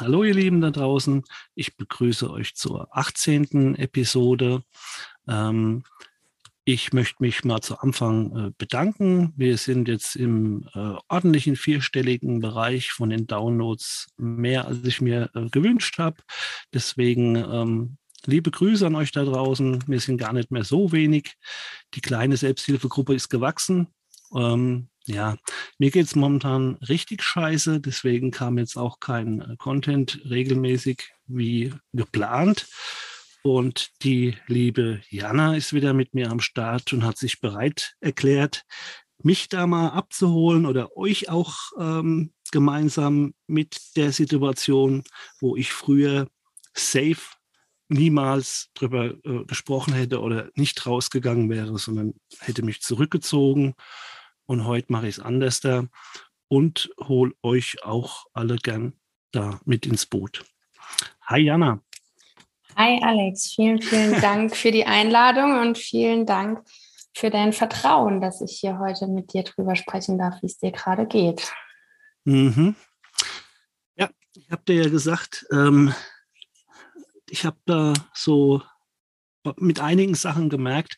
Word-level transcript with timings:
Hallo 0.00 0.24
ihr 0.24 0.32
Lieben 0.32 0.62
da 0.62 0.70
draußen, 0.70 1.24
ich 1.54 1.76
begrüße 1.76 2.30
euch 2.30 2.54
zur 2.54 2.88
18. 2.96 3.74
Episode. 3.74 4.62
Ähm, 5.28 5.84
ich 6.64 6.94
möchte 6.94 7.16
mich 7.22 7.44
mal 7.44 7.60
zu 7.60 7.78
Anfang 7.80 8.34
äh, 8.34 8.50
bedanken. 8.56 9.34
Wir 9.36 9.58
sind 9.58 9.88
jetzt 9.88 10.16
im 10.16 10.66
äh, 10.72 10.94
ordentlichen 11.08 11.54
vierstelligen 11.54 12.40
Bereich 12.40 12.92
von 12.92 13.10
den 13.10 13.26
Downloads 13.26 14.06
mehr, 14.16 14.66
als 14.66 14.82
ich 14.84 15.02
mir 15.02 15.28
äh, 15.34 15.50
gewünscht 15.50 15.98
habe. 15.98 16.16
Deswegen 16.72 17.36
ähm, 17.36 17.98
liebe 18.24 18.50
Grüße 18.50 18.86
an 18.86 18.94
euch 18.94 19.12
da 19.12 19.22
draußen. 19.22 19.84
Wir 19.86 20.00
sind 20.00 20.16
gar 20.16 20.32
nicht 20.32 20.50
mehr 20.50 20.64
so 20.64 20.92
wenig. 20.92 21.34
Die 21.92 22.00
kleine 22.00 22.38
Selbsthilfegruppe 22.38 23.14
ist 23.14 23.28
gewachsen. 23.28 23.88
Ähm, 24.34 24.88
ja, 25.10 25.36
mir 25.78 25.90
geht 25.90 26.06
es 26.06 26.14
momentan 26.14 26.76
richtig 26.88 27.22
scheiße, 27.22 27.80
deswegen 27.80 28.30
kam 28.30 28.58
jetzt 28.58 28.76
auch 28.76 29.00
kein 29.00 29.40
äh, 29.40 29.56
Content 29.58 30.20
regelmäßig 30.28 31.12
wie 31.26 31.74
geplant. 31.92 32.68
Und 33.42 33.90
die 34.02 34.36
liebe 34.46 35.00
Jana 35.08 35.56
ist 35.56 35.72
wieder 35.72 35.94
mit 35.94 36.14
mir 36.14 36.30
am 36.30 36.40
Start 36.40 36.92
und 36.92 37.04
hat 37.04 37.16
sich 37.16 37.40
bereit 37.40 37.96
erklärt, 38.00 38.64
mich 39.22 39.48
da 39.48 39.66
mal 39.66 39.88
abzuholen 39.88 40.66
oder 40.66 40.96
euch 40.96 41.30
auch 41.30 41.54
ähm, 41.78 42.32
gemeinsam 42.52 43.34
mit 43.46 43.96
der 43.96 44.12
Situation, 44.12 45.04
wo 45.40 45.56
ich 45.56 45.72
früher 45.72 46.28
safe 46.74 47.36
niemals 47.88 48.68
drüber 48.74 49.14
äh, 49.24 49.44
gesprochen 49.46 49.94
hätte 49.94 50.20
oder 50.20 50.50
nicht 50.54 50.86
rausgegangen 50.86 51.50
wäre, 51.50 51.78
sondern 51.78 52.14
hätte 52.40 52.62
mich 52.62 52.82
zurückgezogen 52.82 53.74
und 54.50 54.64
heute 54.64 54.90
mache 54.90 55.06
ich 55.06 55.18
es 55.18 55.24
anders 55.24 55.60
da 55.60 55.84
und 56.48 56.90
hole 56.98 57.32
euch 57.40 57.84
auch 57.84 58.26
alle 58.32 58.56
gern 58.56 58.94
da 59.30 59.60
mit 59.64 59.86
ins 59.86 60.06
Boot. 60.06 60.44
Hi 61.22 61.38
Jana. 61.38 61.84
Hi 62.74 62.98
Alex, 63.00 63.52
vielen, 63.54 63.80
vielen 63.80 64.20
Dank 64.20 64.56
für 64.56 64.72
die 64.72 64.86
Einladung 64.86 65.60
und 65.60 65.78
vielen 65.78 66.26
Dank 66.26 66.64
für 67.14 67.30
dein 67.30 67.52
Vertrauen, 67.52 68.20
dass 68.20 68.40
ich 68.40 68.58
hier 68.58 68.80
heute 68.80 69.06
mit 69.06 69.32
dir 69.34 69.44
drüber 69.44 69.76
sprechen 69.76 70.18
darf, 70.18 70.42
wie 70.42 70.46
es 70.46 70.58
dir 70.58 70.72
gerade 70.72 71.06
geht. 71.06 71.52
Mhm. 72.24 72.74
Ja, 73.94 74.10
ich 74.34 74.50
habe 74.50 74.64
dir 74.66 74.82
ja 74.82 74.88
gesagt, 74.88 75.46
ähm, 75.52 75.94
ich 77.28 77.44
habe 77.44 77.58
da 77.66 77.92
so 78.14 78.62
mit 79.58 79.78
einigen 79.78 80.16
Sachen 80.16 80.48
gemerkt, 80.48 80.96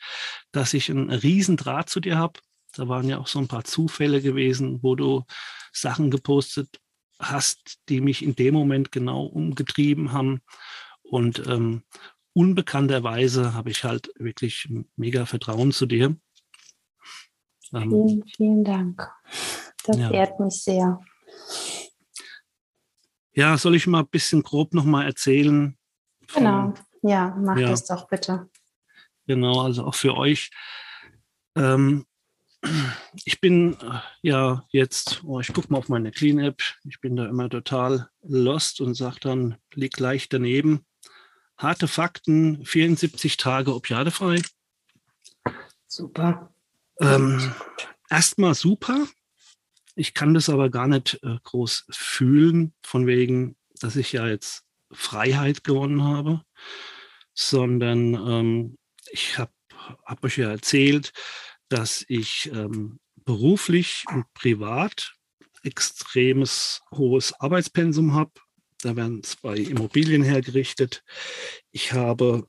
dass 0.53 0.73
ich 0.73 0.91
einen 0.91 1.11
riesen 1.11 1.59
Draht 1.59 1.91
zu 1.91 2.01
dir 2.01 2.17
habe 2.17 2.41
da 2.73 2.89
waren 2.89 3.09
ja 3.09 3.19
auch 3.19 3.27
so 3.27 3.39
ein 3.39 3.49
paar 3.49 3.65
Zufälle 3.65 4.21
gewesen, 4.21 4.83
wo 4.83 4.95
du 4.95 5.25
Sachen 5.73 6.11
gepostet 6.11 6.81
hast, 7.19 7.79
die 7.89 8.01
mich 8.01 8.23
in 8.23 8.35
dem 8.35 8.55
Moment 8.55 8.93
genau 8.93 9.25
umgetrieben 9.25 10.13
haben. 10.13 10.41
Und 11.03 11.47
ähm, 11.47 11.83
unbekannterweise 12.33 13.55
habe 13.55 13.71
ich 13.71 13.85
halt 13.85 14.11
wirklich 14.17 14.69
mega 14.97 15.27
Vertrauen 15.27 15.73
zu 15.73 15.87
dir. 15.87 16.17
Ähm, 17.73 17.91
vielen, 17.91 18.25
vielen 18.37 18.65
Dank. 18.65 19.09
Das 19.85 19.97
ja. 19.97 20.11
ehrt 20.11 20.41
mich 20.41 20.63
sehr. 20.63 21.01
Ja, 23.35 23.57
soll 23.57 23.77
ich 23.77 23.87
mal 23.87 24.01
ein 24.01 24.09
bisschen 24.09 24.43
grob 24.43 24.75
nochmal 24.75 25.07
erzählen? 25.07 25.77
Genau, 26.35 26.75
ja, 27.03 27.35
mach 27.41 27.57
ja. 27.57 27.69
das 27.69 27.87
doch 27.87 28.07
bitte. 28.09 28.51
Genau, 29.27 29.63
also 29.63 29.85
auch 29.85 29.95
für 29.95 30.17
euch. 30.17 30.51
Ähm, 31.57 32.05
ich 33.25 33.41
bin 33.41 33.75
äh, 33.81 34.01
ja 34.23 34.65
jetzt, 34.71 35.23
oh, 35.25 35.41
ich 35.41 35.53
gucke 35.53 35.73
mal 35.73 35.79
auf 35.79 35.89
meine 35.89 36.13
Clean 36.13 36.39
App, 36.39 36.63
ich 36.85 37.01
bin 37.01 37.17
da 37.17 37.27
immer 37.27 37.49
total 37.49 38.09
lost 38.23 38.81
und 38.81 38.95
sage 38.95 39.19
dann, 39.21 39.57
lieg 39.75 39.95
gleich 39.95 40.29
daneben. 40.29 40.85
Harte 41.57 41.89
Fakten, 41.89 42.65
74 42.65 43.37
Tage 43.37 43.75
opiadefrei. 43.75 44.43
Super. 45.87 46.53
Ähm, 47.01 47.53
Erstmal 48.13 48.55
super. 48.55 49.07
Ich 49.95 50.13
kann 50.13 50.35
das 50.35 50.49
aber 50.49 50.71
gar 50.71 50.87
nicht 50.87 51.19
äh, 51.23 51.39
groß 51.43 51.87
fühlen, 51.91 52.75
von 52.83 53.07
wegen, 53.07 53.57
dass 53.81 53.97
ich 53.97 54.13
ja 54.13 54.27
jetzt 54.27 54.65
Freiheit 54.91 55.65
gewonnen 55.65 56.03
habe, 56.03 56.43
sondern 57.33 58.15
ähm, 58.15 58.79
ich 59.11 59.39
habe 59.39 59.53
hab 60.05 60.23
euch 60.25 60.37
ja 60.37 60.51
erzählt, 60.51 61.13
dass 61.73 62.05
ich 62.09 62.51
ähm, 62.53 62.99
beruflich 63.25 64.05
und 64.13 64.25
privat 64.35 65.15
extremes 65.63 66.83
hohes 66.93 67.33
Arbeitspensum 67.41 68.15
habe. 68.15 68.33
Da 68.83 68.97
werden 68.97 69.23
zwei 69.23 69.57
Immobilien 69.57 70.23
hergerichtet. 70.23 71.03
Ich 71.71 71.93
habe 71.93 72.47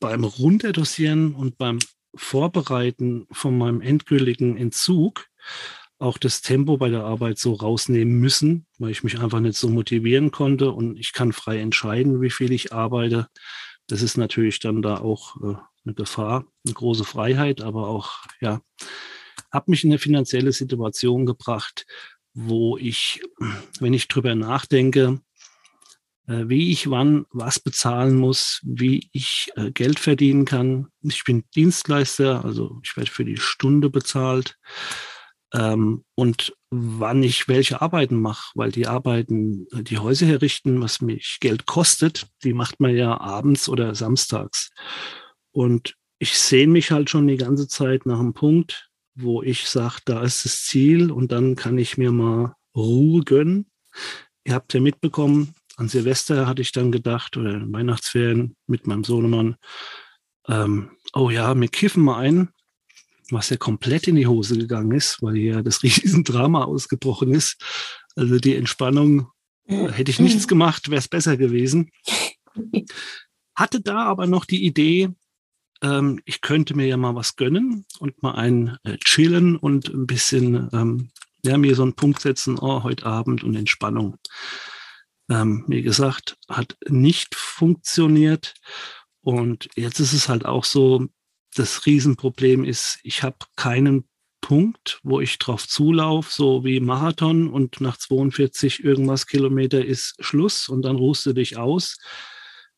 beim 0.00 0.24
Runterdosieren 0.24 1.34
und 1.34 1.58
beim 1.58 1.78
Vorbereiten 2.14 3.26
von 3.30 3.56
meinem 3.56 3.80
endgültigen 3.80 4.56
Entzug 4.56 5.26
auch 5.98 6.18
das 6.18 6.42
Tempo 6.42 6.76
bei 6.76 6.90
der 6.90 7.04
Arbeit 7.04 7.38
so 7.38 7.54
rausnehmen 7.54 8.18
müssen, 8.18 8.66
weil 8.78 8.90
ich 8.90 9.04
mich 9.04 9.18
einfach 9.18 9.40
nicht 9.40 9.56
so 9.56 9.70
motivieren 9.70 10.30
konnte 10.30 10.72
und 10.72 10.98
ich 10.98 11.12
kann 11.12 11.32
frei 11.32 11.60
entscheiden, 11.60 12.20
wie 12.20 12.30
viel 12.30 12.52
ich 12.52 12.74
arbeite. 12.74 13.28
Das 13.86 14.02
ist 14.02 14.16
natürlich 14.16 14.58
dann 14.58 14.82
da 14.82 14.98
auch 14.98 15.36
äh, 15.42 15.56
eine 15.84 15.94
Gefahr, 15.94 16.44
eine 16.64 16.74
große 16.74 17.04
Freiheit, 17.04 17.60
aber 17.60 17.88
auch, 17.88 18.24
ja, 18.40 18.60
habe 19.52 19.70
mich 19.70 19.84
in 19.84 19.90
eine 19.90 19.98
finanzielle 19.98 20.52
Situation 20.52 21.26
gebracht, 21.26 21.86
wo 22.34 22.76
ich, 22.76 23.22
wenn 23.80 23.94
ich 23.94 24.08
drüber 24.08 24.34
nachdenke, 24.34 25.20
äh, 26.26 26.48
wie 26.48 26.72
ich 26.72 26.90
wann 26.90 27.26
was 27.30 27.60
bezahlen 27.60 28.16
muss, 28.16 28.60
wie 28.64 29.08
ich 29.12 29.50
äh, 29.56 29.70
Geld 29.70 29.98
verdienen 29.98 30.44
kann. 30.44 30.88
Ich 31.02 31.24
bin 31.24 31.44
Dienstleister, 31.54 32.44
also 32.44 32.80
ich 32.82 32.96
werde 32.96 33.10
für 33.10 33.24
die 33.24 33.38
Stunde 33.38 33.90
bezahlt. 33.90 34.58
Ähm, 35.54 36.04
und 36.14 36.54
wann 36.70 37.22
ich 37.22 37.48
welche 37.48 37.80
Arbeiten 37.80 38.20
mache, 38.20 38.50
weil 38.54 38.72
die 38.72 38.86
Arbeiten, 38.86 39.66
äh, 39.72 39.82
die 39.82 39.98
Häuser 39.98 40.26
herrichten, 40.26 40.80
was 40.80 41.00
mich 41.00 41.38
Geld 41.40 41.66
kostet, 41.66 42.26
die 42.42 42.52
macht 42.52 42.80
man 42.80 42.94
ja 42.96 43.20
abends 43.20 43.68
oder 43.68 43.94
samstags. 43.94 44.70
Und 45.52 45.94
ich 46.18 46.38
sehe 46.38 46.66
mich 46.66 46.90
halt 46.90 47.10
schon 47.10 47.28
die 47.28 47.36
ganze 47.36 47.68
Zeit 47.68 48.06
nach 48.06 48.18
einem 48.18 48.34
Punkt, 48.34 48.90
wo 49.14 49.42
ich 49.42 49.68
sage, 49.68 49.96
da 50.04 50.22
ist 50.22 50.44
das 50.44 50.64
Ziel 50.64 51.10
und 51.10 51.32
dann 51.32 51.56
kann 51.56 51.78
ich 51.78 51.96
mir 51.96 52.12
mal 52.12 52.54
Ruhe 52.74 53.22
gönnen. 53.22 53.70
Ihr 54.44 54.54
habt 54.54 54.74
ja 54.74 54.80
mitbekommen, 54.80 55.54
an 55.76 55.88
Silvester 55.88 56.46
hatte 56.46 56.62
ich 56.62 56.72
dann 56.72 56.92
gedacht, 56.92 57.36
oder 57.36 57.54
in 57.54 57.72
Weihnachtsferien 57.72 58.56
mit 58.66 58.86
meinem 58.86 59.04
Sohnemann, 59.04 59.56
ähm, 60.48 60.90
oh 61.14 61.30
ja, 61.30 61.54
wir 61.58 61.68
kiffen 61.68 62.02
mal 62.02 62.18
ein, 62.18 62.50
was 63.30 63.50
ja 63.50 63.56
komplett 63.56 64.08
in 64.08 64.16
die 64.16 64.26
Hose 64.26 64.56
gegangen 64.56 64.92
ist, 64.92 65.22
weil 65.22 65.34
hier 65.34 65.62
das 65.62 65.82
Riesendrama 65.82 66.64
ausgebrochen 66.64 67.32
ist. 67.32 67.60
Also 68.14 68.38
die 68.38 68.56
Entspannung, 68.56 69.28
äh, 69.66 69.90
hätte 69.90 70.10
ich 70.10 70.20
nichts 70.20 70.48
gemacht, 70.48 70.88
wäre 70.90 70.98
es 70.98 71.08
besser 71.08 71.36
gewesen. 71.36 71.90
Hatte 73.54 73.80
da 73.80 74.04
aber 74.04 74.26
noch 74.26 74.44
die 74.44 74.64
Idee, 74.64 75.10
ähm, 75.82 76.20
ich 76.24 76.40
könnte 76.40 76.74
mir 76.74 76.86
ja 76.86 76.96
mal 76.96 77.14
was 77.14 77.36
gönnen 77.36 77.84
und 77.98 78.22
mal 78.22 78.34
ein 78.34 78.76
äh, 78.84 78.96
chillen 78.98 79.56
und 79.56 79.88
ein 79.88 80.06
bisschen 80.06 80.68
ähm, 80.72 81.10
ja, 81.46 81.56
mir 81.56 81.74
so 81.74 81.82
einen 81.82 81.94
Punkt 81.94 82.20
setzen, 82.20 82.58
oh, 82.58 82.82
heute 82.82 83.06
Abend 83.06 83.44
und 83.44 83.54
Entspannung. 83.54 84.18
Ähm, 85.30 85.64
wie 85.68 85.82
gesagt, 85.82 86.36
hat 86.48 86.76
nicht 86.88 87.34
funktioniert. 87.34 88.54
Und 89.22 89.68
jetzt 89.76 90.00
ist 90.00 90.12
es 90.12 90.28
halt 90.28 90.44
auch 90.44 90.64
so, 90.64 91.06
das 91.58 91.86
Riesenproblem 91.86 92.64
ist, 92.64 92.98
ich 93.02 93.22
habe 93.22 93.38
keinen 93.56 94.08
Punkt, 94.40 95.00
wo 95.02 95.20
ich 95.20 95.38
drauf 95.38 95.66
zulaufe, 95.66 96.30
so 96.32 96.64
wie 96.64 96.78
Marathon 96.80 97.48
und 97.48 97.80
nach 97.80 97.96
42 97.96 98.84
irgendwas 98.84 99.26
Kilometer 99.26 99.84
ist 99.84 100.14
Schluss 100.20 100.68
und 100.68 100.82
dann 100.82 100.96
ruhst 100.96 101.26
du 101.26 101.32
dich 101.32 101.56
aus. 101.56 101.98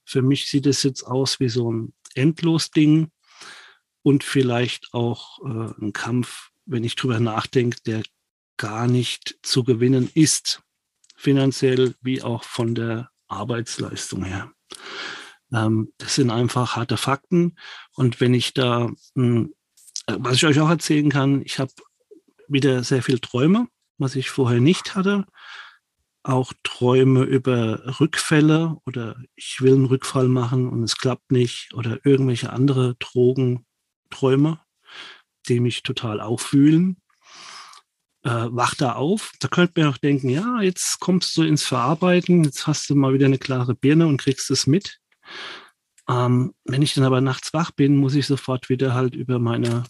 Für 0.04 0.22
mich 0.22 0.46
sieht 0.46 0.66
es 0.66 0.82
jetzt 0.82 1.02
aus 1.02 1.40
wie 1.40 1.48
so 1.48 1.70
ein 1.70 1.92
Endlos-Ding 2.14 3.10
und 4.02 4.24
vielleicht 4.24 4.94
auch 4.94 5.40
äh, 5.44 5.84
ein 5.84 5.92
Kampf, 5.92 6.50
wenn 6.64 6.84
ich 6.84 6.96
drüber 6.96 7.20
nachdenke, 7.20 7.78
der 7.84 8.02
gar 8.56 8.86
nicht 8.86 9.38
zu 9.42 9.64
gewinnen 9.64 10.10
ist. 10.14 10.62
finanziell 11.16 11.96
wie 12.00 12.22
auch 12.22 12.44
von 12.44 12.76
der 12.76 13.10
Arbeitsleistung 13.26 14.24
her. 14.24 14.52
Ähm, 15.52 15.92
das 15.98 16.14
sind 16.14 16.30
einfach 16.30 16.76
harte 16.76 16.96
Fakten. 16.96 17.56
Und 17.94 18.20
wenn 18.20 18.34
ich 18.34 18.54
da, 18.54 18.90
hm, 19.14 19.54
äh, 20.06 20.16
was 20.18 20.36
ich 20.36 20.46
euch 20.46 20.60
auch 20.60 20.68
erzählen 20.68 21.10
kann, 21.10 21.42
ich 21.42 21.58
habe 21.58 21.72
wieder 22.48 22.82
sehr 22.82 23.02
viel 23.02 23.18
Träume, 23.18 23.68
was 23.98 24.16
ich 24.16 24.30
vorher 24.30 24.60
nicht 24.60 24.94
hatte. 24.94 25.26
Auch 26.22 26.52
Träume 26.62 27.22
über 27.22 28.00
Rückfälle 28.00 28.76
oder 28.84 29.16
ich 29.34 29.60
will 29.60 29.74
einen 29.74 29.86
Rückfall 29.86 30.28
machen 30.28 30.68
und 30.68 30.82
es 30.82 30.98
klappt 30.98 31.32
nicht 31.32 31.72
oder 31.74 32.04
irgendwelche 32.04 32.52
andere 32.52 32.96
Drogenträume, 32.98 34.60
die 35.48 35.60
mich 35.60 35.82
total 35.82 36.20
auffühlen. 36.20 37.00
Äh, 38.24 38.48
wach 38.50 38.74
da 38.74 38.94
auf. 38.94 39.32
Da 39.40 39.48
könnte 39.48 39.80
man 39.80 39.92
auch 39.92 39.96
denken, 39.96 40.28
ja, 40.28 40.60
jetzt 40.60 40.98
kommst 40.98 41.36
du 41.36 41.44
ins 41.44 41.64
Verarbeiten, 41.64 42.44
jetzt 42.44 42.66
hast 42.66 42.90
du 42.90 42.96
mal 42.96 43.14
wieder 43.14 43.26
eine 43.26 43.38
klare 43.38 43.74
Birne 43.74 44.06
und 44.06 44.18
kriegst 44.18 44.50
es 44.50 44.66
mit. 44.66 44.98
Ähm, 46.08 46.54
wenn 46.64 46.82
ich 46.82 46.94
dann 46.94 47.04
aber 47.04 47.20
nachts 47.20 47.52
wach 47.52 47.70
bin, 47.70 47.96
muss 47.96 48.14
ich 48.14 48.26
sofort 48.26 48.68
wieder 48.68 48.94
halt 48.94 49.14
über 49.14 49.38
meine 49.38 49.84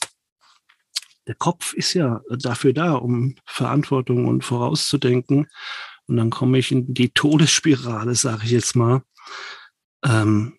der 1.28 1.34
Kopf 1.34 1.74
ist 1.74 1.92
ja 1.92 2.22
dafür 2.30 2.72
da, 2.72 2.94
um 2.94 3.36
Verantwortung 3.44 4.26
und 4.26 4.44
vorauszudenken. 4.44 5.46
Und 6.06 6.16
dann 6.16 6.30
komme 6.30 6.58
ich 6.58 6.72
in 6.72 6.94
die 6.94 7.10
Todesspirale, 7.10 8.14
sage 8.14 8.44
ich 8.44 8.50
jetzt 8.50 8.74
mal. 8.74 9.02
Ähm, 10.02 10.58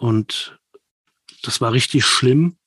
und 0.00 0.58
das 1.42 1.60
war 1.60 1.72
richtig 1.72 2.04
schlimm. 2.04 2.58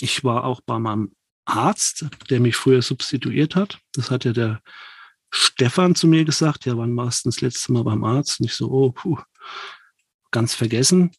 Ich 0.00 0.22
war 0.22 0.44
auch 0.44 0.60
bei 0.60 0.78
meinem 0.78 1.12
Arzt, 1.46 2.06
der 2.28 2.40
mich 2.40 2.56
früher 2.56 2.82
substituiert 2.82 3.56
hat. 3.56 3.80
Das 3.94 4.10
hat 4.10 4.26
ja 4.26 4.34
der 4.34 4.60
Stefan 5.30 5.94
zu 5.94 6.06
mir 6.06 6.26
gesagt. 6.26 6.66
Ja, 6.66 6.76
wann 6.76 6.94
warst 6.94 7.24
du 7.24 7.30
das 7.30 7.40
letzte 7.40 7.72
Mal 7.72 7.84
beim 7.84 8.04
Arzt? 8.04 8.40
Nicht 8.40 8.54
so, 8.54 8.70
oh, 8.70 8.92
puh, 8.92 9.18
ganz 10.30 10.54
vergessen. 10.54 11.12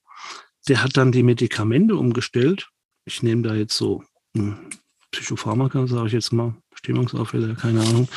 Der 0.67 0.83
hat 0.83 0.97
dann 0.97 1.11
die 1.11 1.23
Medikamente 1.23 1.95
umgestellt. 1.95 2.69
Ich 3.05 3.23
nehme 3.23 3.43
da 3.43 3.55
jetzt 3.55 3.75
so 3.75 4.03
hm, 4.35 4.69
Psychopharmaka, 5.11 5.87
sage 5.87 6.07
ich 6.07 6.13
jetzt 6.13 6.31
mal, 6.31 6.55
Stimmungsaufheller, 6.73 7.55
keine 7.55 7.81
Ahnung. 7.81 8.07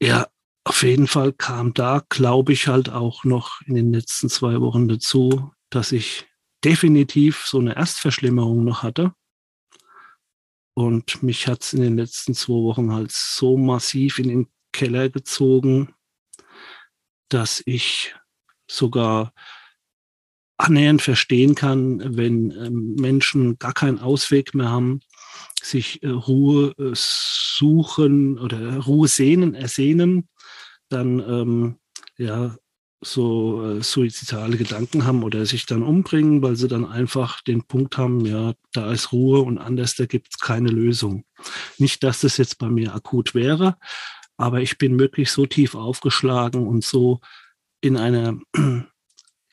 Ja, 0.00 0.28
auf 0.64 0.82
jeden 0.82 1.06
Fall 1.06 1.32
kam 1.32 1.74
da, 1.74 2.04
glaube 2.08 2.52
ich, 2.52 2.68
halt 2.68 2.90
auch 2.90 3.24
noch 3.24 3.60
in 3.62 3.74
den 3.74 3.92
letzten 3.92 4.28
zwei 4.28 4.60
Wochen 4.60 4.88
dazu, 4.88 5.52
dass 5.70 5.92
ich 5.92 6.26
definitiv 6.64 7.44
so 7.46 7.58
eine 7.58 7.76
Erstverschlimmerung 7.76 8.64
noch 8.64 8.82
hatte. 8.82 9.12
Und 10.74 11.22
mich 11.22 11.48
hat 11.48 11.62
es 11.62 11.72
in 11.72 11.82
den 11.82 11.96
letzten 11.96 12.34
zwei 12.34 12.54
Wochen 12.54 12.92
halt 12.92 13.10
so 13.10 13.56
massiv 13.56 14.18
in 14.18 14.28
den 14.28 14.48
Keller 14.72 15.08
gezogen, 15.08 15.94
dass 17.28 17.62
ich 17.66 18.14
sogar 18.70 19.32
annähernd 20.60 21.02
verstehen 21.02 21.54
kann, 21.54 22.16
wenn 22.16 22.50
ähm, 22.50 22.94
Menschen 22.96 23.58
gar 23.58 23.72
keinen 23.72 23.98
Ausweg 23.98 24.54
mehr 24.54 24.70
haben, 24.70 25.00
sich 25.62 26.02
äh, 26.02 26.08
Ruhe 26.08 26.72
äh, 26.78 26.92
suchen 26.94 28.38
oder 28.38 28.78
Ruhe 28.78 29.08
sehnen, 29.08 29.54
ersehnen, 29.54 30.28
dann 30.88 31.20
ähm, 31.20 31.76
ja 32.18 32.56
so 33.02 33.64
äh, 33.64 33.82
suizidale 33.82 34.58
Gedanken 34.58 35.06
haben 35.06 35.22
oder 35.22 35.46
sich 35.46 35.64
dann 35.64 35.82
umbringen, 35.82 36.42
weil 36.42 36.56
sie 36.56 36.68
dann 36.68 36.84
einfach 36.84 37.40
den 37.40 37.62
Punkt 37.64 37.96
haben, 37.96 38.26
ja, 38.26 38.52
da 38.72 38.92
ist 38.92 39.12
Ruhe 39.12 39.40
und 39.40 39.58
anders, 39.58 39.94
da 39.94 40.04
gibt 40.04 40.28
es 40.30 40.38
keine 40.38 40.68
Lösung. 40.68 41.24
Nicht, 41.78 42.02
dass 42.02 42.20
das 42.20 42.36
jetzt 42.36 42.58
bei 42.58 42.68
mir 42.68 42.94
akut 42.94 43.34
wäre, 43.34 43.76
aber 44.36 44.60
ich 44.60 44.76
bin 44.76 44.98
wirklich 44.98 45.30
so 45.30 45.46
tief 45.46 45.74
aufgeschlagen 45.74 46.66
und 46.66 46.84
so 46.84 47.20
in 47.80 47.96
einer 47.96 48.38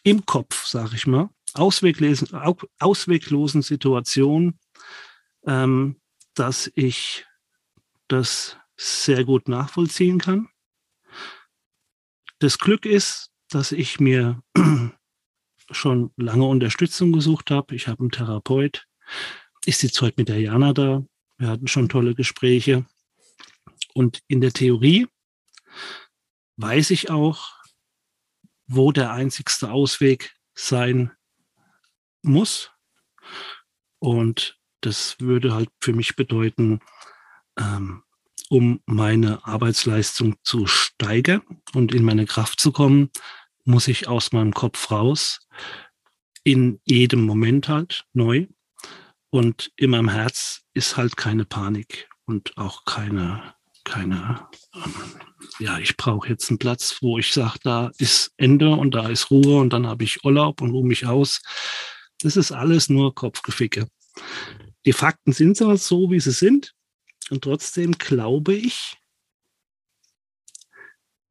im 0.08 0.26
Kopf, 0.26 0.66
sage 0.66 0.96
ich 0.96 1.06
mal, 1.06 1.30
ausweglosen, 1.54 2.30
ausweglosen 2.80 3.62
Situation, 3.62 4.58
ähm, 5.46 6.00
dass 6.34 6.72
ich 6.76 7.26
das 8.08 8.58
sehr 8.78 9.26
gut 9.26 9.50
nachvollziehen 9.50 10.20
kann. 10.20 10.48
Das 12.40 12.58
Glück 12.58 12.86
ist, 12.86 13.32
dass 13.50 13.74
ich 13.74 14.00
mir 14.00 14.42
schon 15.72 16.12
lange 16.16 16.46
Unterstützung 16.46 17.12
gesucht 17.12 17.52
habe. 17.52 17.76
Ich 17.76 17.90
habe 17.90 18.00
einen 18.00 18.12
Therapeut. 18.12 18.88
Ich 19.66 19.78
sitze 19.78 20.06
heute 20.06 20.22
mit 20.22 20.30
der 20.30 20.40
Jana 20.40 20.72
da. 20.72 21.04
Wir 21.38 21.50
hatten 21.50 21.68
schon 21.68 21.90
tolle 21.90 22.16
Gespräche. 22.16 22.86
Und 23.94 24.22
in 24.30 24.40
der 24.40 24.54
Theorie 24.54 25.08
weiß 26.56 26.92
ich 26.92 27.10
auch, 27.10 27.57
wo 28.68 28.92
der 28.92 29.12
einzigste 29.12 29.72
Ausweg 29.72 30.36
sein 30.54 31.12
muss. 32.22 32.72
Und 34.00 34.60
das 34.82 35.20
würde 35.20 35.54
halt 35.54 35.70
für 35.82 35.94
mich 35.94 36.16
bedeuten, 36.16 36.80
ähm, 37.58 38.04
um 38.50 38.82
meine 38.86 39.46
Arbeitsleistung 39.46 40.36
zu 40.44 40.68
steigern 40.68 41.42
und 41.74 41.94
in 41.94 42.04
meine 42.04 42.26
Kraft 42.26 42.60
zu 42.60 42.72
kommen, 42.72 43.10
muss 43.66 43.88
ich 43.88 44.08
aus 44.08 44.32
meinem 44.32 44.54
Kopf 44.54 44.92
raus, 44.92 45.48
in 46.44 46.80
jedem 46.86 47.26
Moment 47.26 47.68
halt 47.68 48.06
neu. 48.14 48.48
Und 49.30 49.72
in 49.76 49.90
meinem 49.90 50.10
Herz 50.10 50.64
ist 50.74 50.96
halt 50.96 51.18
keine 51.18 51.44
Panik 51.44 52.08
und 52.26 52.58
auch 52.58 52.86
keine, 52.86 53.56
keine, 53.88 54.48
ähm, 54.76 54.94
ja, 55.60 55.80
ich 55.80 55.98
brauche 55.98 56.28
jetzt 56.30 56.50
einen 56.50 56.60
Platz, 56.60 56.98
wo 57.02 57.18
ich 57.18 57.32
sage, 57.34 57.58
da 57.64 57.92
ist 57.98 58.32
Ende 58.38 58.70
und 58.70 58.92
da 58.94 59.10
ist 59.10 59.32
Ruhe 59.32 59.60
und 59.60 59.72
dann 59.72 59.88
habe 59.88 60.04
ich 60.04 60.24
Urlaub 60.24 60.62
und 60.62 60.72
ruhe 60.72 60.86
mich 60.86 61.06
aus. 61.06 61.42
Das 62.20 62.36
ist 62.36 62.52
alles 62.52 62.90
nur 62.90 63.16
Kopfgeficke. 63.16 63.88
Die 64.86 64.94
Fakten 64.94 65.32
sind 65.32 65.58
zwar 65.58 65.78
so, 65.78 66.12
wie 66.12 66.20
sie 66.20 66.32
sind, 66.32 66.74
und 67.30 67.44
trotzdem 67.44 67.94
glaube 67.94 68.54
ich, 68.54 68.98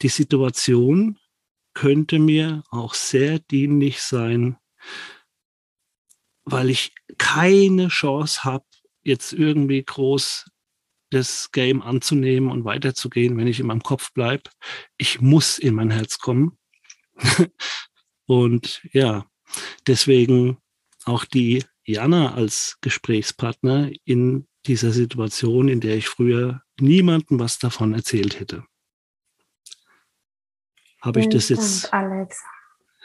die 0.03 0.09
Situation 0.09 1.19
könnte 1.75 2.19
mir 2.19 2.63
auch 2.71 2.95
sehr 2.95 3.39
dienlich 3.39 4.03
sein, 4.03 4.57
weil 6.45 6.71
ich 6.71 6.95
keine 7.19 7.89
Chance 7.89 8.45
habe, 8.45 8.65
jetzt 9.03 9.33
irgendwie 9.33 9.83
groß 9.83 10.51
das 11.17 11.51
Game 11.53 11.83
anzunehmen 11.83 12.51
und 12.51 12.65
weiterzugehen, 12.65 13.37
wenn 13.37 13.47
ich 13.47 13.61
in 13.61 13.67
meinem 13.67 13.83
Kopf 13.83 14.13
bleibe. 14.13 14.51
Ich 14.99 15.21
muss 15.21 15.59
in 15.59 15.75
mein 15.75 15.91
Herz 15.91 16.19
kommen. 16.19 16.59
und 18.27 18.83
ja, 18.93 19.27
deswegen 19.87 20.59
auch 21.05 21.25
die 21.25 21.65
Jana 21.85 22.35
als 22.35 22.79
Gesprächspartner 22.81 23.91
in 24.05 24.47
dieser 24.67 24.93
Situation, 24.93 25.69
in 25.69 25.81
der 25.81 25.97
ich 25.97 26.09
früher 26.09 26.63
niemandem 26.81 27.39
was 27.39 27.59
davon 27.59 27.95
erzählt 27.95 28.41
hätte. 28.41 28.65
Habe 31.01 31.21
ich 31.21 31.29
das 31.29 31.49
jetzt, 31.49 31.93
Alex. 31.95 32.43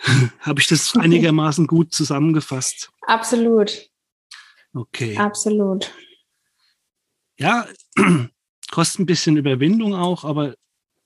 habe 0.40 0.60
ich 0.60 0.68
das 0.68 0.96
einigermaßen 0.98 1.68
gut 1.68 1.94
zusammengefasst? 1.94 2.92
Absolut. 3.02 3.90
Okay. 4.74 5.18
Absolut. 5.18 5.94
Ja, 7.38 7.68
kostet 8.72 9.02
ein 9.02 9.06
bisschen 9.06 9.38
Überwindung 9.38 9.96
auch, 9.96 10.24
aber 10.24 10.56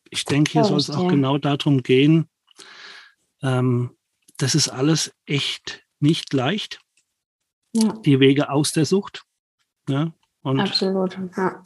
ich 0.10 0.25
denke, 0.25 0.51
hier 0.51 0.63
soll 0.63 0.77
es 0.77 0.89
auch 0.89 1.08
genau 1.08 1.38
darum 1.38 1.84
gehen. 1.84 2.30
Ähm, 3.42 3.98
das 4.38 4.56
ist 4.56 4.70
alles 4.70 5.13
echt 5.25 5.84
nicht 6.00 6.34
leicht 6.34 6.80
ja. 7.75 7.94
die 8.06 8.20
Wege 8.20 8.50
aus 8.50 8.72
der 8.72 8.86
Sucht. 8.86 9.24
Ja, 9.89 10.13
und 10.42 10.60
Absolut, 10.60 11.18
ja. 11.38 11.62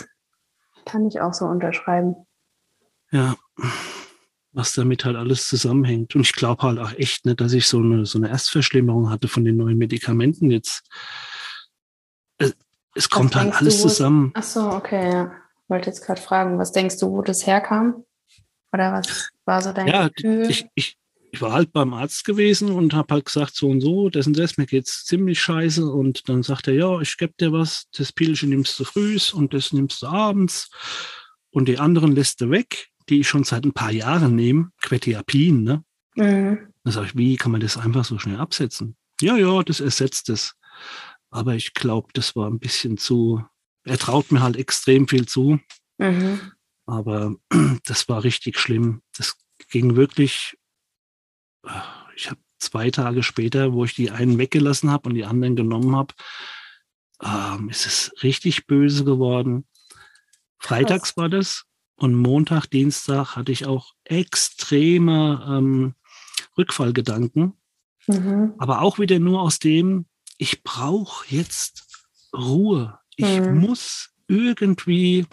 Kann 0.86 1.08
ich 1.08 1.22
auch 1.22 1.34
so 1.34 1.46
unterschreiben. 1.46 2.16
Ja, 3.12 3.36
was 4.52 4.74
damit 4.74 5.06
halt 5.06 5.16
alles 5.16 5.48
zusammenhängt. 5.48 6.16
Und 6.16 6.22
ich 6.22 6.34
glaube 6.34 6.64
halt 6.64 6.80
auch 6.80 6.94
echt 6.94 7.26
nicht, 7.26 7.40
dass 7.40 7.54
ich 7.54 7.68
so 7.68 7.80
eine, 7.80 8.06
so 8.06 8.18
eine 8.18 8.30
Erstverschlimmerung 8.30 9.10
hatte 9.10 9.28
von 9.28 9.46
den 9.46 9.58
neuen 9.58 9.78
Medikamenten 9.78 10.50
jetzt. 10.52 10.84
Es, 13.00 13.06
es 13.06 13.10
kommt 13.10 13.36
halt 13.36 13.54
alles 13.54 13.78
du, 13.78 13.88
zusammen. 13.88 14.32
Ach 14.36 14.44
so, 14.44 14.70
okay, 14.72 15.10
ja. 15.10 15.32
Ich 15.64 15.70
wollte 15.70 15.90
jetzt 15.90 16.06
gerade 16.06 16.22
fragen, 16.22 16.60
was 16.60 16.74
denkst 16.74 17.00
du, 17.00 17.10
wo 17.12 17.22
das 17.22 17.48
herkam? 17.48 18.04
Oder 18.74 18.92
was 18.92 19.30
war 19.46 19.62
so 19.62 19.72
dein 19.72 19.88
Ja, 19.88 20.10
Gefühl? 20.10 20.50
ich, 20.50 20.68
ich, 20.76 20.98
ich 21.32 21.42
war 21.42 21.54
halt 21.54 21.72
beim 21.72 21.94
Arzt 21.94 22.26
gewesen 22.26 22.72
und 22.72 22.94
habe 22.94 23.14
halt 23.14 23.26
gesagt, 23.26 23.56
so 23.56 23.70
und 23.70 23.80
so, 23.80 24.10
das 24.10 24.28
und 24.28 24.38
das, 24.38 24.58
mir 24.58 24.66
geht's 24.66 25.06
ziemlich 25.06 25.42
scheiße. 25.42 25.86
Und 25.90 26.28
dann 26.28 26.44
sagt 26.44 26.68
er, 26.68 26.74
ja, 26.74 27.00
ich 27.00 27.16
gebe 27.18 27.34
dir 27.40 27.54
was, 27.54 27.86
das 27.96 28.12
Pilchen 28.12 28.50
nimmst 28.50 28.78
du 28.80 28.84
frühs 28.84 29.32
und 29.32 29.54
das 29.54 29.72
nimmst 29.72 30.02
du 30.02 30.08
abends. 30.08 30.70
Und 31.52 31.70
die 31.70 31.80
anderen 31.80 32.12
lässt 32.12 32.42
du 32.42 32.50
weg, 32.50 32.90
die 33.08 33.22
ich 33.22 33.30
schon 33.30 33.46
seit 33.46 33.64
ein 33.64 33.74
paar 33.74 33.92
Jahren 33.92 34.36
nehme, 34.36 34.72
Quetiapin, 34.82 35.64
ne? 35.64 35.84
Mhm. 36.16 36.68
Dann 36.84 36.94
sage 36.94 37.08
ich, 37.08 37.18
wie 37.18 37.38
kann 37.38 37.52
man 37.52 37.62
das 37.62 37.78
einfach 37.78 38.04
so 38.04 38.20
schnell 38.20 38.40
absetzen? 38.40 38.98
Ja, 39.22 39.38
ja, 39.38 39.64
das 39.64 39.80
ersetzt 39.80 40.30
es. 40.30 40.56
Aber 41.32 41.56
ich 41.56 41.74
glaube, 41.74 42.10
das 42.14 42.36
war 42.36 42.50
ein 42.50 42.60
bisschen 42.60 42.98
zu, 42.98 43.44
er 43.84 43.98
traut 43.98 44.32
mir 44.32 44.42
halt 44.42 44.58
extrem 44.58 45.08
viel 45.08 45.28
zu. 45.28 45.60
Mhm. 45.98 46.40
Aber 46.86 47.36
das 47.86 48.10
war 48.10 48.24
richtig 48.24 48.58
schlimm. 48.60 49.02
Das 49.16 49.38
ging 49.70 49.96
wirklich, 49.96 50.58
äh, 51.66 51.70
ich 52.16 52.30
habe 52.30 52.40
zwei 52.58 52.90
Tage 52.92 53.24
später, 53.24 53.74
wo 53.74 53.86
ich 53.86 53.94
die 53.94 54.12
einen 54.12 54.38
weggelassen 54.38 54.90
habe 54.90 55.10
und 55.10 55.16
die 55.16 55.26
anderen 55.26 55.56
genommen 55.56 55.96
habe, 55.96 56.14
ähm, 57.24 57.70
ist 57.70 57.86
es 57.86 58.12
richtig 58.24 58.66
böse 58.66 59.04
geworden. 59.04 59.68
Freitags 60.58 61.16
war 61.16 61.30
das 61.30 61.66
und 61.96 62.16
Montag, 62.16 62.68
Dienstag 62.68 63.36
hatte 63.36 63.52
ich 63.52 63.66
auch 63.66 63.94
extreme 64.04 65.46
ähm, 65.48 65.96
Rückfallgedanken. 66.58 67.54
Mhm. 68.08 68.54
Aber 68.58 68.82
auch 68.82 69.00
wieder 69.00 69.20
nur 69.20 69.42
aus 69.42 69.60
dem, 69.60 70.06
ich 70.40 70.64
brauche 70.64 71.26
jetzt 71.28 71.86
Ruhe. 72.34 72.98
Ich 73.18 73.40
mhm. 73.40 73.60
muss 73.60 74.10
irgendwie 74.28 75.28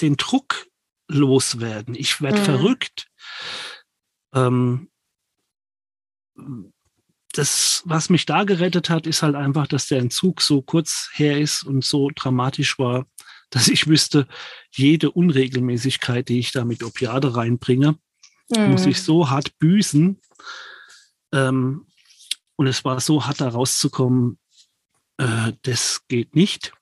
den 0.00 0.16
Druck 0.16 0.66
loswerden. 1.08 1.94
Ich 1.94 2.22
werde 2.22 2.38
mhm. 2.38 2.44
verrückt. 2.44 3.08
Ähm, 4.32 4.90
das, 7.32 7.82
was 7.84 8.10
mich 8.10 8.26
da 8.26 8.44
gerettet 8.44 8.90
hat, 8.90 9.08
ist 9.08 9.22
halt 9.22 9.34
einfach, 9.34 9.66
dass 9.66 9.88
der 9.88 9.98
Entzug 9.98 10.40
so 10.40 10.62
kurz 10.62 11.10
her 11.12 11.40
ist 11.40 11.64
und 11.64 11.84
so 11.84 12.10
dramatisch 12.14 12.78
war, 12.78 13.06
dass 13.50 13.66
ich 13.66 13.88
wüsste, 13.88 14.28
jede 14.70 15.10
Unregelmäßigkeit, 15.10 16.28
die 16.28 16.38
ich 16.38 16.52
da 16.52 16.64
mit 16.64 16.84
Opiate 16.84 17.34
reinbringe, 17.34 17.98
mhm. 18.50 18.70
muss 18.70 18.86
ich 18.86 19.02
so 19.02 19.30
hart 19.30 19.58
büßen. 19.58 20.20
Ähm, 21.32 21.88
und 22.56 22.68
es 22.68 22.84
war 22.84 23.00
so 23.00 23.26
hart 23.26 23.40
da 23.40 23.48
rauszukommen, 23.48 24.38
äh, 25.18 25.52
das 25.62 26.02
geht 26.08 26.34
nicht. 26.34 26.72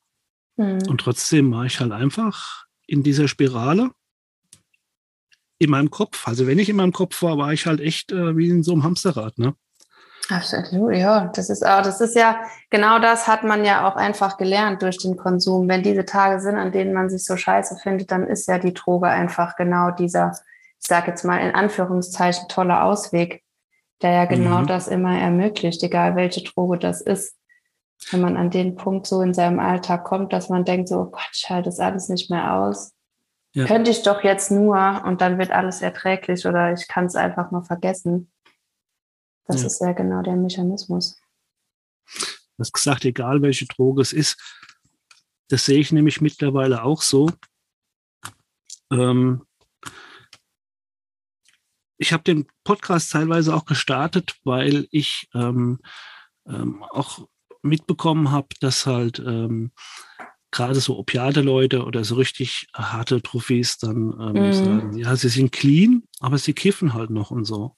Mhm. 0.57 0.81
Und 0.89 1.01
trotzdem 1.01 1.53
war 1.53 1.65
ich 1.65 1.81
halt 1.81 1.93
einfach 1.93 2.67
in 2.87 3.03
dieser 3.03 3.29
Spirale 3.29 3.91
in 5.59 5.71
meinem 5.71 5.91
Kopf. 5.91 6.27
Also 6.27 6.47
wenn 6.47 6.59
ich 6.59 6.69
in 6.69 6.77
meinem 6.77 6.93
Kopf 6.93 7.23
war, 7.23 7.39
war 7.39 7.53
ich 7.53 7.67
halt 7.67 7.81
echt 7.81 8.12
äh, 8.12 8.37
wie 8.37 8.49
in 8.49 8.62
so 8.62 8.73
einem 8.73 8.83
Hamsterrad. 8.83 9.39
Ne? 9.39 9.55
Absolut, 10.29 10.95
ja. 10.95 11.31
Das 11.35 11.51
ist 11.51 11.65
auch, 11.65 11.83
das 11.83 12.01
ist 12.01 12.17
ja, 12.17 12.41
genau 12.71 12.99
das 12.99 13.29
hat 13.29 13.45
man 13.45 13.65
ja 13.65 13.89
auch 13.89 13.97
einfach 13.97 14.39
gelernt 14.39 14.83
durch 14.83 14.99
den 14.99 15.17
Konsum. 15.17 15.69
Wenn 15.69 15.83
diese 15.83 16.05
Tage 16.05 16.41
sind, 16.41 16.57
an 16.57 16.73
denen 16.73 16.93
man 16.93 17.11
sich 17.11 17.25
so 17.25 17.37
scheiße 17.37 17.77
findet, 17.83 18.11
dann 18.11 18.27
ist 18.27 18.49
ja 18.49 18.59
die 18.59 18.75
Droge 18.75 19.07
einfach 19.07 19.57
genau 19.57 19.91
dieser, 19.91 20.33
ich 20.81 20.87
sage 20.87 21.09
jetzt 21.09 21.25
mal 21.25 21.39
in 21.39 21.55
Anführungszeichen, 21.55 22.49
toller 22.49 22.85
Ausweg, 22.85 23.43
der 24.01 24.12
ja 24.12 24.25
genau 24.25 24.61
mhm. 24.62 24.67
das 24.67 24.89
immer 24.89 25.17
ermöglicht, 25.19 25.83
egal 25.83 26.17
welche 26.17 26.43
Droge 26.43 26.79
das 26.79 27.01
ist. 27.01 27.37
Wenn 28.11 28.21
man 28.21 28.37
an 28.37 28.50
den 28.50 28.76
Punkt 28.76 29.06
so 29.06 29.23
in 29.23 29.35
seinem 29.35 29.59
Alltag 29.59 30.04
kommt, 30.04 30.32
dass 30.32 30.49
man 30.49 30.64
denkt 30.64 30.88
so, 30.88 30.97
oh 30.97 31.11
Gott, 31.11 31.30
ich 31.32 31.49
halte 31.49 31.68
das 31.68 31.78
alles 31.78 32.09
nicht 32.09 32.30
mehr 32.30 32.54
aus. 32.54 32.92
Ja. 33.54 33.66
Könnte 33.66 33.90
ich 33.90 34.02
doch 34.02 34.25
jetzt 34.25 34.50
nur 34.50 35.02
und 35.04 35.21
dann 35.21 35.38
wird 35.38 35.50
alles 35.50 35.82
erträglich 35.82 36.47
oder 36.47 36.73
ich 36.73 36.88
kann 36.88 37.06
es 37.06 37.14
einfach 37.14 37.50
mal 37.50 37.62
vergessen. 37.62 38.32
Das 39.47 39.61
ja. 39.61 39.66
ist 39.66 39.80
ja 39.80 39.92
genau 39.92 40.23
der 40.23 40.37
Mechanismus. 40.37 41.21
Du 42.06 42.59
hast 42.59 42.73
gesagt, 42.73 43.04
egal 43.04 43.42
welche 43.42 43.66
Droge 43.66 44.02
es 44.02 44.12
ist, 44.12 44.38
das 45.49 45.66
sehe 45.66 45.80
ich 45.80 45.92
nämlich 45.92 46.21
mittlerweile 46.21 46.82
auch 46.82 47.02
so. 47.02 47.30
Ähm, 48.90 49.44
ich 51.99 52.12
habe 52.12 52.23
den 52.23 52.47
Podcast 52.64 53.12
teilweise 53.12 53.54
auch 53.54 53.64
gestartet, 53.64 54.37
weil 54.44 54.88
ich 54.90 55.28
ähm, 55.35 55.78
ähm, 56.47 56.82
auch 56.85 57.28
mitbekommen 57.62 58.31
habe, 58.31 58.49
dass 58.61 58.87
halt 58.87 59.19
ähm, 59.21 59.73
gerade 60.52 60.81
so 60.81 60.99
opiate 60.99 61.40
Leute 61.40 61.85
oder 61.85 62.04
so 62.04 62.14
richtig 62.16 62.69
harte 62.75 63.23
Trophys 63.23 63.78
dann 63.78 64.14
ähm, 64.21 64.50
mm. 64.50 64.52
sagen, 64.52 64.99
ja, 64.99 65.16
sie 65.16 65.31
sind 65.31 65.50
clean, 65.50 66.02
aber 66.21 66.38
sie 66.38 66.52
kiffen 66.52 66.92
halt 66.92 67.11
noch 67.11 67.31
und 67.31 67.47
so. 67.47 67.76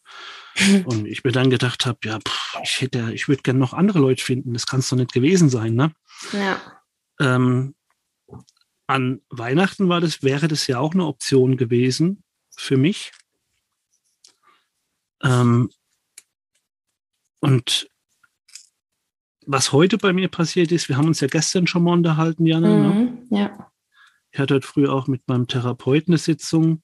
und 0.84 1.06
ich 1.06 1.24
mir 1.24 1.32
dann 1.32 1.50
gedacht 1.50 1.86
habe, 1.86 1.98
ja, 2.04 2.18
pff, 2.18 2.58
ich 2.62 2.80
hätte, 2.80 3.12
ich 3.12 3.28
würde 3.28 3.42
gerne 3.42 3.60
noch 3.60 3.72
andere 3.72 4.00
Leute 4.00 4.22
finden. 4.22 4.52
Das 4.52 4.66
kann 4.66 4.80
es 4.80 4.88
doch 4.88 4.96
nicht 4.96 5.12
gewesen 5.12 5.48
sein, 5.48 5.74
ne? 5.74 5.92
Ja. 6.32 6.60
Ähm, 7.20 7.74
an 8.86 9.22
Weihnachten 9.30 9.88
war 9.88 10.00
das, 10.00 10.22
wäre 10.22 10.48
das 10.48 10.66
ja 10.66 10.78
auch 10.78 10.94
eine 10.94 11.06
Option 11.06 11.56
gewesen 11.56 12.22
für 12.56 12.76
mich. 12.76 13.12
Ähm, 15.22 15.70
und 17.40 17.88
was 19.46 19.72
heute 19.72 19.98
bei 19.98 20.12
mir 20.12 20.28
passiert 20.28 20.72
ist, 20.72 20.88
wir 20.88 20.96
haben 20.96 21.08
uns 21.08 21.20
ja 21.20 21.28
gestern 21.28 21.66
schon 21.66 21.84
mal 21.84 21.92
unterhalten, 21.92 22.46
Jana. 22.46 22.68
Ne? 22.68 22.88
Mhm, 22.88 23.26
ne? 23.30 23.38
Ja. 23.38 23.70
Ich 24.30 24.38
hatte 24.38 24.54
heute 24.54 24.66
früh 24.66 24.88
auch 24.88 25.06
mit 25.06 25.28
meinem 25.28 25.46
Therapeuten 25.46 26.12
eine 26.12 26.18
Sitzung. 26.18 26.82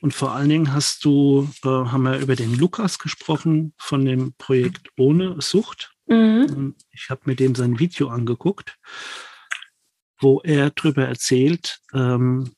Und 0.00 0.12
vor 0.12 0.32
allen 0.32 0.48
Dingen 0.48 0.72
hast 0.72 1.04
du, 1.04 1.48
äh, 1.64 1.68
haben 1.68 2.02
wir 2.02 2.18
über 2.18 2.36
den 2.36 2.54
Lukas 2.54 2.98
gesprochen 2.98 3.72
von 3.78 4.04
dem 4.04 4.34
Projekt 4.34 4.90
Ohne 4.96 5.40
Sucht. 5.40 5.92
Mhm. 6.06 6.76
Ich 6.92 7.10
habe 7.10 7.22
mir 7.24 7.34
dem 7.34 7.54
sein 7.54 7.78
Video 7.78 8.08
angeguckt, 8.08 8.76
wo 10.20 10.40
er 10.42 10.70
darüber 10.70 11.06
erzählt, 11.06 11.80
ähm, 11.92 12.52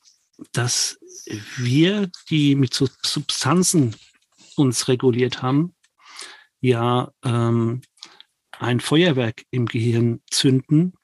dass 0.52 0.98
wir, 1.56 2.10
die 2.28 2.54
mit 2.54 2.74
Substanzen 2.74 3.96
uns 4.56 4.88
reguliert 4.88 5.42
haben, 5.42 5.74
ja 6.60 7.10
ähm, 7.24 7.82
ein 8.58 8.80
Feuerwerk 8.80 9.44
im 9.50 9.66
Gehirn 9.66 10.20
zünden, 10.30 10.94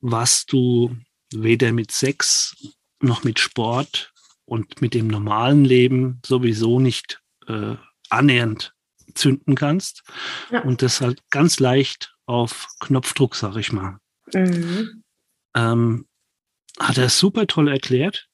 was 0.00 0.46
du 0.46 0.96
weder 1.32 1.72
mit 1.72 1.90
Sex 1.92 2.56
noch 3.00 3.24
mit 3.24 3.38
Sport 3.38 4.12
und 4.44 4.80
mit 4.80 4.94
dem 4.94 5.08
normalen 5.08 5.64
Leben 5.64 6.20
sowieso 6.24 6.80
nicht 6.80 7.20
äh, 7.46 7.76
annähernd 8.08 8.74
zünden 9.14 9.54
kannst. 9.54 10.02
Ja. 10.50 10.62
Und 10.62 10.82
das 10.82 11.00
halt 11.00 11.22
ganz 11.30 11.60
leicht 11.60 12.14
auf 12.26 12.68
Knopfdruck, 12.80 13.34
sag 13.34 13.56
ich 13.56 13.72
mal. 13.72 13.98
Mhm. 14.32 15.02
Ähm, 15.54 16.06
hat 16.78 16.98
er 16.98 17.08
super 17.08 17.46
toll 17.46 17.68
erklärt 17.68 18.27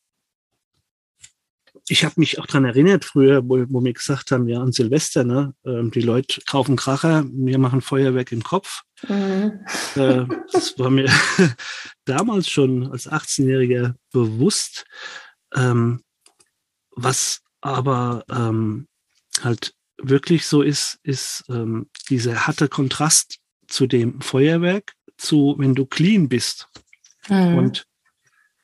ich 1.89 2.05
habe 2.05 2.15
mich 2.17 2.39
auch 2.39 2.47
dran 2.47 2.65
erinnert 2.65 3.05
früher, 3.05 3.43
wo, 3.45 3.65
wo 3.69 3.85
wir 3.85 3.93
gesagt 3.93 4.31
haben, 4.31 4.49
ja, 4.49 4.61
an 4.61 4.73
Silvester, 4.73 5.25
ne, 5.25 5.55
ähm, 5.67 5.91
die 5.91 6.01
Leute 6.01 6.41
kaufen 6.47 6.77
Kracher, 6.77 7.25
wir 7.31 7.59
machen 7.59 7.83
Feuerwerk 7.83 8.33
im 8.33 8.43
Kopf. 8.43 8.83
Mhm. 9.07 9.65
Äh, 9.97 10.25
das 10.53 10.79
war 10.79 10.91
mir 10.91 11.11
damals 12.05 12.49
schon 12.49 12.91
als 12.91 13.11
18-Jähriger 13.11 13.95
bewusst. 14.13 14.87
Ähm, 15.55 16.03
was 16.91 17.43
aber 17.61 18.25
ähm, 18.31 18.87
halt 19.43 19.75
wirklich 19.99 20.47
so 20.47 20.63
ist, 20.63 20.99
ist 21.03 21.45
ähm, 21.49 21.91
dieser 22.09 22.47
harte 22.47 22.69
Kontrast 22.69 23.39
zu 23.69 23.87
dem 23.87 24.21
Feuerwerk, 24.21 24.95
zu 25.17 25.55
wenn 25.59 25.75
du 25.75 25.87
clean 25.87 26.29
bist. 26.29 26.69
Mhm. 27.29 27.57
Und 27.57 27.87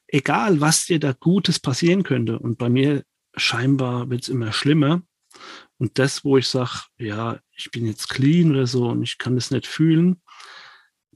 egal, 0.06 0.60
was 0.60 0.86
dir 0.86 1.00
da 1.00 1.12
Gutes 1.12 1.58
passieren 1.58 2.02
könnte. 2.02 2.38
Und 2.38 2.58
bei 2.58 2.68
mir 2.68 3.04
scheinbar 3.36 4.10
wird 4.10 4.22
es 4.22 4.28
immer 4.28 4.52
schlimmer. 4.52 5.02
Und 5.78 5.98
das, 5.98 6.24
wo 6.24 6.36
ich 6.36 6.48
sage, 6.48 6.82
ja, 6.98 7.38
ich 7.52 7.70
bin 7.70 7.86
jetzt 7.86 8.08
clean 8.08 8.50
oder 8.50 8.66
so 8.66 8.88
und 8.88 9.02
ich 9.02 9.18
kann 9.18 9.34
das 9.34 9.50
nicht 9.50 9.66
fühlen, 9.66 10.20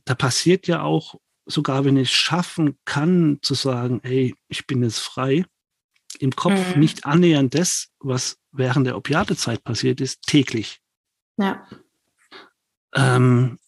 da 0.04 0.14
passiert 0.14 0.66
ja 0.66 0.83
auch, 0.83 1.16
sogar 1.47 1.85
wenn 1.85 1.97
ich 1.97 2.11
es 2.11 2.14
schaffen 2.14 2.78
kann, 2.85 3.38
zu 3.42 3.54
sagen, 3.54 4.00
ey, 4.02 4.35
ich 4.49 4.66
bin 4.66 4.83
jetzt 4.83 4.99
frei, 4.99 5.44
im 6.18 6.35
Kopf 6.35 6.75
mhm. 6.75 6.80
nicht 6.80 7.06
annähernd 7.06 7.54
das, 7.54 7.88
was 8.00 8.38
während 8.52 8.87
der 8.87 8.97
Opiatezeit 8.97 9.64
passiert 9.64 10.00
ist, 10.00 10.23
täglich. 10.23 10.80
Ja. 11.37 11.66
Ähm, 12.94 13.59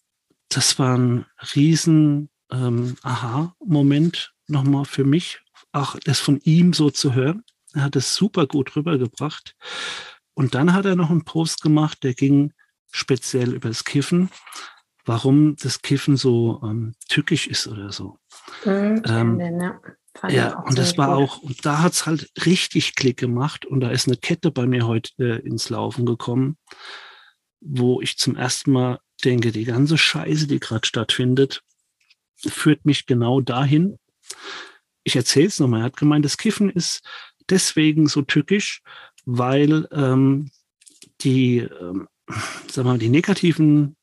das 0.49 0.79
war 0.79 0.97
ein 0.97 1.25
riesen 1.55 2.29
ähm, 2.51 2.95
Aha-Moment 3.01 4.33
nochmal 4.47 4.85
für 4.85 5.03
mich, 5.03 5.41
auch 5.73 5.97
das 6.05 6.19
von 6.19 6.39
ihm 6.43 6.73
so 6.73 6.89
zu 6.89 7.13
hören. 7.13 7.43
Er 7.77 7.83
hat 7.83 7.95
es 7.95 8.15
super 8.15 8.47
gut 8.47 8.75
rübergebracht. 8.75 9.55
Und 10.33 10.55
dann 10.55 10.73
hat 10.73 10.85
er 10.85 10.95
noch 10.95 11.09
einen 11.09 11.25
Post 11.25 11.61
gemacht, 11.61 12.03
der 12.03 12.13
ging 12.13 12.53
speziell 12.91 13.53
über 13.53 13.69
das 13.69 13.83
Kiffen, 13.83 14.29
warum 15.05 15.55
das 15.55 15.81
Kiffen 15.81 16.17
so 16.17 16.61
ähm, 16.63 16.93
tückisch 17.09 17.47
ist 17.47 17.67
oder 17.67 17.91
so. 17.91 18.17
Mhm, 18.65 19.01
ähm, 19.05 19.39
ja, 19.39 20.29
ja 20.29 20.59
und 20.59 20.77
das 20.77 20.97
war 20.97 21.15
gut. 21.15 21.29
auch, 21.29 21.37
und 21.39 21.65
da 21.65 21.79
hat 21.79 21.93
es 21.93 22.05
halt 22.05 22.31
richtig 22.45 22.95
Klick 22.95 23.17
gemacht 23.17 23.65
und 23.65 23.79
da 23.79 23.89
ist 23.89 24.07
eine 24.07 24.17
Kette 24.17 24.51
bei 24.51 24.65
mir 24.65 24.85
heute 24.85 25.11
äh, 25.17 25.39
ins 25.47 25.69
Laufen 25.69 26.05
gekommen, 26.05 26.57
wo 27.59 28.01
ich 28.01 28.17
zum 28.17 28.35
ersten 28.35 28.71
Mal 28.71 28.99
denke, 29.23 29.51
die 29.51 29.65
ganze 29.65 29.97
Scheiße, 29.97 30.47
die 30.47 30.59
gerade 30.59 30.85
stattfindet, 30.85 31.63
führt 32.35 32.85
mich 32.85 33.05
genau 33.05 33.41
dahin. 33.41 33.97
Ich 35.03 35.15
erzähle 35.15 35.47
es 35.47 35.59
nochmal. 35.59 35.81
Er 35.81 35.85
hat 35.85 35.97
gemeint, 35.97 36.25
das 36.25 36.37
Kiffen 36.37 36.69
ist 36.69 37.01
deswegen 37.49 38.07
so 38.07 38.21
tückisch, 38.21 38.81
weil 39.25 39.87
ähm, 39.91 40.49
die, 41.21 41.59
ähm, 41.59 42.07
sag 42.67 42.85
mal, 42.85 42.97
die 42.97 43.09
negativen, 43.09 43.95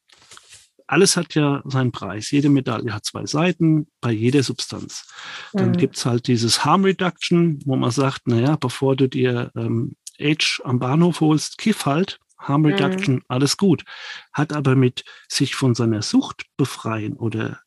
alles 0.87 1.17
hat 1.17 1.35
ja 1.35 1.63
seinen 1.65 1.93
Preis. 1.93 2.31
Jede 2.31 2.51
Medaille 2.51 2.93
hat 2.93 3.05
zwei 3.05 3.25
Seiten 3.25 3.87
bei 4.01 4.13
jeder 4.13 4.43
Substanz. 4.43 5.09
Dann 5.53 5.71
mhm. 5.71 5.77
gibt's 5.77 6.05
halt 6.05 6.27
dieses 6.27 6.65
Harm 6.65 6.85
Reduction, 6.85 7.61
wo 7.65 7.77
man 7.77 7.91
sagt, 7.91 8.27
naja, 8.27 8.57
bevor 8.57 8.95
du 8.95 9.09
dir 9.09 9.51
ähm, 9.57 9.97
Backstage 10.19 10.61
am 10.65 10.79
Bahnhof 10.79 11.21
holst, 11.21 11.59
kiff 11.59 11.87
halt, 11.87 12.21
Harm 12.39 12.65
Reduction, 12.65 13.17
mhm. 13.17 13.23
alles 13.29 13.57
gut. 13.57 13.85
Hat 14.33 14.53
aber 14.53 14.75
mit 14.75 15.05
sich 15.29 15.55
von 15.55 15.75
seiner 15.75 16.03
Sucht 16.03 16.45
befreien 16.57 17.15
oder 17.15 17.61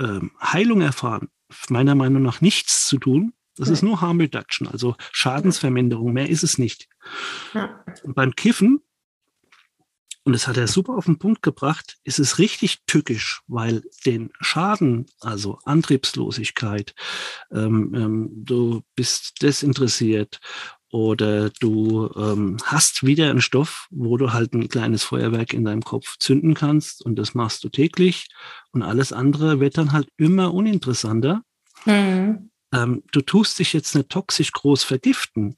ähm, 0.00 0.32
Heilung 0.42 0.80
erfahren, 0.80 1.28
meiner 1.68 1.94
Meinung 1.94 2.22
nach 2.22 2.40
nichts 2.40 2.86
zu 2.86 2.98
tun. 2.98 3.32
Das 3.56 3.68
ja. 3.68 3.74
ist 3.74 3.82
nur 3.82 4.00
Harm 4.00 4.20
Reduction, 4.20 4.68
also 4.68 4.96
Schadensverminderung, 5.12 6.12
mehr 6.12 6.28
ist 6.28 6.42
es 6.42 6.58
nicht. 6.58 6.88
Ja. 7.54 7.82
Und 8.02 8.14
beim 8.14 8.34
Kiffen, 8.34 8.80
und 10.24 10.32
das 10.32 10.48
hat 10.48 10.56
er 10.56 10.66
super 10.66 10.94
auf 10.94 11.04
den 11.04 11.18
Punkt 11.18 11.40
gebracht, 11.42 11.98
ist 12.02 12.18
es 12.18 12.38
richtig 12.38 12.80
tückisch, 12.86 13.42
weil 13.46 13.82
den 14.04 14.30
Schaden, 14.40 15.06
also 15.20 15.58
Antriebslosigkeit, 15.64 16.94
ähm, 17.52 17.94
ähm, 17.94 18.30
du 18.32 18.82
bist 18.96 19.40
desinteressiert 19.42 20.40
oder 20.90 21.50
du 21.50 22.10
ähm, 22.16 22.56
hast 22.64 23.06
wieder 23.06 23.30
einen 23.30 23.40
Stoff, 23.40 23.86
wo 23.90 24.16
du 24.16 24.32
halt 24.32 24.52
ein 24.52 24.68
kleines 24.68 25.04
Feuerwerk 25.04 25.52
in 25.52 25.64
deinem 25.64 25.82
Kopf 25.82 26.16
zünden 26.18 26.54
kannst 26.54 27.04
und 27.04 27.16
das 27.16 27.34
machst 27.34 27.62
du 27.62 27.68
täglich 27.68 28.26
und 28.72 28.82
alles 28.82 29.12
andere 29.12 29.60
wird 29.60 29.78
dann 29.78 29.92
halt 29.92 30.08
immer 30.16 30.52
uninteressanter. 30.52 31.42
Mhm. 31.84 32.50
Ähm, 32.76 33.02
du 33.12 33.20
tust 33.20 33.58
dich 33.58 33.72
jetzt 33.72 33.94
nicht 33.94 34.08
toxisch 34.08 34.52
groß 34.52 34.84
vergiften 34.84 35.56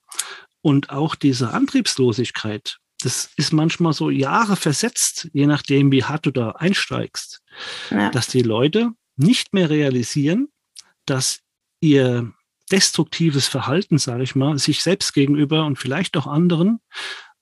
und 0.60 0.90
auch 0.90 1.14
diese 1.14 1.50
Antriebslosigkeit, 1.50 2.78
das 3.00 3.30
ist 3.36 3.52
manchmal 3.52 3.92
so 3.92 4.10
Jahre 4.10 4.56
versetzt, 4.56 5.28
je 5.32 5.46
nachdem, 5.46 5.92
wie 5.92 6.04
hart 6.04 6.26
du 6.26 6.30
da 6.30 6.50
einsteigst, 6.50 7.40
ja. 7.90 8.10
dass 8.10 8.26
die 8.26 8.42
Leute 8.42 8.90
nicht 9.16 9.54
mehr 9.54 9.70
realisieren, 9.70 10.48
dass 11.06 11.40
ihr 11.80 12.32
destruktives 12.70 13.46
Verhalten, 13.48 13.98
sage 13.98 14.24
ich 14.24 14.34
mal, 14.34 14.58
sich 14.58 14.82
selbst 14.82 15.14
gegenüber 15.14 15.64
und 15.64 15.76
vielleicht 15.76 16.16
auch 16.16 16.26
anderen 16.26 16.80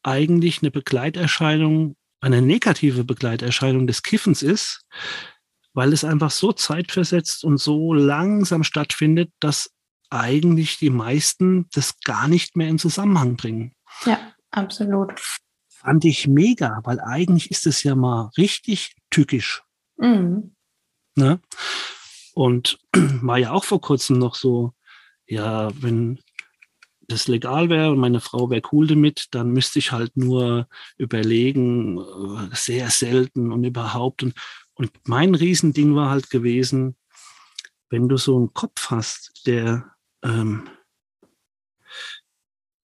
eigentlich 0.02 0.62
eine 0.62 0.70
Begleiterscheinung, 0.70 1.96
eine 2.20 2.42
negative 2.42 3.04
Begleiterscheinung 3.04 3.86
des 3.86 4.02
Kiffens 4.02 4.42
ist, 4.42 4.82
weil 5.76 5.92
es 5.92 6.04
einfach 6.04 6.30
so 6.30 6.52
zeitversetzt 6.52 7.44
und 7.44 7.58
so 7.58 7.94
langsam 7.94 8.64
stattfindet, 8.64 9.30
dass 9.40 9.70
eigentlich 10.10 10.78
die 10.78 10.90
meisten 10.90 11.68
das 11.72 12.00
gar 12.00 12.28
nicht 12.28 12.56
mehr 12.56 12.68
in 12.68 12.78
Zusammenhang 12.78 13.36
bringen. 13.36 13.72
Ja, 14.04 14.18
absolut. 14.50 15.12
Fand 15.68 16.04
ich 16.04 16.26
mega, 16.26 16.80
weil 16.84 17.00
eigentlich 17.00 17.50
ist 17.50 17.66
es 17.66 17.82
ja 17.82 17.94
mal 17.94 18.30
richtig 18.36 18.96
tückisch. 19.10 19.62
Mhm. 19.98 20.54
Ne? 21.14 21.40
Und 22.34 22.78
war 23.22 23.38
ja 23.38 23.52
auch 23.52 23.64
vor 23.64 23.80
kurzem 23.80 24.18
noch 24.18 24.34
so 24.34 24.72
ja, 25.26 25.70
wenn 25.82 26.18
das 27.08 27.28
legal 27.28 27.68
wäre 27.68 27.90
und 27.90 27.98
meine 27.98 28.20
Frau 28.20 28.50
wäre 28.50 28.62
cool 28.72 28.86
damit, 28.86 29.26
dann 29.30 29.52
müsste 29.52 29.78
ich 29.78 29.92
halt 29.92 30.16
nur 30.16 30.68
überlegen, 30.96 31.98
äh, 31.98 32.54
sehr 32.54 32.90
selten 32.90 33.52
und 33.52 33.64
überhaupt. 33.64 34.22
Und, 34.22 34.34
und 34.76 34.92
mein 35.04 35.34
Riesending 35.34 35.94
war 35.94 36.10
halt 36.10 36.30
gewesen, 36.30 36.96
wenn 37.90 38.08
du 38.08 38.16
so 38.16 38.36
einen 38.36 38.52
Kopf 38.52 38.90
hast, 38.90 39.46
der 39.46 39.94
ähm, 40.22 40.68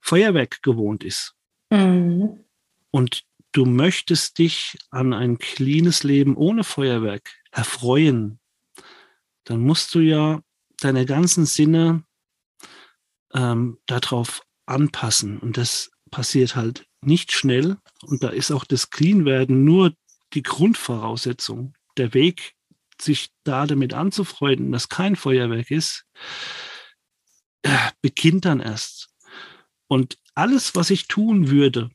Feuerwerk 0.01 0.63
gewohnt 0.63 1.05
ist 1.05 1.35
mhm. 1.71 2.45
und 2.91 3.25
du 3.53 3.67
möchtest 3.67 4.39
dich 4.39 4.79
an 4.91 5.13
ein 5.13 5.39
cleanes 5.39 6.03
Leben 6.03 6.37
ohne 6.37 6.65
Feuerwerk 6.65 7.31
erfreuen, 7.51 8.41
dann 9.45 9.61
musst 9.61 9.95
du 9.95 10.00
ja 10.00 10.43
deine 10.81 11.05
ganzen 11.05 11.47
Sinne 11.47 12.05
ähm, 13.35 13.78
darauf 13.87 14.43
anpassen. 14.67 15.39
Und 15.39 15.57
das 15.57 15.91
passiert 16.11 16.57
halt 16.57 16.87
nicht 17.02 17.33
schnell. 17.33 17.76
Und 18.02 18.23
da 18.23 18.28
ist 18.28 18.50
auch 18.50 18.65
das 18.65 18.91
Clean-Werden 18.91 19.65
nur 19.65 19.95
die 20.33 20.43
Grundvoraussetzung. 20.43 21.75
Der 21.97 22.15
Weg, 22.15 22.55
sich 23.00 23.31
da 23.45 23.67
damit 23.67 23.95
anzufreunden, 23.95 24.73
dass 24.73 24.89
kein 24.89 25.17
Feuerwerk 25.17 25.71
ist, 25.71 26.05
äh, 27.63 27.91
beginnt 28.00 28.45
dann 28.45 28.61
erst. 28.61 29.11
Und 29.89 30.19
alles, 30.35 30.75
was 30.75 30.91
ich 30.91 31.09
tun 31.09 31.50
würde, 31.50 31.91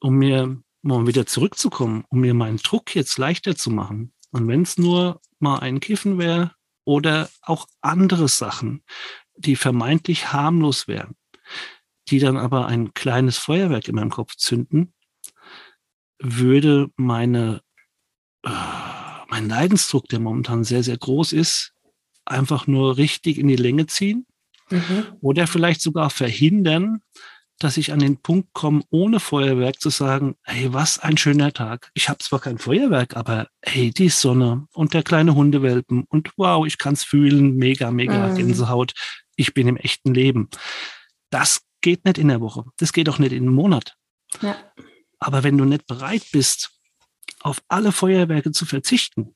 um 0.00 0.16
mir 0.16 0.60
mal 0.82 1.06
wieder 1.06 1.26
zurückzukommen, 1.26 2.04
um 2.08 2.20
mir 2.20 2.34
meinen 2.34 2.58
Druck 2.58 2.94
jetzt 2.94 3.16
leichter 3.18 3.56
zu 3.56 3.70
machen, 3.70 4.12
und 4.34 4.48
wenn 4.48 4.62
es 4.62 4.78
nur 4.78 5.20
mal 5.38 5.60
ein 5.60 5.78
Kiffen 5.78 6.18
wäre 6.18 6.52
oder 6.84 7.30
auch 7.42 7.68
andere 7.80 8.28
Sachen, 8.28 8.82
die 9.36 9.54
vermeintlich 9.54 10.32
harmlos 10.32 10.88
wären, 10.88 11.14
die 12.08 12.18
dann 12.18 12.36
aber 12.36 12.66
ein 12.66 12.94
kleines 12.94 13.38
Feuerwerk 13.38 13.86
in 13.86 13.94
meinem 13.94 14.10
Kopf 14.10 14.34
zünden, 14.34 14.92
würde 16.20 16.90
meine, 16.96 17.62
äh, 18.44 18.50
mein 19.34 19.48
Leidensdruck, 19.48 20.08
der 20.10 20.20
momentan 20.20 20.62
sehr, 20.62 20.84
sehr 20.84 20.96
groß 20.96 21.32
ist, 21.32 21.72
einfach 22.24 22.68
nur 22.68 22.98
richtig 22.98 23.36
in 23.36 23.48
die 23.48 23.56
Länge 23.56 23.86
ziehen 23.86 24.26
mhm. 24.70 25.06
oder 25.20 25.48
vielleicht 25.48 25.80
sogar 25.80 26.08
verhindern, 26.08 27.00
dass 27.58 27.76
ich 27.76 27.92
an 27.92 27.98
den 27.98 28.22
Punkt 28.22 28.52
komme, 28.52 28.84
ohne 28.90 29.18
Feuerwerk 29.18 29.80
zu 29.80 29.90
sagen, 29.90 30.36
hey, 30.44 30.72
was 30.72 31.00
ein 31.00 31.16
schöner 31.16 31.52
Tag. 31.52 31.90
Ich 31.94 32.08
habe 32.08 32.18
zwar 32.18 32.38
kein 32.38 32.58
Feuerwerk, 32.58 33.16
aber 33.16 33.48
hey, 33.60 33.90
die 33.90 34.08
Sonne 34.08 34.68
und 34.72 34.94
der 34.94 35.02
kleine 35.02 35.34
Hundewelpen 35.34 36.04
und 36.08 36.30
wow, 36.36 36.64
ich 36.64 36.78
kann 36.78 36.94
es 36.94 37.02
fühlen, 37.02 37.56
mega, 37.56 37.90
mega 37.90 38.28
mhm. 38.28 38.36
Gänsehaut 38.36 38.94
ich 39.34 39.52
bin 39.52 39.66
im 39.66 39.76
echten 39.76 40.14
Leben. 40.14 40.48
Das 41.30 41.62
geht 41.80 42.04
nicht 42.04 42.18
in 42.18 42.28
der 42.28 42.40
Woche. 42.40 42.66
Das 42.76 42.92
geht 42.92 43.08
auch 43.08 43.18
nicht 43.18 43.32
in 43.32 43.42
einem 43.42 43.54
Monat. 43.54 43.96
Ja. 44.42 44.54
Aber 45.18 45.42
wenn 45.42 45.58
du 45.58 45.64
nicht 45.64 45.88
bereit 45.88 46.22
bist, 46.30 46.73
auf 47.40 47.62
alle 47.68 47.92
Feuerwerke 47.92 48.52
zu 48.52 48.64
verzichten, 48.66 49.34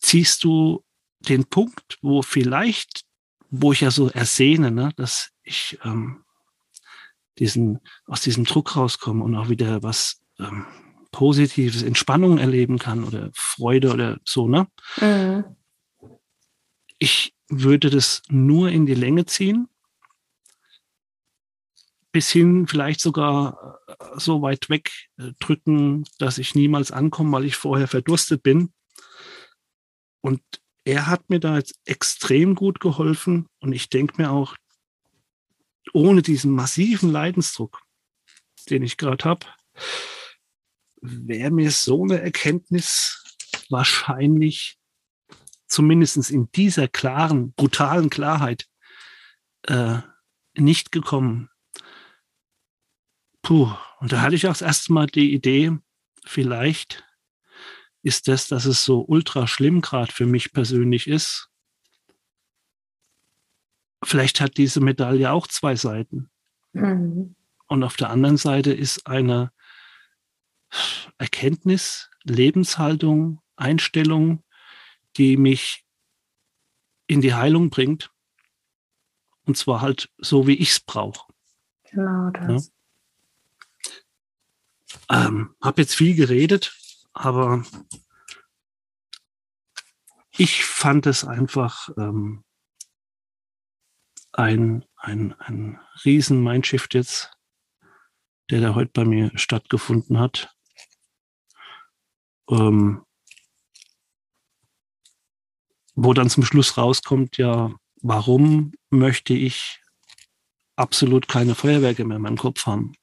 ziehst 0.00 0.44
du 0.44 0.84
den 1.20 1.46
Punkt, 1.46 1.98
wo 2.02 2.22
vielleicht, 2.22 3.04
wo 3.50 3.72
ich 3.72 3.80
ja 3.80 3.90
so 3.90 4.08
ersehne, 4.10 4.70
ne, 4.70 4.90
dass 4.96 5.30
ich 5.42 5.78
ähm, 5.84 6.24
diesen, 7.38 7.80
aus 8.06 8.20
diesem 8.20 8.44
Druck 8.44 8.76
rauskomme 8.76 9.24
und 9.24 9.34
auch 9.34 9.48
wieder 9.48 9.82
was 9.82 10.20
ähm, 10.38 10.66
Positives, 11.10 11.82
Entspannung 11.82 12.38
erleben 12.38 12.78
kann 12.78 13.04
oder 13.04 13.30
Freude 13.34 13.92
oder 13.92 14.18
so, 14.24 14.48
ne? 14.48 14.66
Mhm. 15.00 15.44
Ich 16.98 17.34
würde 17.48 17.90
das 17.90 18.22
nur 18.28 18.70
in 18.70 18.86
die 18.86 18.94
Länge 18.94 19.26
ziehen, 19.26 19.68
bis 22.14 22.30
hin 22.30 22.68
vielleicht 22.68 23.00
sogar 23.00 23.80
äh, 23.88 23.94
so 24.18 24.40
weit 24.40 24.70
weg 24.70 24.92
äh, 25.18 25.32
drücken, 25.40 26.04
dass 26.18 26.38
ich 26.38 26.54
niemals 26.54 26.92
ankomme, 26.92 27.32
weil 27.32 27.44
ich 27.44 27.56
vorher 27.56 27.88
verdurstet 27.88 28.44
bin. 28.44 28.72
Und 30.20 30.40
er 30.84 31.08
hat 31.08 31.28
mir 31.28 31.40
da 31.40 31.56
jetzt 31.56 31.74
extrem 31.84 32.54
gut 32.54 32.78
geholfen 32.78 33.48
und 33.58 33.72
ich 33.72 33.88
denke 33.88 34.22
mir 34.22 34.30
auch, 34.30 34.54
ohne 35.92 36.22
diesen 36.22 36.52
massiven 36.52 37.10
Leidensdruck, 37.10 37.82
den 38.70 38.84
ich 38.84 38.96
gerade 38.96 39.24
habe, 39.24 39.46
wäre 41.00 41.50
mir 41.50 41.72
so 41.72 42.04
eine 42.04 42.20
Erkenntnis 42.20 43.24
wahrscheinlich 43.70 44.78
zumindest 45.66 46.30
in 46.30 46.48
dieser 46.52 46.86
klaren, 46.86 47.54
brutalen 47.54 48.08
Klarheit 48.08 48.66
äh, 49.62 49.98
nicht 50.56 50.92
gekommen. 50.92 51.50
Puh, 53.44 53.70
und 54.00 54.10
da 54.10 54.22
hatte 54.22 54.34
ich 54.34 54.46
auch 54.46 54.52
das 54.52 54.62
erste 54.62 54.92
Mal 54.94 55.06
die 55.06 55.34
Idee, 55.34 55.70
vielleicht 56.24 57.04
ist 58.02 58.26
das, 58.26 58.48
dass 58.48 58.64
es 58.64 58.84
so 58.84 59.04
ultra 59.06 59.46
schlimm 59.46 59.82
gerade 59.82 60.10
für 60.10 60.24
mich 60.24 60.52
persönlich 60.52 61.06
ist. 61.06 61.50
Vielleicht 64.02 64.40
hat 64.40 64.56
diese 64.56 64.80
Medaille 64.80 65.30
auch 65.30 65.46
zwei 65.46 65.76
Seiten. 65.76 66.30
Mhm. 66.72 67.36
Und 67.66 67.82
auf 67.82 67.96
der 67.96 68.08
anderen 68.08 68.38
Seite 68.38 68.72
ist 68.72 69.06
eine 69.06 69.52
Erkenntnis, 71.18 72.10
Lebenshaltung, 72.22 73.40
Einstellung, 73.56 74.42
die 75.18 75.36
mich 75.36 75.84
in 77.06 77.20
die 77.20 77.34
Heilung 77.34 77.68
bringt. 77.68 78.10
Und 79.44 79.58
zwar 79.58 79.82
halt 79.82 80.10
so, 80.16 80.46
wie 80.46 80.54
ich 80.54 80.70
es 80.70 80.80
brauche. 80.80 81.30
Genau 81.90 82.30
das. 82.30 82.66
Ja? 82.68 82.74
Ähm, 85.10 85.54
habe 85.62 85.82
jetzt 85.82 85.94
viel 85.94 86.14
geredet, 86.14 86.76
aber 87.12 87.64
ich 90.36 90.64
fand 90.64 91.06
es 91.06 91.24
einfach 91.24 91.88
ähm, 91.96 92.44
ein, 94.32 94.84
ein, 94.96 95.32
ein 95.40 95.80
riesen 96.04 96.42
Mindshift 96.42 96.94
jetzt, 96.94 97.30
der 98.50 98.60
da 98.60 98.74
heute 98.74 98.90
bei 98.92 99.04
mir 99.04 99.30
stattgefunden 99.36 100.18
hat. 100.18 100.54
Ähm, 102.50 103.04
wo 105.94 106.12
dann 106.12 106.28
zum 106.28 106.44
Schluss 106.44 106.76
rauskommt, 106.76 107.36
ja, 107.38 107.72
warum 108.02 108.72
möchte 108.90 109.32
ich 109.32 109.80
absolut 110.76 111.28
keine 111.28 111.54
Feuerwerke 111.54 112.04
mehr 112.04 112.16
in 112.16 112.22
meinem 112.22 112.36
Kopf 112.36 112.66
haben. 112.66 112.94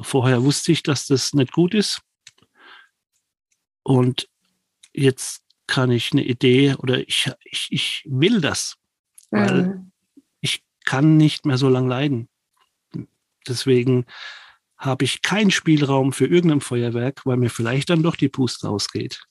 Vorher 0.00 0.42
wusste 0.42 0.72
ich, 0.72 0.82
dass 0.82 1.06
das 1.06 1.32
nicht 1.34 1.52
gut 1.52 1.74
ist. 1.74 2.00
Und 3.82 4.28
jetzt 4.92 5.42
kann 5.66 5.90
ich 5.90 6.12
eine 6.12 6.24
Idee 6.24 6.74
oder 6.74 7.00
ich, 7.00 7.30
ich, 7.44 7.68
ich 7.70 8.04
will 8.06 8.40
das, 8.40 8.76
weil 9.30 9.62
mhm. 9.62 9.92
ich 10.40 10.62
kann 10.84 11.16
nicht 11.16 11.46
mehr 11.46 11.58
so 11.58 11.68
lange 11.68 11.88
leiden. 11.88 12.28
Deswegen 13.46 14.06
habe 14.76 15.04
ich 15.04 15.22
keinen 15.22 15.50
Spielraum 15.50 16.12
für 16.12 16.26
irgendein 16.26 16.60
Feuerwerk, 16.60 17.24
weil 17.24 17.36
mir 17.36 17.50
vielleicht 17.50 17.90
dann 17.90 18.02
doch 18.02 18.16
die 18.16 18.28
Puste 18.28 18.68
ausgeht. 18.68 19.22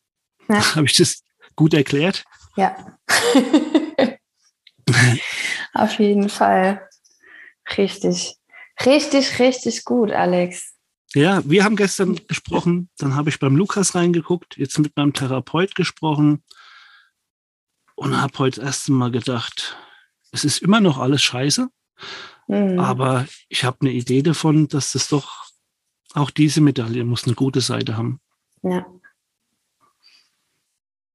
Ja. 0.50 0.76
Habe 0.76 0.86
ich 0.86 0.96
das 0.96 1.24
gut 1.56 1.74
erklärt? 1.74 2.26
Ja. 2.56 2.98
Auf 5.74 6.00
jeden 6.00 6.30
Fall. 6.30 6.88
Richtig. 7.78 8.36
Richtig, 8.86 9.40
richtig 9.40 9.86
gut, 9.86 10.12
Alex. 10.12 10.74
Ja, 11.14 11.42
wir 11.46 11.64
haben 11.64 11.76
gestern 11.76 12.20
gesprochen, 12.28 12.90
dann 12.98 13.16
habe 13.16 13.30
ich 13.30 13.40
beim 13.40 13.56
Lukas 13.56 13.94
reingeguckt, 13.94 14.58
jetzt 14.58 14.80
mit 14.80 14.98
meinem 14.98 15.14
Therapeut 15.14 15.76
gesprochen 15.76 16.44
und 17.96 18.20
habe 18.20 18.38
heute 18.40 18.60
das 18.60 18.68
erste 18.68 18.92
Mal 18.94 19.12
gedacht, 19.12 19.78
es 20.32 20.44
ist 20.44 20.64
immer 20.64 20.82
noch 20.82 20.98
alles 20.98 21.22
scheiße, 21.22 21.70
mhm. 22.48 22.80
aber 22.80 23.28
ich 23.48 23.64
habe 23.64 23.78
eine 23.82 23.92
Idee 23.92 24.24
davon, 24.24 24.68
dass 24.68 24.94
das 24.94 25.08
doch 25.08 25.52
auch 26.16 26.32
diese 26.32 26.62
Medaille 26.62 27.04
muss 27.04 27.26
eine 27.26 27.36
gute 27.36 27.62
Seite 27.62 27.96
haben. 27.96 28.20
Ja. 28.64 28.86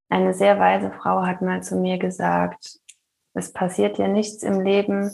Eine 0.08 0.32
sehr 0.32 0.58
weise 0.60 0.92
Frau 0.92 1.26
hat 1.26 1.42
mal 1.42 1.62
zu 1.62 1.76
mir 1.76 1.98
gesagt, 1.98 2.78
es 3.34 3.52
passiert 3.52 3.98
ja 3.98 4.06
nichts 4.06 4.42
im 4.42 4.60
Leben, 4.60 5.10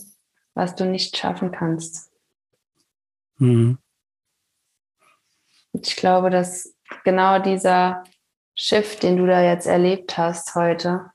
was 0.55 0.75
du 0.75 0.85
nicht 0.85 1.17
schaffen 1.17 1.51
kannst. 1.51 2.14
Mhm. 3.39 3.79
Ich 5.73 5.97
glaube, 5.97 6.31
dass 6.31 6.75
genau 7.05 7.41
dieser 7.41 8.05
Shift, 8.55 9.03
den 9.03 9.17
du 9.17 9.27
da 9.27 9.43
jetzt 9.43 9.67
erlebt 9.67 10.17
hast 10.17 10.55
heute, 10.55 11.11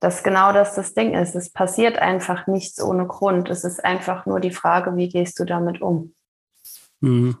dass 0.00 0.22
genau 0.22 0.52
das 0.52 0.74
das 0.74 0.94
Ding 0.94 1.14
ist. 1.14 1.34
Es 1.34 1.50
passiert 1.50 1.96
einfach 1.96 2.46
nichts 2.46 2.82
ohne 2.82 3.06
Grund. 3.06 3.48
Es 3.48 3.64
ist 3.64 3.84
einfach 3.84 4.26
nur 4.26 4.40
die 4.40 4.50
Frage, 4.50 4.96
wie 4.96 5.08
gehst 5.08 5.38
du 5.38 5.44
damit 5.44 5.80
um? 5.80 6.14
Mhm. 7.00 7.38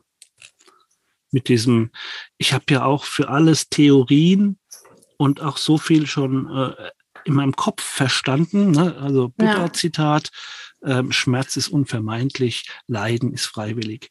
Mit 1.30 1.48
diesem, 1.48 1.90
ich 2.38 2.52
habe 2.52 2.64
ja 2.70 2.84
auch 2.84 3.04
für 3.04 3.28
alles 3.28 3.68
Theorien 3.68 4.58
und 5.16 5.40
auch 5.40 5.56
so 5.56 5.76
viel 5.76 6.06
schon 6.06 6.48
äh, 6.54 6.90
in 7.24 7.34
meinem 7.34 7.56
Kopf 7.56 7.82
verstanden. 7.82 8.70
Ne? 8.70 8.96
Also 9.00 9.30
Buddha-Zitat. 9.30 10.30
Ähm, 10.84 11.12
Schmerz 11.12 11.56
ist 11.56 11.68
unvermeidlich, 11.68 12.68
Leiden 12.86 13.32
ist 13.32 13.46
freiwillig. 13.46 14.10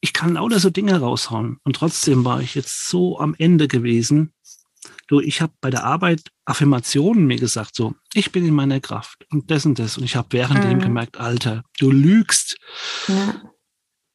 Ich 0.00 0.12
kann 0.12 0.34
lauter 0.34 0.60
so 0.60 0.70
Dinge 0.70 1.00
raushauen 1.00 1.58
und 1.64 1.76
trotzdem 1.76 2.24
war 2.24 2.40
ich 2.40 2.54
jetzt 2.54 2.88
so 2.88 3.18
am 3.18 3.34
Ende 3.36 3.68
gewesen. 3.68 4.32
Du, 5.08 5.20
ich 5.20 5.40
habe 5.40 5.52
bei 5.60 5.70
der 5.70 5.84
Arbeit 5.84 6.30
Affirmationen 6.44 7.26
mir 7.26 7.38
gesagt, 7.38 7.74
so, 7.74 7.94
ich 8.14 8.30
bin 8.30 8.46
in 8.46 8.54
meiner 8.54 8.80
Kraft 8.80 9.26
und 9.30 9.50
das 9.50 9.66
und 9.66 9.78
das. 9.78 9.98
Und 9.98 10.04
ich 10.04 10.16
habe 10.16 10.32
währenddem 10.32 10.78
mhm. 10.78 10.82
gemerkt, 10.82 11.16
Alter, 11.16 11.64
du 11.78 11.90
lügst. 11.90 12.58
Ja. 13.08 13.42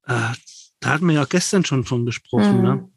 Äh, 0.06 0.36
da 0.80 0.90
hatten 0.90 1.08
wir 1.08 1.16
ja 1.16 1.26
gestern 1.26 1.66
schon 1.66 1.84
von 1.84 2.06
gesprochen. 2.06 2.62
Ne? 2.62 2.76
Mhm. 2.76 2.82
Ne? 2.82 2.94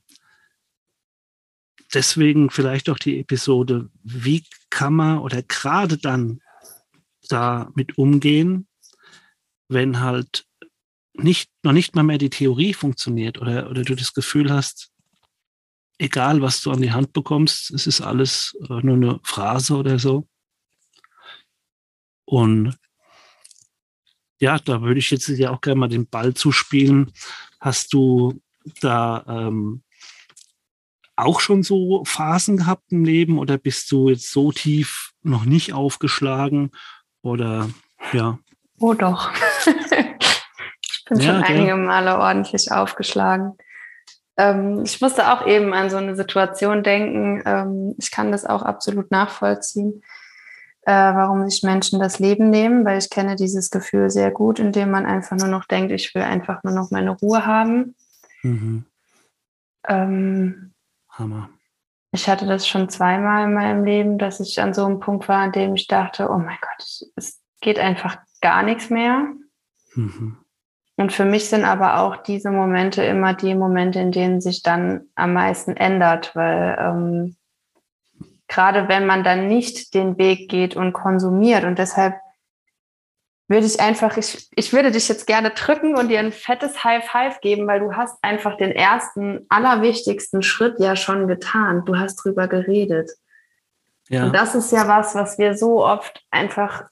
deswegen 1.94 2.50
vielleicht 2.50 2.90
auch 2.90 2.98
die 2.98 3.18
Episode, 3.18 3.88
wie 4.02 4.44
kann 4.70 4.94
man 4.94 5.18
oder 5.18 5.42
gerade 5.42 5.98
dann 5.98 6.40
damit 7.28 7.98
umgehen, 7.98 8.68
wenn 9.68 10.00
halt 10.00 10.46
nicht, 11.14 11.50
noch 11.62 11.72
nicht 11.72 11.94
mal 11.94 12.02
mehr 12.02 12.18
die 12.18 12.30
Theorie 12.30 12.74
funktioniert 12.74 13.38
oder, 13.38 13.70
oder 13.70 13.82
du 13.82 13.94
das 13.94 14.12
Gefühl 14.12 14.52
hast, 14.52 14.90
egal 15.98 16.42
was 16.42 16.60
du 16.60 16.70
an 16.70 16.82
die 16.82 16.92
Hand 16.92 17.12
bekommst, 17.12 17.70
es 17.70 17.86
ist 17.86 18.00
alles 18.00 18.56
äh, 18.68 18.80
nur 18.82 18.96
eine 18.96 19.20
Phrase 19.22 19.76
oder 19.76 19.98
so. 19.98 20.28
Und 22.24 22.76
ja, 24.38 24.58
da 24.58 24.82
würde 24.82 24.98
ich 24.98 25.10
jetzt 25.10 25.28
ja 25.28 25.50
auch 25.50 25.60
gerne 25.60 25.80
mal 25.80 25.88
den 25.88 26.08
Ball 26.08 26.34
zuspielen. 26.34 27.12
Hast 27.60 27.92
du 27.94 28.42
da 28.80 29.24
ähm, 29.26 29.82
auch 31.14 31.40
schon 31.40 31.62
so 31.62 32.04
Phasen 32.04 32.58
gehabt 32.58 32.92
im 32.92 33.04
Leben 33.04 33.38
oder 33.38 33.56
bist 33.56 33.90
du 33.90 34.10
jetzt 34.10 34.30
so 34.30 34.52
tief 34.52 35.12
noch 35.22 35.46
nicht 35.46 35.72
aufgeschlagen? 35.72 36.70
Oder 37.22 37.70
ja. 38.12 38.38
Oh 38.78 38.94
doch. 38.94 39.32
ich 39.66 41.04
bin 41.08 41.20
ja, 41.20 41.34
schon 41.34 41.42
einige 41.42 41.68
ja. 41.68 41.76
Male 41.76 42.18
ordentlich 42.18 42.72
aufgeschlagen. 42.72 43.56
Ähm, 44.36 44.82
ich 44.84 45.00
musste 45.00 45.32
auch 45.32 45.46
eben 45.46 45.72
an 45.72 45.90
so 45.90 45.96
eine 45.96 46.14
Situation 46.14 46.82
denken. 46.82 47.42
Ähm, 47.46 47.94
ich 47.98 48.10
kann 48.10 48.32
das 48.32 48.44
auch 48.44 48.62
absolut 48.62 49.10
nachvollziehen, 49.10 50.02
äh, 50.82 50.92
warum 50.92 51.48
sich 51.48 51.62
Menschen 51.62 52.00
das 52.00 52.18
Leben 52.18 52.50
nehmen, 52.50 52.84
weil 52.84 52.98
ich 52.98 53.08
kenne 53.08 53.36
dieses 53.36 53.70
Gefühl 53.70 54.10
sehr 54.10 54.30
gut, 54.30 54.58
indem 54.58 54.90
man 54.90 55.06
einfach 55.06 55.36
nur 55.36 55.48
noch 55.48 55.64
denkt, 55.64 55.92
ich 55.92 56.14
will 56.14 56.22
einfach 56.22 56.62
nur 56.64 56.74
noch 56.74 56.90
meine 56.90 57.10
Ruhe 57.10 57.46
haben. 57.46 57.94
Mhm. 58.42 58.84
Ähm, 59.88 60.74
Hammer. 61.10 61.48
Ich 62.12 62.28
hatte 62.28 62.46
das 62.46 62.66
schon 62.66 62.88
zweimal 62.88 63.44
in 63.44 63.54
meinem 63.54 63.84
Leben, 63.84 64.18
dass 64.18 64.40
ich 64.40 64.60
an 64.60 64.74
so 64.74 64.84
einem 64.84 65.00
Punkt 65.00 65.28
war, 65.28 65.38
an 65.38 65.52
dem 65.52 65.74
ich 65.74 65.86
dachte, 65.86 66.28
oh 66.30 66.38
mein 66.38 66.58
Gott, 66.60 67.08
es 67.16 67.40
geht 67.60 67.78
einfach 67.78 68.18
gar 68.40 68.62
nichts 68.62 68.90
mehr. 68.90 69.28
Mhm. 69.94 70.38
Und 70.96 71.12
für 71.12 71.24
mich 71.24 71.48
sind 71.48 71.64
aber 71.64 72.00
auch 72.00 72.16
diese 72.16 72.50
Momente 72.50 73.02
immer 73.04 73.34
die 73.34 73.54
Momente, 73.54 74.00
in 74.00 74.12
denen 74.12 74.40
sich 74.40 74.62
dann 74.62 75.02
am 75.14 75.34
meisten 75.34 75.76
ändert, 75.76 76.34
weil 76.34 76.76
ähm, 76.80 77.36
gerade 78.48 78.88
wenn 78.88 79.06
man 79.06 79.22
dann 79.22 79.46
nicht 79.46 79.92
den 79.94 80.16
Weg 80.16 80.48
geht 80.48 80.74
und 80.74 80.92
konsumiert 80.94 81.64
und 81.64 81.78
deshalb 81.78 82.14
würde 83.48 83.66
ich 83.66 83.78
einfach, 83.78 84.16
ich, 84.16 84.48
ich 84.56 84.72
würde 84.72 84.90
dich 84.90 85.08
jetzt 85.08 85.26
gerne 85.26 85.50
drücken 85.50 85.96
und 85.96 86.08
dir 86.08 86.18
ein 86.18 86.32
fettes 86.32 86.82
High 86.82 87.04
Five 87.08 87.40
geben, 87.40 87.66
weil 87.68 87.78
du 87.78 87.94
hast 87.94 88.18
einfach 88.22 88.56
den 88.56 88.72
ersten, 88.72 89.46
allerwichtigsten 89.48 90.42
Schritt 90.42 90.80
ja 90.80 90.96
schon 90.96 91.28
getan. 91.28 91.84
Du 91.84 91.96
hast 91.96 92.16
drüber 92.16 92.48
geredet. 92.48 93.10
Ja. 94.08 94.24
Und 94.24 94.32
das 94.34 94.56
ist 94.56 94.72
ja 94.72 94.88
was, 94.88 95.14
was 95.14 95.38
wir 95.38 95.56
so 95.56 95.84
oft 95.84 96.24
einfach 96.30 96.86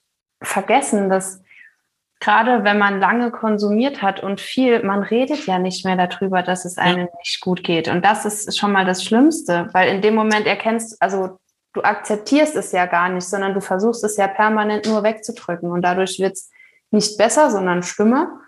vergessen, 0.45 1.09
dass 1.09 1.43
gerade 2.21 2.65
wenn 2.65 2.79
man 2.79 3.01
lange 3.01 3.31
konsumiert 3.31 4.01
hat 4.01 4.23
und 4.23 4.41
viel, 4.41 4.83
man 4.83 5.03
redet 5.03 5.47
ja 5.47 5.59
nicht 5.59 5.85
mehr 5.85 5.97
darüber, 5.97 6.43
dass 6.43 6.65
es 6.65 6.79
einem 6.79 7.07
ja. 7.07 7.13
nicht 7.19 7.41
gut 7.41 7.63
geht. 7.63 7.89
Und 7.89 8.05
das 8.05 8.25
ist 8.25 8.59
schon 8.59 8.73
mal 8.73 8.87
das 8.87 9.05
Schlimmste, 9.05 9.69
weil 9.73 9.95
in 9.95 10.01
dem 10.01 10.15
Moment 10.15 10.47
erkennst, 10.47 11.01
also 11.03 11.39
du 11.75 11.83
akzeptierst 11.83 12.57
es 12.57 12.73
ja 12.73 12.87
gar 12.87 13.11
nicht, 13.11 13.27
sondern 13.27 13.53
du 13.53 13.61
versuchst 13.61 14.05
es 14.05 14.17
ja 14.17 14.29
permanent 14.29 14.87
nur 14.87 15.03
wegzudrücken 15.03 15.71
und 15.71 15.83
dadurch 15.83 16.19
wird 16.19 16.33
es 16.33 16.51
nicht 16.91 17.19
besser, 17.19 17.51
sondern 17.51 17.83
schlimmer. 17.83 18.41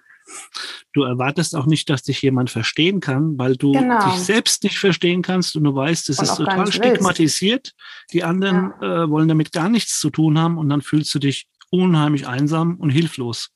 Du 0.93 1.03
erwartest 1.03 1.55
auch 1.55 1.67
nicht, 1.67 1.91
dass 1.91 2.03
dich 2.03 2.23
jemand 2.23 2.51
verstehen 2.51 3.01
kann, 3.01 3.39
weil 3.39 3.57
du 3.57 3.73
genau. 3.73 4.03
dich 4.07 4.25
selbst 4.25 4.65
nicht 4.65 4.79
verstehen 4.79 5.23
kannst 5.23 5.55
und 5.55 5.65
du 5.65 5.75
weißt, 5.75 6.09
es 6.09 6.21
ist 6.21 6.37
total 6.37 6.73
stigmatisiert. 6.73 7.75
Willst. 7.75 8.13
Die 8.13 8.25
anderen 8.25 8.73
ja. 8.81 9.05
äh, 9.05 9.11
wollen 9.11 9.29
damit 9.29 9.53
gar 9.53 9.69
nichts 9.69 10.01
zu 10.01 10.11
tun 10.11 10.39
haben 10.39 10.59
und 10.59 10.69
dann 10.69 10.81
fühlst 10.81 11.15
du 11.15 11.19
dich 11.19 11.47
unheimlich 11.71 12.27
einsam 12.27 12.77
und 12.77 12.91
hilflos. 12.91 13.51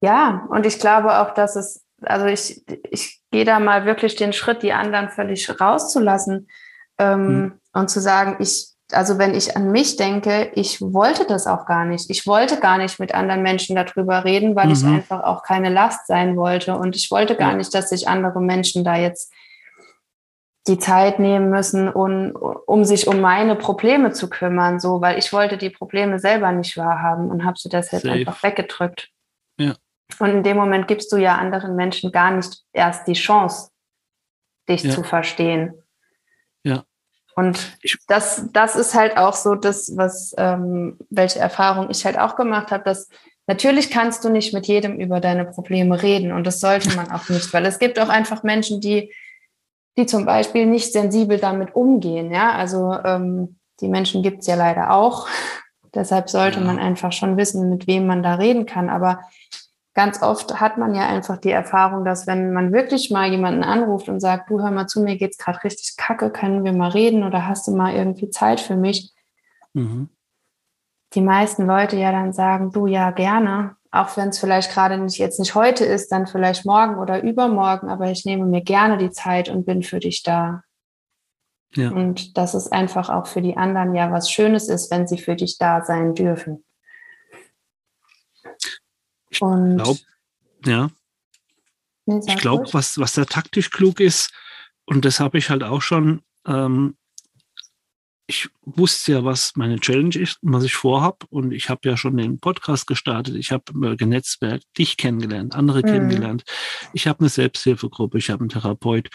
Ja, 0.00 0.46
und 0.50 0.66
ich 0.66 0.78
glaube 0.78 1.20
auch, 1.20 1.34
dass 1.34 1.56
es, 1.56 1.84
also 2.02 2.26
ich, 2.26 2.62
ich 2.90 3.20
gehe 3.30 3.44
da 3.44 3.60
mal 3.60 3.84
wirklich 3.84 4.16
den 4.16 4.32
Schritt, 4.32 4.62
die 4.62 4.72
anderen 4.72 5.08
völlig 5.08 5.48
rauszulassen 5.60 6.48
ähm, 6.98 7.26
hm. 7.26 7.52
und 7.72 7.88
zu 7.88 8.00
sagen, 8.00 8.36
ich, 8.40 8.72
also 8.92 9.18
wenn 9.18 9.34
ich 9.34 9.56
an 9.56 9.70
mich 9.70 9.96
denke, 9.96 10.50
ich 10.54 10.80
wollte 10.80 11.24
das 11.26 11.46
auch 11.46 11.66
gar 11.66 11.84
nicht. 11.84 12.10
Ich 12.10 12.26
wollte 12.26 12.58
gar 12.60 12.78
nicht 12.78 12.98
mit 12.98 13.14
anderen 13.14 13.42
Menschen 13.42 13.76
darüber 13.76 14.24
reden, 14.24 14.54
weil 14.54 14.66
mhm. 14.66 14.72
ich 14.72 14.84
einfach 14.84 15.24
auch 15.24 15.42
keine 15.42 15.70
Last 15.70 16.06
sein 16.06 16.36
wollte. 16.36 16.76
Und 16.76 16.94
ich 16.94 17.10
wollte 17.10 17.34
gar 17.36 17.52
ja. 17.52 17.56
nicht, 17.56 17.72
dass 17.74 17.88
sich 17.88 18.08
andere 18.08 18.40
Menschen 18.40 18.84
da 18.84 18.96
jetzt 18.96 19.32
die 20.68 20.78
Zeit 20.78 21.18
nehmen 21.18 21.50
müssen, 21.50 21.88
um, 21.88 22.32
um 22.66 22.84
sich 22.84 23.08
um 23.08 23.20
meine 23.20 23.56
Probleme 23.56 24.12
zu 24.12 24.30
kümmern, 24.30 24.78
so, 24.78 25.00
weil 25.00 25.18
ich 25.18 25.32
wollte 25.32 25.58
die 25.58 25.70
Probleme 25.70 26.18
selber 26.18 26.52
nicht 26.52 26.76
wahrhaben 26.76 27.30
und 27.30 27.44
habe 27.44 27.58
sie 27.58 27.68
deshalb 27.68 28.02
Safe. 28.02 28.14
einfach 28.14 28.42
weggedrückt. 28.42 29.10
Ja. 29.58 29.74
Und 30.18 30.30
in 30.30 30.42
dem 30.42 30.56
Moment 30.56 30.86
gibst 30.86 31.10
du 31.10 31.16
ja 31.16 31.36
anderen 31.36 31.74
Menschen 31.74 32.12
gar 32.12 32.30
nicht 32.30 32.62
erst 32.72 33.08
die 33.08 33.14
Chance, 33.14 33.70
dich 34.68 34.84
ja. 34.84 34.90
zu 34.90 35.02
verstehen. 35.02 35.74
Ja. 36.62 36.84
Und 37.34 37.76
das, 38.06 38.48
das 38.52 38.76
ist 38.76 38.94
halt 38.94 39.16
auch 39.16 39.32
so 39.32 39.54
das, 39.54 39.96
was, 39.96 40.34
ähm, 40.36 40.98
welche 41.10 41.40
Erfahrung 41.40 41.90
ich 41.90 42.04
halt 42.04 42.18
auch 42.18 42.36
gemacht 42.36 42.70
habe, 42.70 42.84
dass 42.84 43.08
natürlich 43.46 43.90
kannst 43.90 44.24
du 44.24 44.28
nicht 44.28 44.54
mit 44.54 44.66
jedem 44.66 45.00
über 45.00 45.18
deine 45.18 45.46
Probleme 45.46 46.02
reden 46.02 46.30
und 46.30 46.46
das 46.46 46.60
sollte 46.60 46.94
man 46.94 47.10
auch 47.10 47.28
nicht, 47.28 47.52
weil 47.52 47.66
es 47.66 47.78
gibt 47.78 47.98
auch 47.98 48.10
einfach 48.10 48.42
Menschen, 48.42 48.80
die, 48.80 49.12
die 49.96 50.06
zum 50.06 50.24
Beispiel 50.24 50.66
nicht 50.66 50.92
sensibel 50.92 51.38
damit 51.38 51.74
umgehen. 51.74 52.32
Ja, 52.32 52.52
also 52.52 52.92
ähm, 53.04 53.56
die 53.80 53.88
Menschen 53.88 54.22
gibt 54.22 54.40
es 54.40 54.46
ja 54.46 54.54
leider 54.54 54.92
auch. 54.92 55.28
Deshalb 55.94 56.30
sollte 56.30 56.60
man 56.60 56.78
einfach 56.78 57.12
schon 57.12 57.36
wissen, 57.36 57.68
mit 57.68 57.86
wem 57.86 58.06
man 58.06 58.22
da 58.22 58.36
reden 58.36 58.64
kann. 58.64 58.88
Aber 58.88 59.20
ganz 59.92 60.22
oft 60.22 60.58
hat 60.58 60.78
man 60.78 60.94
ja 60.94 61.06
einfach 61.06 61.36
die 61.36 61.50
Erfahrung, 61.50 62.04
dass 62.04 62.26
wenn 62.26 62.52
man 62.54 62.72
wirklich 62.72 63.10
mal 63.10 63.30
jemanden 63.30 63.62
anruft 63.62 64.08
und 64.08 64.20
sagt, 64.20 64.48
du 64.48 64.60
hör 64.60 64.70
mal 64.70 64.86
zu, 64.86 65.02
mir 65.02 65.18
geht's 65.18 65.36
gerade 65.36 65.62
richtig 65.64 65.96
kacke, 65.98 66.30
können 66.30 66.64
wir 66.64 66.72
mal 66.72 66.90
reden 66.90 67.24
oder 67.24 67.46
hast 67.46 67.68
du 67.68 67.72
mal 67.76 67.94
irgendwie 67.94 68.30
Zeit 68.30 68.60
für 68.60 68.76
mich? 68.76 69.12
Mhm. 69.74 70.08
Die 71.14 71.20
meisten 71.20 71.66
Leute 71.66 71.96
ja 71.98 72.10
dann 72.10 72.32
sagen, 72.32 72.72
du 72.72 72.86
ja 72.86 73.10
gerne, 73.10 73.76
auch 73.92 74.16
wenn 74.16 74.30
es 74.30 74.38
vielleicht 74.38 74.72
gerade 74.72 74.96
nicht 74.96 75.18
jetzt 75.18 75.38
nicht 75.38 75.54
heute 75.54 75.84
ist, 75.84 76.10
dann 76.10 76.26
vielleicht 76.26 76.64
morgen 76.64 76.98
oder 76.98 77.22
übermorgen, 77.22 77.90
aber 77.90 78.10
ich 78.10 78.24
nehme 78.24 78.46
mir 78.46 78.62
gerne 78.62 78.96
die 78.96 79.10
Zeit 79.10 79.50
und 79.50 79.66
bin 79.66 79.82
für 79.82 80.00
dich 80.00 80.22
da. 80.22 80.62
Ja. 81.74 81.90
Und 81.90 82.36
dass 82.36 82.54
es 82.54 82.72
einfach 82.72 83.10
auch 83.10 83.26
für 83.26 83.42
die 83.42 83.56
anderen 83.56 83.94
ja 83.94 84.10
was 84.10 84.30
Schönes 84.30 84.68
ist, 84.68 84.90
wenn 84.90 85.06
sie 85.06 85.18
für 85.18 85.36
dich 85.36 85.58
da 85.58 85.84
sein 85.84 86.14
dürfen. 86.14 86.64
Ich 89.30 89.38
glaube, 89.38 89.98
ja. 90.64 90.90
Nee, 92.04 92.20
ich 92.26 92.36
glaube, 92.36 92.64
was, 92.72 92.98
was 92.98 93.12
da 93.12 93.24
taktisch 93.24 93.70
klug 93.70 94.00
ist, 94.00 94.32
und 94.86 95.04
das 95.04 95.20
habe 95.20 95.38
ich 95.38 95.50
halt 95.50 95.62
auch 95.62 95.80
schon, 95.80 96.22
ähm, 96.46 96.96
ich 98.32 98.48
wusste 98.62 99.12
ja, 99.12 99.24
was 99.24 99.52
meine 99.56 99.78
Challenge 99.78 100.16
ist, 100.16 100.38
was 100.40 100.64
ich 100.64 100.74
vorhab. 100.74 101.26
Und 101.28 101.52
ich 101.52 101.68
habe 101.68 101.86
ja 101.86 101.98
schon 101.98 102.16
den 102.16 102.38
Podcast 102.38 102.86
gestartet. 102.86 103.36
Ich 103.36 103.52
habe 103.52 103.64
äh, 103.86 103.94
genetzwerkt, 103.94 104.64
dich 104.78 104.96
kennengelernt, 104.96 105.54
andere 105.54 105.80
mhm. 105.80 105.86
kennengelernt. 105.86 106.44
Ich 106.94 107.06
habe 107.06 107.20
eine 107.20 107.28
Selbsthilfegruppe, 107.28 108.16
ich 108.16 108.30
habe 108.30 108.40
einen 108.40 108.48
Therapeut. 108.48 109.10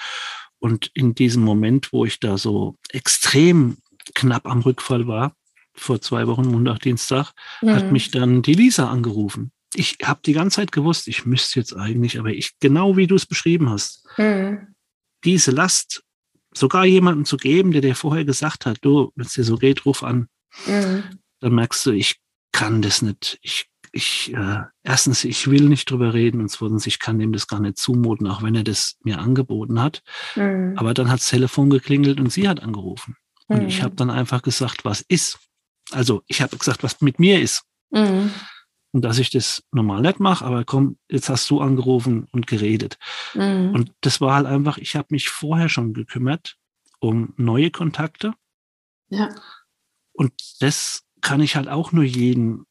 Und 0.60 0.92
in 0.94 1.16
diesem 1.16 1.44
Moment, 1.44 1.92
wo 1.92 2.06
ich 2.06 2.20
da 2.20 2.38
so 2.38 2.76
extrem 2.90 3.78
knapp 4.14 4.46
am 4.46 4.62
Rückfall 4.62 5.08
war, 5.08 5.34
vor 5.74 6.00
zwei 6.00 6.28
Wochen, 6.28 6.48
Montag, 6.48 6.80
Dienstag, 6.80 7.32
mhm. 7.62 7.72
hat 7.72 7.92
mich 7.92 8.12
dann 8.12 8.44
die 8.44 8.54
Lisa 8.54 8.88
angerufen 8.88 9.52
ich 9.76 9.98
habe 10.02 10.22
die 10.26 10.34
ganze 10.34 10.56
Zeit 10.56 10.72
gewusst, 10.72 11.10
ich 11.10 11.26
müsste 11.26 11.60
jetzt 11.60 11.76
eigentlich, 11.76 12.18
aber 12.18 12.30
ich, 12.30 12.58
genau 12.60 12.96
wie 12.96 13.06
du 13.06 13.16
es 13.16 13.26
beschrieben 13.26 13.70
hast, 13.70 14.08
mhm. 14.18 14.74
diese 15.26 15.52
Last 15.52 16.04
sogar 16.60 16.86
jemandem 16.86 17.26
zu 17.26 17.38
geben, 17.38 17.72
der 17.72 17.82
dir 17.82 17.96
vorher 17.96 18.26
gesagt 18.26 18.66
hat, 18.66 18.80
du, 18.82 19.12
wenn 19.16 19.26
es 19.26 19.34
dir 19.34 19.44
so 19.44 19.56
geht, 19.56 19.86
ruf 19.86 20.04
an, 20.04 20.28
mhm. 20.66 21.04
dann 21.40 21.56
merkst 21.56 21.86
du, 21.86 21.92
ich 21.92 22.20
kann 22.52 22.82
das 22.82 23.02
nicht. 23.02 23.40
Ich, 23.42 23.70
ich, 23.92 24.34
äh, 24.34 24.62
erstens, 24.84 25.24
ich 25.24 25.50
will 25.50 25.70
nicht 25.70 25.90
drüber 25.90 26.14
reden 26.14 26.42
und 26.42 26.50
zweitens, 26.50 26.88
ich 26.88 27.00
kann 27.00 27.20
ihm 27.20 27.32
das 27.32 27.48
gar 27.48 27.60
nicht 27.60 27.78
zumuten, 27.78 28.28
auch 28.28 28.44
wenn 28.44 28.56
er 28.56 28.64
das 28.64 28.98
mir 29.04 29.20
angeboten 29.20 29.82
hat. 29.82 30.02
Mhm. 30.36 30.74
Aber 30.76 30.94
dann 30.94 31.10
hat 31.10 31.20
das 31.20 31.30
Telefon 31.30 31.70
geklingelt 31.70 32.20
und 32.20 32.32
sie 32.32 32.48
hat 32.48 32.62
angerufen. 32.62 33.16
Und 33.48 33.66
ich 33.68 33.82
habe 33.82 33.94
mhm. 33.94 33.98
dann 33.98 34.10
einfach 34.10 34.42
gesagt, 34.42 34.84
was 34.84 35.02
ist. 35.02 35.40
Also 35.92 36.22
ich 36.28 36.42
habe 36.42 36.58
gesagt, 36.58 36.84
was 36.84 37.00
mit 37.02 37.20
mir 37.20 37.42
ist. 37.42 37.64
Und 38.94 39.02
dass 39.04 39.20
ich 39.20 39.30
das 39.30 39.64
normal 39.72 40.02
nicht 40.02 40.20
mache, 40.20 40.46
aber 40.46 40.64
komm, 40.64 40.98
jetzt 41.10 41.30
hast 41.30 41.50
du 41.50 41.60
angerufen 41.60 42.28
und 42.32 42.48
geredet. 42.48 42.98
Mhm. 43.34 43.72
Und 43.74 43.92
das 44.02 44.22
war 44.22 44.36
halt 44.36 44.46
einfach, 44.46 44.78
ich 44.78 44.96
habe 44.96 45.08
mich 45.12 45.30
vorher 45.30 45.70
schon 45.70 45.94
gekümmert 45.94 46.58
um 47.00 47.34
neue 47.38 47.72
Kontakte. 47.72 48.34
Ja. 49.10 49.36
Und 50.14 50.34
das 50.62 51.04
kann 51.22 51.42
ich 51.42 51.56
halt 51.56 51.68
auch 51.68 51.92
nur 51.92 52.04
jedem 52.04 52.66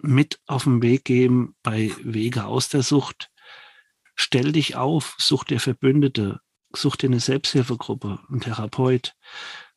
mit 0.00 0.40
auf 0.46 0.64
den 0.64 0.82
Weg 0.82 1.04
geben 1.04 1.56
bei 1.62 1.90
Wege 2.02 2.44
aus 2.44 2.68
der 2.68 2.82
Sucht. 2.82 3.30
Stell 4.14 4.52
dich 4.52 4.76
auf, 4.76 5.16
such 5.18 5.44
dir 5.44 5.60
Verbündete, 5.60 6.40
such 6.74 6.96
dir 6.96 7.08
eine 7.08 7.20
Selbsthilfegruppe, 7.20 8.20
einen 8.28 8.40
Therapeut. 8.40 9.14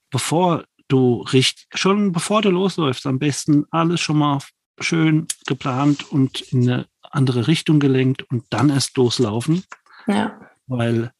Bevor 0.10 0.66
du 0.88 1.22
richtig, 1.22 1.68
schon 1.74 2.12
bevor 2.12 2.42
du 2.42 2.50
losläufst, 2.50 3.06
am 3.08 3.20
besten 3.20 3.66
alles 3.72 4.02
schon 4.02 4.18
mal 4.18 4.40
schön 4.82 5.28
geplant 5.46 6.12
und 6.12 6.42
in 6.42 6.70
eine 6.70 6.88
andere 7.02 7.48
Richtung 7.48 7.80
gelenkt 7.80 8.24
und 8.24 8.46
dann 8.50 8.70
erst 8.70 8.98
loslaufen. 8.98 9.64
Ja. 10.08 10.40
Weil 10.68 11.12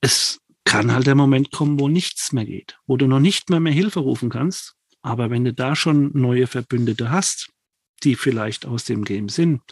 es 0.00 0.40
kann 0.64 0.92
halt 0.92 1.06
der 1.06 1.14
Moment 1.14 1.50
kommen, 1.52 1.78
wo 1.78 1.88
nichts 1.88 2.32
mehr 2.32 2.44
geht, 2.44 2.78
wo 2.86 2.96
du 2.96 3.06
noch 3.06 3.20
nicht 3.20 3.50
mehr 3.50 3.60
mehr 3.60 3.72
Hilfe 3.72 4.00
rufen 4.00 4.30
kannst. 4.30 4.74
Aber 5.02 5.30
wenn 5.30 5.44
du 5.44 5.52
da 5.52 5.76
schon 5.76 6.10
neue 6.14 6.46
Verbündete 6.46 7.10
hast, 7.10 7.50
die 8.02 8.16
vielleicht 8.16 8.66
aus 8.66 8.84
dem 8.84 9.04
Game 9.04 9.28
sind 9.28 9.62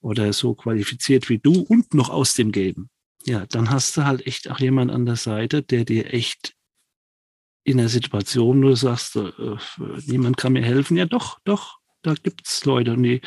oder 0.00 0.32
so 0.32 0.54
qualifiziert 0.54 1.28
wie 1.28 1.38
du 1.38 1.60
und 1.62 1.94
noch 1.94 2.10
aus 2.10 2.34
dem 2.34 2.52
Game, 2.52 2.88
ja, 3.24 3.44
dann 3.46 3.70
hast 3.70 3.96
du 3.96 4.04
halt 4.04 4.26
echt 4.26 4.48
auch 4.50 4.60
jemand 4.60 4.92
an 4.92 5.04
der 5.04 5.16
Seite, 5.16 5.62
der 5.62 5.84
dir 5.84 6.14
echt 6.14 6.54
in 7.66 7.78
der 7.78 7.88
Situation, 7.88 8.62
wo 8.62 8.68
du 8.68 8.76
sagst, 8.76 9.16
äh, 9.16 9.32
niemand 10.06 10.36
kann 10.36 10.52
mir 10.52 10.62
helfen. 10.62 10.96
Ja, 10.96 11.04
doch, 11.04 11.40
doch, 11.44 11.78
da 12.02 12.14
gibt 12.14 12.46
es 12.46 12.64
Leute. 12.64 12.92
Und 12.92 13.02
die, 13.02 13.20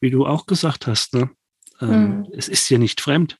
wie 0.00 0.10
du 0.10 0.26
auch 0.26 0.46
gesagt 0.46 0.86
hast, 0.86 1.14
ne, 1.14 1.30
ähm, 1.80 2.20
mhm. 2.20 2.28
es 2.32 2.48
ist 2.48 2.68
ja 2.68 2.78
nicht 2.78 3.00
fremd. 3.00 3.36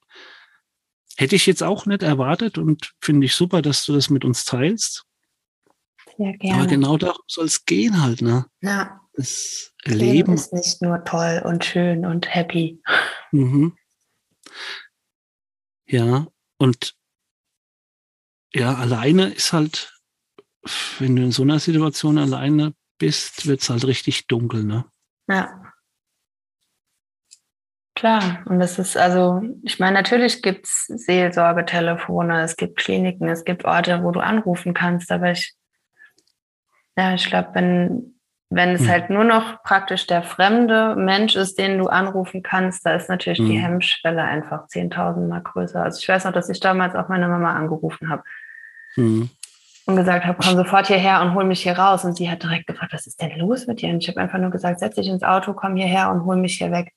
Hätte 1.16 1.37
ich 1.37 1.46
jetzt 1.46 1.62
auch 1.62 1.87
nicht 1.87 2.02
erwartet 2.02 2.59
und 2.59 2.94
finde 3.00 3.26
ich 3.26 3.35
super, 3.35 3.62
dass 3.62 3.85
du 3.85 3.92
das 3.92 4.11
mit 4.11 4.24
uns 4.24 4.44
teilst. 4.44 5.04
Ja, 6.16 6.33
gerne. 6.33 6.62
Aber 6.62 6.66
genau 6.66 6.96
darum 6.96 7.22
soll 7.28 7.46
es 7.46 7.64
gehen 7.64 8.02
halt, 8.02 8.20
ne? 8.20 8.46
Ja. 8.61 9.00
Das 9.14 9.72
Leben, 9.85 10.00
Leben 10.00 10.35
ist 10.35 10.52
nicht 10.52 10.83
nur 10.83 11.04
toll 11.04 11.42
und 11.44 11.64
schön 11.64 12.04
und 12.04 12.33
happy. 12.33 12.81
Mhm. 13.31 13.76
Ja, 15.87 16.26
und 16.57 16.94
ja, 18.52 18.74
alleine 18.74 19.33
ist 19.33 19.52
halt 19.52 19.97
wenn 20.98 21.16
du 21.16 21.22
in 21.22 21.32
so 21.32 21.42
einer 21.42 21.58
Situation 21.58 22.18
alleine 22.18 22.74
bist, 22.98 23.46
wird 23.46 23.60
es 23.60 23.70
halt 23.70 23.86
richtig 23.86 24.26
dunkel, 24.26 24.64
ne? 24.64 24.84
Ja. 25.28 25.62
Klar, 27.94 28.44
und 28.46 28.60
das 28.60 28.78
ist 28.78 28.96
also, 28.96 29.42
ich 29.64 29.80
meine, 29.80 29.94
natürlich 29.94 30.40
gibt 30.40 30.66
es 30.66 30.86
Seelsorgetelefone, 30.86 32.42
es 32.42 32.56
gibt 32.56 32.78
Kliniken, 32.78 33.28
es 33.28 33.44
gibt 33.44 33.64
Orte, 33.64 34.04
wo 34.04 34.12
du 34.12 34.20
anrufen 34.20 34.72
kannst, 34.72 35.10
aber 35.10 35.32
ich, 35.32 35.54
ja, 36.96 37.14
ich 37.14 37.26
glaube, 37.26 37.50
wenn, 37.54 38.20
wenn 38.50 38.70
es 38.70 38.82
hm. 38.82 38.88
halt 38.88 39.10
nur 39.10 39.24
noch 39.24 39.64
praktisch 39.64 40.06
der 40.06 40.22
fremde 40.22 40.94
Mensch 40.94 41.34
ist, 41.34 41.58
den 41.58 41.78
du 41.78 41.88
anrufen 41.88 42.44
kannst, 42.44 42.86
da 42.86 42.94
ist 42.94 43.08
natürlich 43.08 43.40
hm. 43.40 43.46
die 43.46 43.58
Hemmschwelle 43.58 44.22
einfach 44.22 44.68
10.000 44.68 45.26
Mal 45.26 45.42
größer. 45.42 45.82
Also 45.82 45.98
ich 46.00 46.08
weiß 46.08 46.24
noch, 46.24 46.32
dass 46.32 46.48
ich 46.48 46.60
damals 46.60 46.94
auch 46.94 47.08
meine 47.08 47.26
Mama 47.26 47.52
angerufen 47.54 48.10
habe. 48.10 48.22
Hm 48.94 49.28
und 49.88 49.96
gesagt 49.96 50.27
habe, 50.27 50.37
komm 50.38 50.55
sofort 50.55 50.87
hierher 50.87 51.22
und 51.22 51.33
hol 51.33 51.44
mich 51.44 51.62
hier 51.62 51.72
raus. 51.72 52.05
Und 52.05 52.14
sie 52.14 52.31
hat 52.31 52.42
direkt 52.42 52.66
gefragt, 52.66 52.92
was 52.92 53.07
ist 53.07 53.22
denn 53.22 53.38
los 53.38 53.66
mit 53.66 53.81
dir? 53.81 53.88
Und 53.88 54.03
ich 54.03 54.09
habe 54.09 54.20
einfach 54.20 54.38
nur 54.38 54.51
gesagt, 54.51 54.81
setz 54.81 54.96
dich 54.96 55.09
ins 55.09 55.22
Auto, 55.22 55.55
komm 55.55 55.77
hierher 55.77 56.11
und 56.11 56.27
hol 56.27 56.37
mich 56.37 56.59
hier 56.59 56.70
weg. 56.70 56.92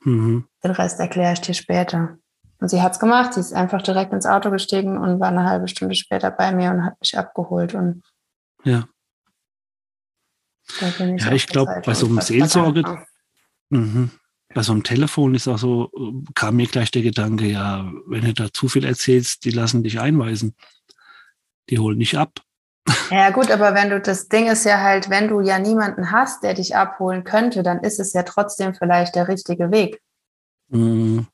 Mhm. 0.00 0.44
Den 0.64 0.70
Rest 0.72 0.98
erkläre 0.98 1.34
ich 1.34 1.40
dir 1.42 1.54
später. 1.54 2.18
Und 2.58 2.68
sie 2.70 2.82
hat 2.82 2.90
es 2.90 2.98
gemacht. 2.98 3.34
Sie 3.34 3.40
ist 3.40 3.52
einfach 3.52 3.82
direkt 3.82 4.12
ins 4.12 4.26
Auto 4.26 4.50
gestiegen 4.50 4.98
und 4.98 5.20
war 5.20 5.28
eine 5.28 5.48
halbe 5.48 5.68
Stunde 5.68 5.94
später 5.94 6.32
bei 6.32 6.50
mir 6.50 6.72
und 6.72 6.84
hat 6.84 6.98
mich 6.98 7.16
abgeholt. 7.16 7.72
Und 7.72 8.02
ja. 8.64 8.88
ich 10.80 10.98
ja, 10.98 11.30
ich 11.30 11.46
glaube, 11.46 11.82
bei 11.86 11.94
so 11.94 12.06
einem 12.06 12.20
Seelsorge, 12.20 13.04
mhm. 13.70 14.10
bei 14.52 14.62
so 14.62 14.72
einem 14.72 14.82
Telefon 14.82 15.36
ist 15.36 15.46
auch 15.46 15.58
so, 15.58 15.92
kam 16.34 16.56
mir 16.56 16.66
gleich 16.66 16.90
der 16.90 17.02
Gedanke, 17.02 17.46
ja, 17.46 17.88
wenn 18.08 18.24
du 18.24 18.34
da 18.34 18.52
zu 18.52 18.66
viel 18.66 18.84
erzählst, 18.84 19.44
die 19.44 19.50
lassen 19.50 19.84
dich 19.84 20.00
einweisen 20.00 20.56
die 21.70 21.78
holen 21.78 21.98
nicht 21.98 22.16
ab. 22.16 22.40
Ja 23.10 23.30
gut, 23.30 23.50
aber 23.50 23.74
wenn 23.74 23.90
du 23.90 24.00
das 24.00 24.28
Ding 24.28 24.46
ist 24.46 24.64
ja 24.64 24.80
halt, 24.80 25.08
wenn 25.08 25.28
du 25.28 25.40
ja 25.40 25.58
niemanden 25.58 26.10
hast, 26.10 26.42
der 26.42 26.54
dich 26.54 26.76
abholen 26.76 27.24
könnte, 27.24 27.62
dann 27.62 27.80
ist 27.80 27.98
es 27.98 28.12
ja 28.12 28.22
trotzdem 28.22 28.74
vielleicht 28.74 29.14
der 29.14 29.28
richtige 29.28 29.70
Weg. 29.70 30.02
Mhm. 30.68 31.26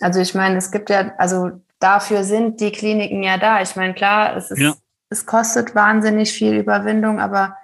Also 0.00 0.20
ich 0.20 0.34
meine, 0.34 0.56
es 0.56 0.70
gibt 0.70 0.90
ja, 0.90 1.14
also 1.18 1.50
dafür 1.78 2.24
sind 2.24 2.60
die 2.60 2.72
Kliniken 2.72 3.22
ja 3.22 3.38
da. 3.38 3.62
Ich 3.62 3.76
meine, 3.76 3.94
klar, 3.94 4.36
es 4.36 4.50
ist, 4.50 4.58
ja. 4.58 4.74
es 5.10 5.26
kostet 5.26 5.74
wahnsinnig 5.74 6.32
viel 6.32 6.54
Überwindung, 6.54 7.20
aber 7.20 7.56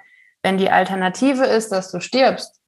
wenn 0.42 0.58
die 0.58 0.70
Alternative 0.70 1.44
ist, 1.44 1.72
dass 1.72 1.90
du 1.90 2.00
stirbst, 2.00 2.60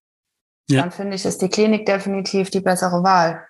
ja. 0.68 0.83
dann 0.83 0.90
finde 0.90 1.16
ich, 1.16 1.24
ist 1.24 1.42
die 1.42 1.48
Klinik 1.48 1.87
definitiv 1.87 2.50
die 2.50 2.61
bessere 2.61 3.03
Wahl. 3.03 3.46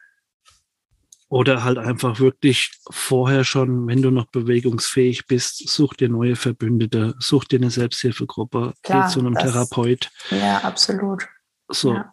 Oder 1.30 1.62
halt 1.62 1.78
einfach 1.78 2.18
wirklich 2.18 2.72
vorher 2.90 3.44
schon, 3.44 3.86
wenn 3.86 4.02
du 4.02 4.10
noch 4.10 4.26
bewegungsfähig 4.26 5.28
bist, 5.28 5.68
such 5.68 5.94
dir 5.94 6.08
neue 6.08 6.34
Verbündete, 6.34 7.14
such 7.20 7.44
dir 7.44 7.60
eine 7.60 7.70
Selbsthilfegruppe, 7.70 8.74
Klar, 8.82 9.06
geh 9.06 9.12
zu 9.12 9.20
einem 9.20 9.34
das, 9.34 9.44
Therapeut. 9.44 10.10
Ja, 10.30 10.58
absolut. 10.58 11.28
So. 11.68 11.94
Ja. 11.94 12.12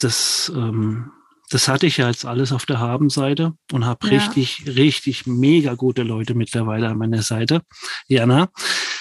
Das, 0.00 0.50
ähm, 0.56 1.12
das 1.50 1.68
hatte 1.68 1.86
ich 1.86 1.98
ja 1.98 2.08
jetzt 2.08 2.26
alles 2.26 2.50
auf 2.50 2.66
der 2.66 2.80
Habenseite 2.80 3.52
und 3.70 3.86
habe 3.86 4.08
ja. 4.08 4.18
richtig, 4.18 4.64
richtig 4.66 5.28
mega 5.28 5.74
gute 5.74 6.02
Leute 6.02 6.34
mittlerweile 6.34 6.88
an 6.88 6.98
meiner 6.98 7.22
Seite. 7.22 7.62
Jana. 8.08 8.48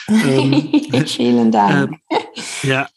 Ähm, 0.08 0.72
Vielen 1.08 1.52
Dank. 1.52 1.98
Äh, 2.10 2.18
ja, 2.68 2.88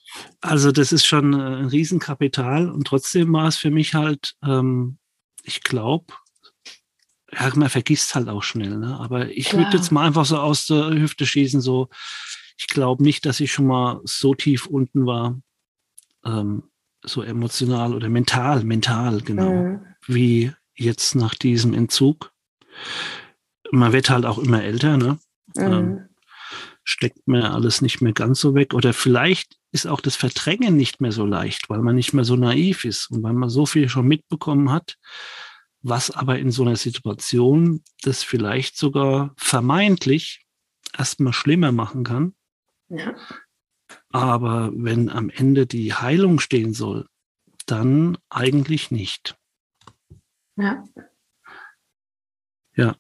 also 0.43 0.73
das 0.73 0.93
ist 0.93 1.07
schon 1.07 1.33
ein 1.33 1.69
Riesenkapital 1.69 2.69
und 2.71 2.87
trotzdem 2.87 3.33
war 3.33 3.49
es 3.49 3.57
für 3.57 3.71
mich 3.71 3.95
halt 3.95 4.35
ähm, 4.45 4.99
ich 5.45 5.63
glaube, 5.63 6.07
ja, 7.33 7.51
man 7.55 7.69
vergisst 7.69 8.15
halt 8.15 8.29
auch 8.29 8.43
schnell, 8.43 8.79
ne? 8.79 8.99
aber 8.99 9.31
ich 9.31 9.53
würde 9.55 9.77
jetzt 9.77 9.91
mal 9.91 10.07
einfach 10.07 10.25
so 10.25 10.39
aus 10.39 10.67
der 10.67 10.91
Hüfte 10.91 11.27
schießen, 11.27 11.61
so, 11.61 11.89
ich 12.57 12.69
glaube 12.69 13.03
nicht, 13.03 13.27
dass 13.27 13.41
ich 13.41 13.53
schon 13.53 13.67
mal 13.67 14.01
so 14.05 14.35
tief 14.35 14.67
unten 14.67 15.07
war. 15.07 15.41
Ähm, 16.25 16.65
so 17.05 17.23
emotional 17.23 17.95
oder 17.95 18.09
mental, 18.09 18.65
mental, 18.65 19.21
genau, 19.21 19.53
mhm. 19.53 19.87
wie 20.07 20.53
jetzt 20.75 21.15
nach 21.15 21.35
diesem 21.35 21.75
Entzug. 21.75 22.33
Man 23.71 23.93
wird 23.93 24.09
halt 24.11 24.25
auch 24.25 24.39
immer 24.39 24.63
älter, 24.63 24.97
ne? 24.97 25.19
Mhm. 25.55 25.63
Ähm, 25.63 26.09
steckt 26.83 27.27
mir 27.29 27.53
alles 27.53 27.83
nicht 27.83 28.01
mehr 28.01 28.13
ganz 28.13 28.41
so 28.41 28.55
weg. 28.55 28.75
Oder 28.75 28.93
vielleicht 28.93 29.59
ist 29.75 29.87
auch 29.89 30.01
das 30.01 30.15
Verdrängen 30.15 30.77
nicht 30.77 31.01
mehr 31.01 31.11
so 31.11 31.27
leicht, 31.27 31.69
weil 31.69 31.81
man 31.81 31.97
nicht 31.97 32.13
mehr 32.13 32.23
so 32.23 32.37
naiv 32.37 32.85
ist 32.85 33.11
und 33.11 33.25
weil 33.25 33.33
man 33.33 33.51
so 33.51 33.67
viel 33.67 33.89
schon 33.89 34.07
mitbekommen 34.07 34.71
hat, 34.71 34.97
was 35.83 36.13
aber 36.13 36.39
in 36.39 36.53
so 36.53 36.63
einer 36.63 36.77
Situation 36.77 37.83
das 38.03 38.23
vielleicht 38.23 38.77
sogar 38.77 39.35
vermeintlich 39.37 40.47
erstmal 40.97 41.33
schlimmer 41.33 41.73
machen 41.73 42.05
kann. 42.05 42.37
Ja. 42.89 43.17
Aber 44.11 44.71
wenn 44.77 45.11
am 45.11 45.29
Ende 45.29 45.67
die 45.67 45.93
Heilung 45.93 46.39
stehen 46.39 46.73
soll, 46.73 47.09
dann 47.67 48.17
eigentlich 48.31 48.93
nicht. 48.93 49.37
Ja. 50.57 50.85
Ja. 52.77 52.95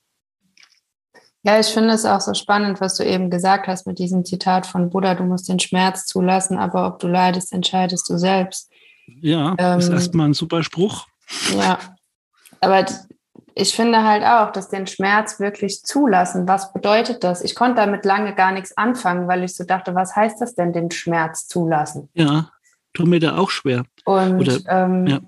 Ja, 1.44 1.60
ich 1.60 1.66
finde 1.66 1.90
es 1.90 2.06
auch 2.06 2.22
so 2.22 2.32
spannend, 2.32 2.80
was 2.80 2.96
du 2.96 3.04
eben 3.04 3.28
gesagt 3.28 3.66
hast 3.66 3.86
mit 3.86 3.98
diesem 3.98 4.24
Zitat 4.24 4.66
von 4.66 4.88
Buddha, 4.88 5.14
du 5.14 5.24
musst 5.24 5.46
den 5.48 5.60
Schmerz 5.60 6.06
zulassen, 6.06 6.58
aber 6.58 6.86
ob 6.86 6.98
du 7.00 7.06
leidest, 7.06 7.52
entscheidest 7.52 8.08
du 8.08 8.16
selbst. 8.16 8.70
Ja, 9.20 9.54
ähm, 9.58 9.78
ist 9.78 9.90
erstmal 9.90 10.28
ein 10.28 10.34
super 10.34 10.62
Spruch. 10.62 11.06
Ja, 11.54 11.78
aber 12.62 12.86
ich 13.54 13.74
finde 13.74 14.02
halt 14.04 14.24
auch, 14.24 14.52
dass 14.52 14.70
den 14.70 14.86
Schmerz 14.86 15.38
wirklich 15.38 15.82
zulassen, 15.82 16.48
was 16.48 16.72
bedeutet 16.72 17.22
das? 17.22 17.42
Ich 17.42 17.54
konnte 17.54 17.76
damit 17.76 18.06
lange 18.06 18.34
gar 18.34 18.50
nichts 18.50 18.74
anfangen, 18.78 19.28
weil 19.28 19.44
ich 19.44 19.54
so 19.54 19.64
dachte, 19.64 19.94
was 19.94 20.16
heißt 20.16 20.40
das 20.40 20.54
denn, 20.54 20.72
den 20.72 20.90
Schmerz 20.90 21.46
zulassen? 21.46 22.08
Ja, 22.14 22.48
tut 22.94 23.06
mir 23.06 23.20
da 23.20 23.36
auch 23.36 23.50
schwer. 23.50 23.84
Und 24.06 24.40
Oder, 24.40 24.58
ähm, 24.66 25.06
ja 25.06 25.20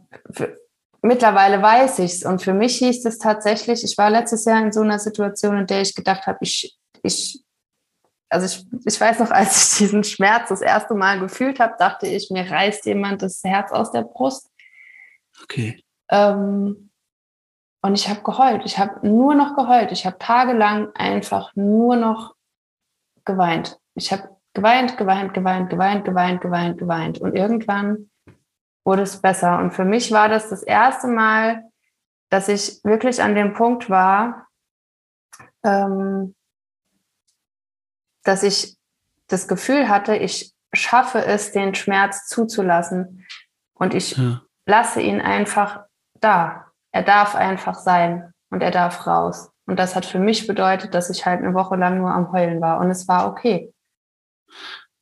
mittlerweile 1.07 1.63
weiß 1.63 2.01
ich 2.01 2.13
es. 2.13 2.25
Und 2.25 2.43
für 2.43 2.53
mich 2.53 2.79
hieß 2.79 3.05
es 3.07 3.19
tatsächlich, 3.19 3.85
ich 3.85 3.97
war 3.97 4.11
letztes 4.11 4.45
Jahr 4.45 4.63
in 4.63 4.73
so 4.73 4.81
einer 4.81 4.99
Situation, 4.99 5.59
in 5.59 5.67
der 5.67 5.83
ich 5.83 5.95
gedacht 5.95 6.27
habe, 6.27 6.39
ich, 6.41 6.77
ich, 7.03 7.43
also 8.29 8.47
ich, 8.47 8.67
ich 8.85 9.01
weiß 9.01 9.21
noch, 9.21 9.31
als 9.33 9.73
ich 9.73 9.79
diesen 9.79 10.05
Schmerz 10.05 10.49
das 10.49 10.61
erste 10.61 10.95
Mal 10.95 11.21
gefühlt 11.21 11.61
habe, 11.61 11.75
dachte 11.79 12.07
ich, 12.07 12.31
mir 12.31 12.51
reißt 12.51 12.87
jemand 12.87 13.23
das 13.23 13.43
Herz 13.45 13.73
aus 13.73 13.91
der 13.93 14.03
Brust. 14.03 14.51
Okay. 15.43 15.83
Ähm, 16.11 16.91
und 17.83 17.95
ich 17.95 18.09
habe 18.09 18.23
geheult. 18.23 18.63
Ich 18.65 18.79
habe 18.79 19.07
nur 19.07 19.35
noch 19.35 19.55
geheult. 19.55 19.93
Ich 19.93 20.07
habe 20.07 20.19
tagelang 20.19 20.91
einfach 20.95 21.55
nur 21.55 21.97
noch 21.97 22.35
geweint. 23.25 23.79
Ich 23.95 24.13
habe 24.13 24.37
geweint, 24.55 24.97
geweint, 24.97 25.35
geweint, 25.35 25.71
geweint, 25.71 26.05
geweint, 26.05 26.41
geweint, 26.41 26.79
geweint. 26.79 27.19
Und 27.21 27.37
irgendwann 27.37 28.11
wurde 28.87 29.03
es 29.03 29.21
besser. 29.21 29.59
Und 29.59 29.73
für 29.73 29.85
mich 29.85 30.13
war 30.13 30.29
das 30.29 30.49
das 30.49 30.63
erste 30.63 31.09
Mal, 31.09 31.65
dass 32.31 32.49
ich 32.49 32.81
wirklich 32.85 33.21
an 33.21 33.35
dem 33.35 33.53
Punkt 33.53 33.91
war, 33.91 34.47
ähm, 35.65 36.35
dass 38.23 38.43
ich 38.43 38.77
das 39.27 39.49
Gefühl 39.49 39.89
hatte, 39.89 40.17
ich 40.17 40.55
schaffe 40.73 41.25
es, 41.25 41.53
den 41.53 41.75
Schmerz 41.75 42.29
zuzulassen. 42.29 43.27
Und 43.75 43.93
ich 43.93 44.17
ja. 44.17 44.43
lasse 44.67 45.01
ihn 45.01 45.21
einfach 45.21 45.85
da. 46.21 46.71
Er 46.93 47.03
darf 47.03 47.35
einfach 47.35 47.75
sein 47.75 48.33
und 48.51 48.63
er 48.63 48.71
darf 48.71 49.07
raus. 49.07 49.51
Und 49.67 49.79
das 49.79 49.97
hat 49.97 50.07
für 50.07 50.21
mich 50.21 50.47
bedeutet, 50.47 50.95
dass 50.95 51.11
ich 51.11 51.27
halt 51.27 51.41
eine 51.43 51.55
Woche 51.55 51.77
lang 51.77 51.99
nur 51.99 52.11
am 52.11 52.31
Heulen 52.33 52.61
war. 52.61 52.81
Und 52.81 52.91
es 52.91 53.09
war 53.09 53.29
okay. 53.29 53.73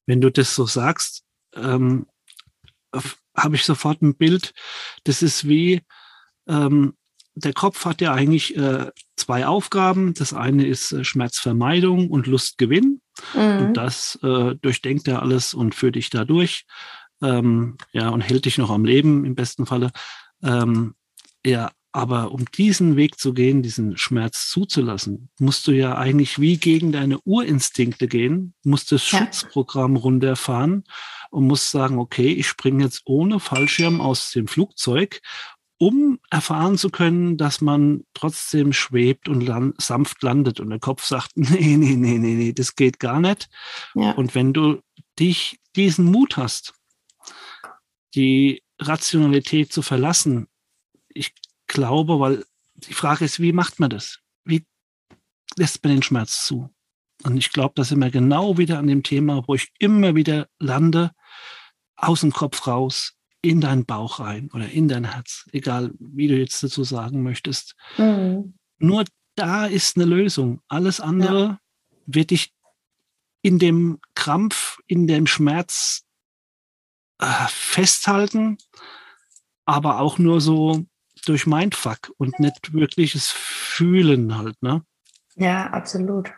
Wenn 0.07 0.21
du 0.21 0.31
das 0.31 0.55
so 0.55 0.67
sagst, 0.67 1.25
ähm, 1.55 2.07
habe 3.37 3.57
ich 3.57 3.65
sofort 3.65 4.03
ein 4.03 4.17
Bild. 4.17 4.53
Das 5.05 5.23
ist 5.23 5.49
wie, 5.49 5.83
ähm, 6.49 6.95
der 7.35 7.53
Kopf 7.53 7.85
hat 7.85 8.01
ja 8.01 8.13
eigentlich 8.13 8.57
äh, 8.57 8.91
zwei 9.17 9.47
Aufgaben. 9.47 10.15
Das 10.15 10.33
eine 10.33 10.67
ist 10.67 10.93
äh, 10.93 11.05
Schmerzvermeidung 11.05 12.11
und 12.11 12.27
Lustgewinn. 12.27 13.01
Mhm. 13.35 13.59
Und 13.59 13.75
das 13.75 14.19
äh, 14.23 14.55
durchdenkt 14.57 15.09
er 15.09 15.23
alles 15.23 15.55
und 15.55 15.75
führt 15.75 15.97
dich 15.97 16.11
da 16.11 16.25
durch. 16.25 16.65
Ähm, 17.23 17.77
ja, 17.93 18.09
und 18.11 18.21
hält 18.21 18.45
dich 18.45 18.59
noch 18.59 18.71
am 18.71 18.85
Leben 18.85 19.25
im 19.25 19.35
besten 19.35 19.67
Falle. 19.67 19.91
Ähm, 20.43 20.95
ja, 21.45 21.71
aber 21.95 22.33
um 22.33 22.45
diesen 22.47 22.97
Weg 22.97 23.21
zu 23.21 23.33
gehen, 23.33 23.63
diesen 23.63 23.97
Schmerz 23.97 24.49
zuzulassen, 24.49 25.31
musst 25.39 25.65
du 25.69 25.71
ja 25.71 25.97
eigentlich 25.97 26.41
wie 26.41 26.57
gegen 26.57 26.91
deine 26.91 27.21
Urinstinkte 27.21 28.09
gehen, 28.09 28.53
musst 28.65 28.91
das 28.91 29.09
ja. 29.13 29.21
Schutzprogramm 29.21 29.95
runterfahren 29.95 30.83
und 31.31 31.47
musst 31.47 31.71
sagen, 31.71 32.01
okay, 32.01 32.33
ich 32.33 32.49
springe 32.49 32.83
jetzt 32.83 33.03
ohne 33.05 33.39
Fallschirm 33.39 34.01
aus 34.01 34.33
dem 34.33 34.49
Flugzeug, 34.49 35.21
um 35.79 36.19
erfahren 36.31 36.79
zu 36.79 36.91
können, 36.91 37.37
dass 37.37 37.61
man 37.61 38.03
trotzdem 38.13 38.73
schwebt 38.73 39.29
und 39.29 39.43
land, 39.43 39.81
sanft 39.81 40.21
landet. 40.25 40.59
Und 40.59 40.71
der 40.71 40.81
Kopf 40.81 41.05
sagt, 41.05 41.31
nee, 41.37 41.77
nee, 41.77 41.95
nee, 41.95 42.19
nee, 42.19 42.35
nee, 42.35 42.53
das 42.53 42.75
geht 42.75 42.99
gar 42.99 43.21
nicht. 43.21 43.49
Ja. 43.95 44.11
Und 44.13 44.35
wenn 44.35 44.53
du 44.53 44.81
dich 45.21 45.61
diesen 45.77 46.07
Mut 46.07 46.37
hast, 46.37 46.75
die 48.17 48.65
Rationalität 48.81 49.73
zu 49.73 49.83
verlassen, 49.83 50.49
ich 51.09 51.33
glaube, 51.75 52.19
weil 52.19 52.45
die 52.77 52.95
Frage 52.95 53.27
ist, 53.27 53.41
wie 53.41 53.53
macht 53.53 53.79
man 53.79 53.91
das? 53.91 54.21
Wie 54.45 54.65
lässt 55.57 55.85
man 55.85 55.93
den 55.93 56.03
Schmerz 56.03 56.47
zu? 56.47 56.71
Und 57.23 57.37
ich 57.37 57.53
glaube, 57.53 57.75
da 57.77 57.85
sind 57.85 58.01
wir 58.01 58.11
genau 58.11 58.57
wieder 58.59 58.79
an 58.79 58.87
dem 58.87 59.03
Thema, 59.03 59.45
wo 59.47 59.55
ich 59.55 59.71
immer 59.79 60.15
wieder 60.15 60.49
lande, 60.59 61.13
aus 61.97 62.23
dem 62.23 62.33
Kopf 62.33 62.67
raus, 62.67 63.15
in 63.41 63.61
deinen 63.61 63.85
Bauch 63.85 64.21
rein 64.21 64.51
oder 64.53 64.69
in 64.71 64.89
dein 64.89 65.05
Herz, 65.05 65.47
egal 65.53 65.93
wie 65.99 66.29
du 66.29 66.37
jetzt 66.37 66.63
dazu 66.63 66.83
sagen 66.83 67.23
möchtest. 67.23 67.77
Mhm. 67.99 68.55
Nur 68.79 69.05
da 69.37 69.67
ist 69.67 69.97
eine 69.97 70.07
Lösung. 70.07 70.61
Alles 70.69 71.01
andere 71.01 71.43
ja. 71.43 71.59
wird 72.07 72.31
dich 72.31 72.55
in 73.43 73.59
dem 73.59 74.01
Krampf, 74.15 74.79
in 74.87 75.07
dem 75.07 75.27
Schmerz 75.27 76.05
äh, 77.19 77.47
festhalten, 77.49 78.57
aber 79.67 80.01
auch 80.01 80.19
nur 80.19 80.41
so 80.41 80.87
durch 81.25 81.47
Mindfuck 81.47 82.13
und 82.19 82.39
nicht 82.39 82.73
wirkliches 82.73 83.31
Fühlen 83.31 84.37
halt, 84.37 84.63
ne? 84.63 84.85
Ja, 85.37 85.67
absolut. 85.71 86.33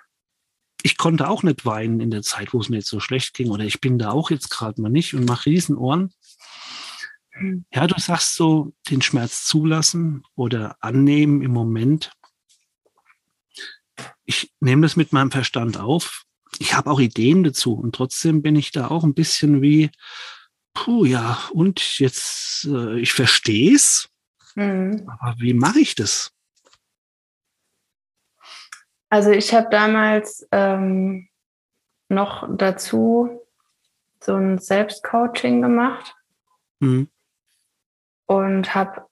Ich 0.82 0.96
konnte 0.96 1.28
auch 1.28 1.42
nicht 1.42 1.66
weinen 1.66 2.00
in 2.00 2.10
der 2.10 2.22
Zeit, 2.22 2.52
wo 2.54 2.60
es 2.60 2.68
mir 2.68 2.76
jetzt 2.76 2.88
so 2.88 3.00
schlecht 3.00 3.34
ging, 3.34 3.50
oder 3.50 3.64
ich 3.64 3.80
bin 3.80 3.98
da 3.98 4.10
auch 4.10 4.30
jetzt 4.30 4.50
gerade 4.50 4.80
mal 4.80 4.88
nicht 4.88 5.14
und 5.14 5.24
mache 5.26 5.50
Riesenohren. 5.50 6.12
Ja, 7.72 7.86
du 7.86 8.00
sagst 8.00 8.34
so, 8.34 8.72
den 8.88 9.02
Schmerz 9.02 9.44
zulassen 9.44 10.24
oder 10.34 10.76
annehmen 10.80 11.42
im 11.42 11.50
Moment. 11.50 12.12
Ich 14.24 14.52
nehme 14.60 14.82
das 14.82 14.96
mit 14.96 15.12
meinem 15.12 15.30
Verstand 15.30 15.78
auf. 15.78 16.24
Ich 16.58 16.74
habe 16.74 16.90
auch 16.90 17.00
Ideen 17.00 17.44
dazu 17.44 17.74
und 17.74 17.94
trotzdem 17.94 18.42
bin 18.42 18.56
ich 18.56 18.70
da 18.70 18.88
auch 18.88 19.04
ein 19.04 19.14
bisschen 19.14 19.60
wie, 19.60 19.90
puh, 20.72 21.04
ja, 21.04 21.38
und 21.52 21.98
jetzt, 21.98 22.64
äh, 22.64 22.98
ich 22.98 23.12
verstehe 23.12 23.74
es, 23.74 24.08
Mhm. 24.56 25.06
Aber 25.06 25.36
wie 25.38 25.54
mache 25.54 25.78
ich 25.78 25.94
das? 25.94 26.32
Also 29.08 29.30
ich 29.30 29.54
habe 29.54 29.68
damals 29.70 30.46
ähm, 30.50 31.28
noch 32.08 32.48
dazu 32.56 33.40
so 34.20 34.34
ein 34.34 34.58
Selbstcoaching 34.58 35.62
gemacht 35.62 36.16
mhm. 36.80 37.08
und 38.26 38.74
habe 38.74 39.06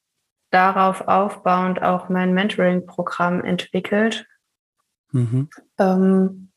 darauf 0.51 1.03
aufbauend 1.03 1.83
auch 1.83 2.09
mein 2.09 2.33
Mentoring-Programm 2.33 3.45
entwickelt. 3.45 4.27
Mhm. 5.12 5.49
Ähm, 5.79 6.51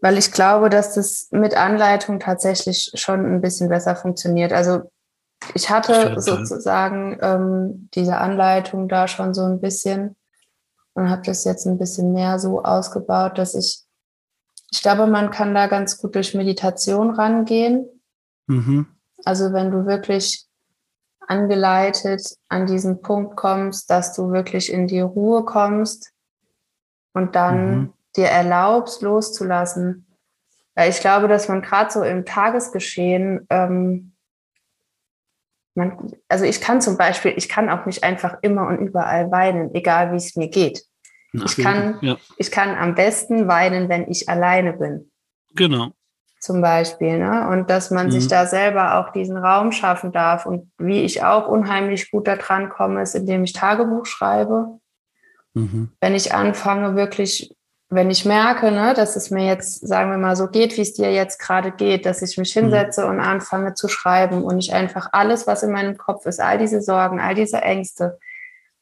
weil 0.00 0.18
ich 0.18 0.32
glaube, 0.32 0.70
dass 0.70 0.94
das 0.94 1.28
mit 1.30 1.54
Anleitung 1.54 2.20
tatsächlich 2.20 2.90
schon 2.94 3.24
ein 3.26 3.40
bisschen 3.40 3.68
besser 3.68 3.96
funktioniert. 3.96 4.52
Also 4.52 4.90
ich 5.54 5.70
hatte 5.70 6.20
sozusagen 6.20 7.18
ähm, 7.20 7.88
diese 7.94 8.18
Anleitung 8.18 8.88
da 8.88 9.08
schon 9.08 9.34
so 9.34 9.42
ein 9.42 9.60
bisschen 9.60 10.16
und 10.94 11.10
habe 11.10 11.22
das 11.22 11.44
jetzt 11.44 11.66
ein 11.66 11.78
bisschen 11.78 12.12
mehr 12.12 12.38
so 12.38 12.62
ausgebaut, 12.62 13.38
dass 13.38 13.54
ich, 13.54 13.82
ich 14.70 14.82
glaube, 14.82 15.06
man 15.06 15.30
kann 15.30 15.54
da 15.54 15.66
ganz 15.66 15.98
gut 15.98 16.14
durch 16.14 16.34
Meditation 16.34 17.10
rangehen. 17.10 17.86
Mhm. 18.46 18.86
Also 19.24 19.52
wenn 19.52 19.70
du 19.70 19.86
wirklich 19.86 20.46
angeleitet 21.26 22.36
an 22.48 22.66
diesen 22.66 23.02
Punkt 23.02 23.36
kommst, 23.36 23.88
dass 23.90 24.14
du 24.14 24.32
wirklich 24.32 24.72
in 24.72 24.88
die 24.88 25.00
Ruhe 25.00 25.44
kommst 25.44 26.12
und 27.12 27.36
dann 27.36 27.74
mhm. 27.74 27.92
dir 28.16 28.26
erlaubst, 28.26 29.02
loszulassen. 29.02 30.06
Weil 30.74 30.90
ich 30.90 31.00
glaube, 31.00 31.28
dass 31.28 31.48
man 31.48 31.62
gerade 31.62 31.90
so 31.90 32.02
im 32.02 32.24
Tagesgeschehen 32.24 33.46
ähm, 33.48 34.09
man, 35.80 36.12
also 36.28 36.44
ich 36.44 36.60
kann 36.60 36.80
zum 36.80 36.96
Beispiel, 36.96 37.32
ich 37.36 37.48
kann 37.48 37.68
auch 37.68 37.86
nicht 37.86 38.04
einfach 38.04 38.38
immer 38.42 38.68
und 38.68 38.78
überall 38.78 39.30
weinen, 39.30 39.74
egal 39.74 40.12
wie 40.12 40.16
es 40.16 40.36
mir 40.36 40.48
geht. 40.48 40.84
ich 41.32 41.56
kann, 41.56 41.98
ja. 42.00 42.16
ich 42.36 42.50
kann 42.50 42.76
am 42.76 42.94
besten 42.94 43.48
weinen, 43.48 43.88
wenn 43.88 44.08
ich 44.08 44.28
alleine 44.28 44.72
bin. 44.72 45.10
Genau. 45.54 45.90
zum 46.40 46.60
Beispiel. 46.60 47.18
Ne? 47.18 47.48
Und 47.48 47.70
dass 47.70 47.90
man 47.90 48.06
mhm. 48.06 48.10
sich 48.12 48.28
da 48.28 48.46
selber 48.46 48.98
auch 48.98 49.12
diesen 49.12 49.36
Raum 49.36 49.72
schaffen 49.72 50.12
darf. 50.12 50.46
Und 50.46 50.70
wie 50.78 51.00
ich 51.02 51.24
auch 51.24 51.48
unheimlich 51.48 52.10
gut 52.10 52.28
da 52.28 52.36
dran 52.36 52.68
komme, 52.68 53.02
ist, 53.02 53.14
indem 53.14 53.44
ich 53.44 53.52
Tagebuch 53.52 54.06
schreibe. 54.06 54.78
Mhm. 55.54 55.90
Wenn 56.00 56.14
ich 56.14 56.32
anfange, 56.32 56.94
wirklich, 56.94 57.54
wenn 57.92 58.08
ich 58.08 58.24
merke, 58.24 58.70
ne, 58.70 58.94
dass 58.94 59.16
es 59.16 59.30
mir 59.30 59.46
jetzt, 59.46 59.86
sagen 59.86 60.12
wir 60.12 60.18
mal, 60.18 60.36
so 60.36 60.46
geht, 60.46 60.76
wie 60.76 60.82
es 60.82 60.94
dir 60.94 61.12
jetzt 61.12 61.40
gerade 61.40 61.72
geht, 61.72 62.06
dass 62.06 62.22
ich 62.22 62.38
mich 62.38 62.54
mhm. 62.54 62.60
hinsetze 62.60 63.04
und 63.04 63.18
anfange 63.18 63.74
zu 63.74 63.88
schreiben 63.88 64.44
und 64.44 64.60
ich 64.60 64.72
einfach 64.72 65.08
alles, 65.12 65.48
was 65.48 65.64
in 65.64 65.72
meinem 65.72 65.96
Kopf 65.98 66.24
ist, 66.26 66.40
all 66.40 66.56
diese 66.56 66.80
Sorgen, 66.80 67.20
all 67.20 67.34
diese 67.34 67.60
Ängste, 67.62 68.18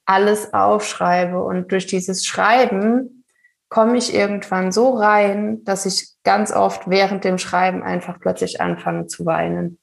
alles 0.05 0.53
aufschreibe. 0.53 1.43
Und 1.43 1.73
durch 1.73 1.87
dieses 1.87 2.27
Schreiben 2.27 3.25
komme 3.71 3.97
ich 3.97 4.15
irgendwann 4.15 4.73
so 4.73 4.91
rein, 4.91 5.65
dass 5.65 5.87
ich 5.87 6.11
ganz 6.23 6.53
oft 6.53 6.91
während 6.91 7.25
dem 7.25 7.39
Schreiben 7.39 7.83
einfach 7.83 8.21
plötzlich 8.21 8.61
anfange 8.61 9.07
zu 9.07 9.25
weinen. 9.25 9.79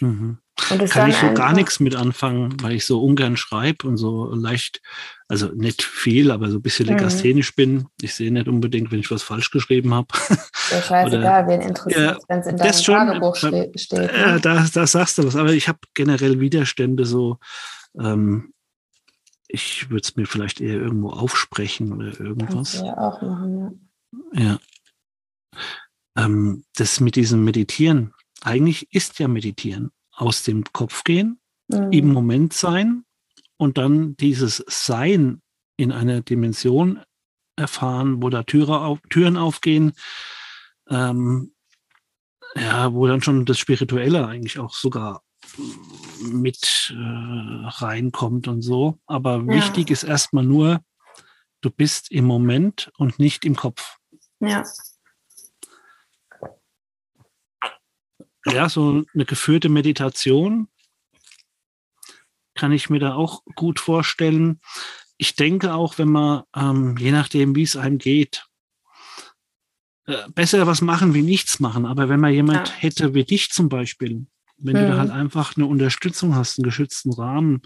Mhm. 0.00 0.38
Kann 0.56 1.10
ich 1.10 1.16
so 1.16 1.32
gar 1.34 1.52
nichts 1.52 1.80
mit 1.80 1.96
anfangen, 1.96 2.56
weil 2.62 2.74
ich 2.74 2.86
so 2.86 3.02
ungern 3.02 3.36
schreibe 3.36 3.88
und 3.88 3.96
so 3.96 4.32
leicht, 4.34 4.80
also 5.26 5.48
nicht 5.48 5.82
viel, 5.82 6.30
aber 6.30 6.48
so 6.48 6.58
ein 6.58 6.62
bisschen 6.62 6.86
legasthenisch 6.86 7.52
mhm. 7.52 7.56
bin. 7.56 7.86
Ich 8.00 8.14
sehe 8.14 8.32
nicht 8.32 8.46
unbedingt, 8.46 8.92
wenn 8.92 9.00
ich 9.00 9.10
was 9.10 9.24
falsch 9.24 9.50
geschrieben 9.50 9.92
habe. 9.92 10.08
Ja, 10.70 10.82
scheißegal, 10.82 11.48
wen 11.48 11.60
interessiert 11.60 12.00
ja, 12.00 12.18
wenn 12.28 12.38
es 12.38 12.46
in 12.46 12.56
deinem 12.56 12.72
Tagebuch 12.72 13.36
schon, 13.36 13.72
steht. 13.74 13.98
Ne? 13.98 14.10
Ja, 14.16 14.38
da, 14.38 14.66
da 14.72 14.86
sagst 14.86 15.18
du 15.18 15.26
was, 15.26 15.34
aber 15.34 15.52
ich 15.52 15.66
habe 15.66 15.80
generell 15.94 16.38
Widerstände 16.38 17.04
so, 17.04 17.38
ähm, 17.98 18.54
ich 19.48 19.90
würde 19.90 20.02
es 20.02 20.16
mir 20.16 20.26
vielleicht 20.26 20.60
eher 20.60 20.74
irgendwo 20.74 21.10
aufsprechen 21.10 21.92
oder 21.92 22.18
irgendwas. 22.20 22.54
Kannst 22.54 22.80
du 22.80 22.86
ja 22.86 22.98
auch 22.98 23.20
machen, 23.22 23.88
ja. 24.32 24.42
Ja. 24.42 24.58
Ähm, 26.16 26.64
das 26.76 27.00
mit 27.00 27.16
diesem 27.16 27.44
Meditieren, 27.44 28.14
eigentlich 28.40 28.92
ist 28.92 29.18
ja 29.18 29.26
Meditieren. 29.26 29.90
Aus 30.16 30.42
dem 30.42 30.64
Kopf 30.72 31.04
gehen, 31.04 31.40
mhm. 31.68 31.92
im 31.92 32.12
Moment 32.12 32.52
sein 32.52 33.04
und 33.56 33.78
dann 33.78 34.16
dieses 34.16 34.64
Sein 34.68 35.42
in 35.76 35.92
einer 35.92 36.20
Dimension 36.22 37.00
erfahren, 37.56 38.22
wo 38.22 38.30
da 38.30 38.42
Türe 38.42 38.80
auf, 38.80 39.00
Türen 39.10 39.36
aufgehen, 39.36 39.92
ähm, 40.88 41.54
ja, 42.56 42.92
wo 42.92 43.06
dann 43.06 43.22
schon 43.22 43.44
das 43.44 43.58
Spirituelle 43.58 44.26
eigentlich 44.26 44.58
auch 44.58 44.74
sogar 44.74 45.22
mit 46.20 46.92
äh, 46.94 46.96
reinkommt 46.98 48.48
und 48.48 48.62
so. 48.62 48.98
Aber 49.06 49.38
ja. 49.38 49.46
wichtig 49.46 49.90
ist 49.90 50.04
erstmal 50.04 50.44
nur, 50.44 50.80
du 51.60 51.70
bist 51.70 52.10
im 52.10 52.24
Moment 52.24 52.90
und 52.98 53.18
nicht 53.18 53.44
im 53.44 53.56
Kopf. 53.56 53.96
Ja. 54.40 54.64
Ja, 58.46 58.68
so 58.68 59.04
eine 59.14 59.24
geführte 59.24 59.68
Meditation 59.68 60.68
kann 62.54 62.72
ich 62.72 62.90
mir 62.90 63.00
da 63.00 63.14
auch 63.14 63.42
gut 63.54 63.80
vorstellen. 63.80 64.60
Ich 65.16 65.34
denke 65.34 65.74
auch, 65.74 65.98
wenn 65.98 66.08
man, 66.08 66.42
ähm, 66.54 66.96
je 66.98 67.10
nachdem, 67.10 67.54
wie 67.56 67.62
es 67.62 67.76
einem 67.76 67.98
geht, 67.98 68.46
äh, 70.06 70.28
besser 70.34 70.66
was 70.66 70.80
machen 70.80 71.14
wie 71.14 71.22
nichts 71.22 71.60
machen. 71.60 71.86
Aber 71.86 72.08
wenn 72.08 72.20
man 72.20 72.32
jemand 72.32 72.68
ja. 72.68 72.74
hätte 72.74 73.14
wie 73.14 73.24
dich 73.24 73.50
zum 73.50 73.68
Beispiel, 73.68 74.26
wenn 74.58 74.76
mhm. 74.76 74.80
du 74.80 74.88
da 74.88 74.98
halt 74.98 75.08
mhm. 75.08 75.16
einfach 75.16 75.56
eine 75.56 75.66
Unterstützung 75.66 76.34
hast, 76.34 76.58
einen 76.58 76.64
geschützten 76.64 77.12
Rahmen, 77.12 77.62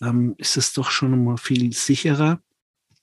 ähm, 0.00 0.34
ist 0.38 0.56
es 0.56 0.72
doch 0.72 0.90
schon 0.90 1.24
mal 1.24 1.38
viel 1.38 1.72
sicherer. 1.72 2.40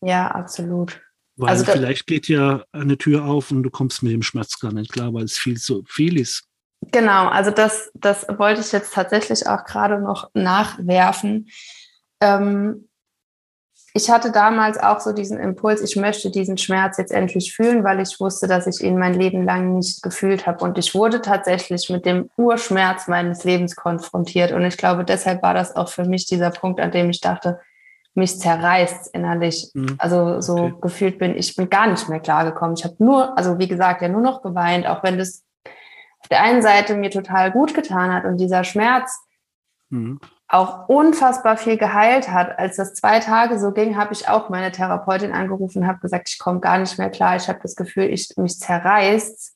Ja, 0.02 0.30
absolut. 0.30 1.02
Weil 1.38 1.50
also 1.50 1.66
vielleicht 1.66 2.08
geht 2.08 2.28
ja 2.28 2.64
eine 2.72 2.98
Tür 2.98 3.26
auf 3.26 3.52
und 3.52 3.64
du 3.64 3.70
kommst 3.70 4.04
mit 4.04 4.14
dem 4.14 4.22
Schmerz 4.22 4.60
gar 4.60 4.72
nicht 4.72 4.92
klar, 4.92 5.14
weil 5.14 5.26
es 5.26 5.38
viel 5.38 5.58
zu 5.58 5.84
viel 5.88 6.18
ist. 6.18 6.48
Genau, 6.92 7.28
also 7.28 7.52
das, 7.52 7.92
das 7.94 8.26
wollte 8.38 8.62
ich 8.62 8.72
jetzt 8.72 8.94
tatsächlich 8.94 9.48
auch 9.48 9.64
gerade 9.66 10.00
noch 10.00 10.30
nachwerfen. 10.34 11.48
Ähm, 12.22 12.88
ich 13.98 14.10
hatte 14.10 14.30
damals 14.30 14.78
auch 14.78 15.00
so 15.00 15.14
diesen 15.14 15.40
Impuls, 15.40 15.82
ich 15.82 15.96
möchte 15.96 16.30
diesen 16.30 16.58
Schmerz 16.58 16.98
jetzt 16.98 17.14
endlich 17.14 17.54
fühlen, 17.56 17.86
weil 17.86 18.02
ich 18.02 18.20
wusste, 18.20 18.46
dass 18.46 18.68
ich 18.68 18.84
ihn 18.84 18.98
mein 18.98 19.14
Leben 19.14 19.46
lang 19.46 19.76
nicht 19.76 20.04
gefühlt 20.04 20.46
habe. 20.46 20.66
Und 20.66 20.78
ich 20.78 20.94
wurde 20.94 21.22
tatsächlich 21.22 21.90
mit 21.90 22.06
dem 22.06 22.30
Urschmerz 22.36 23.08
meines 23.08 23.46
Lebens 23.46 23.78
konfrontiert. 23.78 24.52
Und 24.52 24.66
ich 24.66 24.76
glaube, 24.76 25.06
deshalb 25.06 25.42
war 25.44 25.54
das 25.54 25.78
auch 25.78 25.88
für 25.88 26.04
mich 26.04 26.26
dieser 26.26 26.52
Punkt, 26.52 26.82
an 26.82 26.92
dem 26.92 27.10
ich 27.10 27.22
dachte, 27.22 27.62
mich 28.16 28.38
zerreißt 28.38 29.14
innerlich. 29.14 29.72
Mhm. 29.74 29.96
Also 29.98 30.42
so 30.42 30.56
okay. 30.56 30.74
gefühlt 30.82 31.18
bin 31.18 31.38
ich 31.38 31.56
bin 31.56 31.70
gar 31.70 31.88
nicht 31.88 32.10
mehr 32.10 32.20
klargekommen. 32.20 32.76
Ich 32.78 32.84
habe 32.84 32.96
nur, 33.00 33.38
also 33.38 33.60
wie 33.60 33.68
gesagt, 33.70 34.02
ja 34.02 34.10
nur 34.10 34.22
noch 34.22 34.42
geweint, 34.42 34.88
auch 34.88 35.04
wenn 35.04 35.18
das 35.18 35.46
auf 36.26 36.30
der 36.30 36.44
einen 36.44 36.62
Seite 36.62 36.96
mir 36.96 37.12
total 37.12 37.52
gut 37.52 37.74
getan 37.74 38.14
hat 38.14 38.26
und 38.26 38.38
dieser 38.38 38.64
Schmerz 38.64 39.20
mhm 39.90 40.20
auch 40.48 40.88
unfassbar 40.88 41.58
viel 41.58 41.78
geheilt 41.78 42.30
hat. 42.30 42.58
Als 42.60 42.78
das 42.78 42.94
zwei 42.94 43.20
Tage 43.20 43.60
so 43.60 43.72
ging, 43.72 43.98
habe 43.98 44.14
ich 44.14 44.28
auch 44.28 44.50
meine 44.50 44.72
Therapeutin 44.72 45.32
angerufen 45.32 45.80
und 45.80 45.88
habe 45.88 46.00
gesagt, 46.00 46.30
ich 46.30 46.38
komme 46.38 46.60
gar 46.60 46.78
nicht 46.78 46.98
mehr 46.98 47.10
klar. 47.10 47.36
Ich 47.36 47.48
habe 47.48 47.60
das 47.62 47.76
Gefühl, 47.76 48.06
ich 48.06 48.30
mich 48.38 48.60
zerreißt 48.60 49.54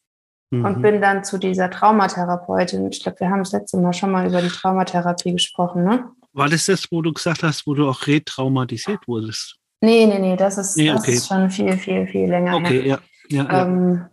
mhm. 0.50 0.66
und 0.66 0.82
bin 0.82 1.02
dann 1.02 1.24
zu 1.24 1.38
dieser 1.38 1.70
Traumatherapeutin. 1.70 2.90
Ich 2.92 3.04
glaube, 3.04 3.20
wir 3.20 3.30
haben 3.30 3.40
das 3.40 3.52
letzte 3.52 3.78
Mal 3.78 3.94
schon 3.94 4.12
mal 4.12 4.28
über 4.28 4.42
die 4.42 4.50
Traumatherapie 4.50 5.34
gesprochen, 5.34 5.84
ne? 5.84 6.06
War 6.34 6.48
das 6.48 6.68
das, 6.68 6.92
wo 6.92 7.02
du 7.02 7.12
gesagt 7.12 7.42
hast, 7.44 7.66
wo 7.66 7.74
du 7.74 7.90
auch 7.90 8.06
retraumatisiert 8.06 9.08
wurdest? 9.08 9.58
Nee, 9.82 10.06
nee, 10.06 10.20
nee, 10.20 10.36
das 10.36 10.58
ist, 10.58 10.78
nee, 10.78 10.92
okay. 10.92 10.98
das 10.98 11.08
ist 11.08 11.28
schon 11.28 11.50
viel, 11.50 11.78
viel, 11.78 12.08
viel 12.08 12.30
länger 12.30 12.56
okay, 12.56 12.82
her. 12.82 13.00
Ja, 13.30 13.44
ja, 13.44 13.64
ähm, 13.64 14.06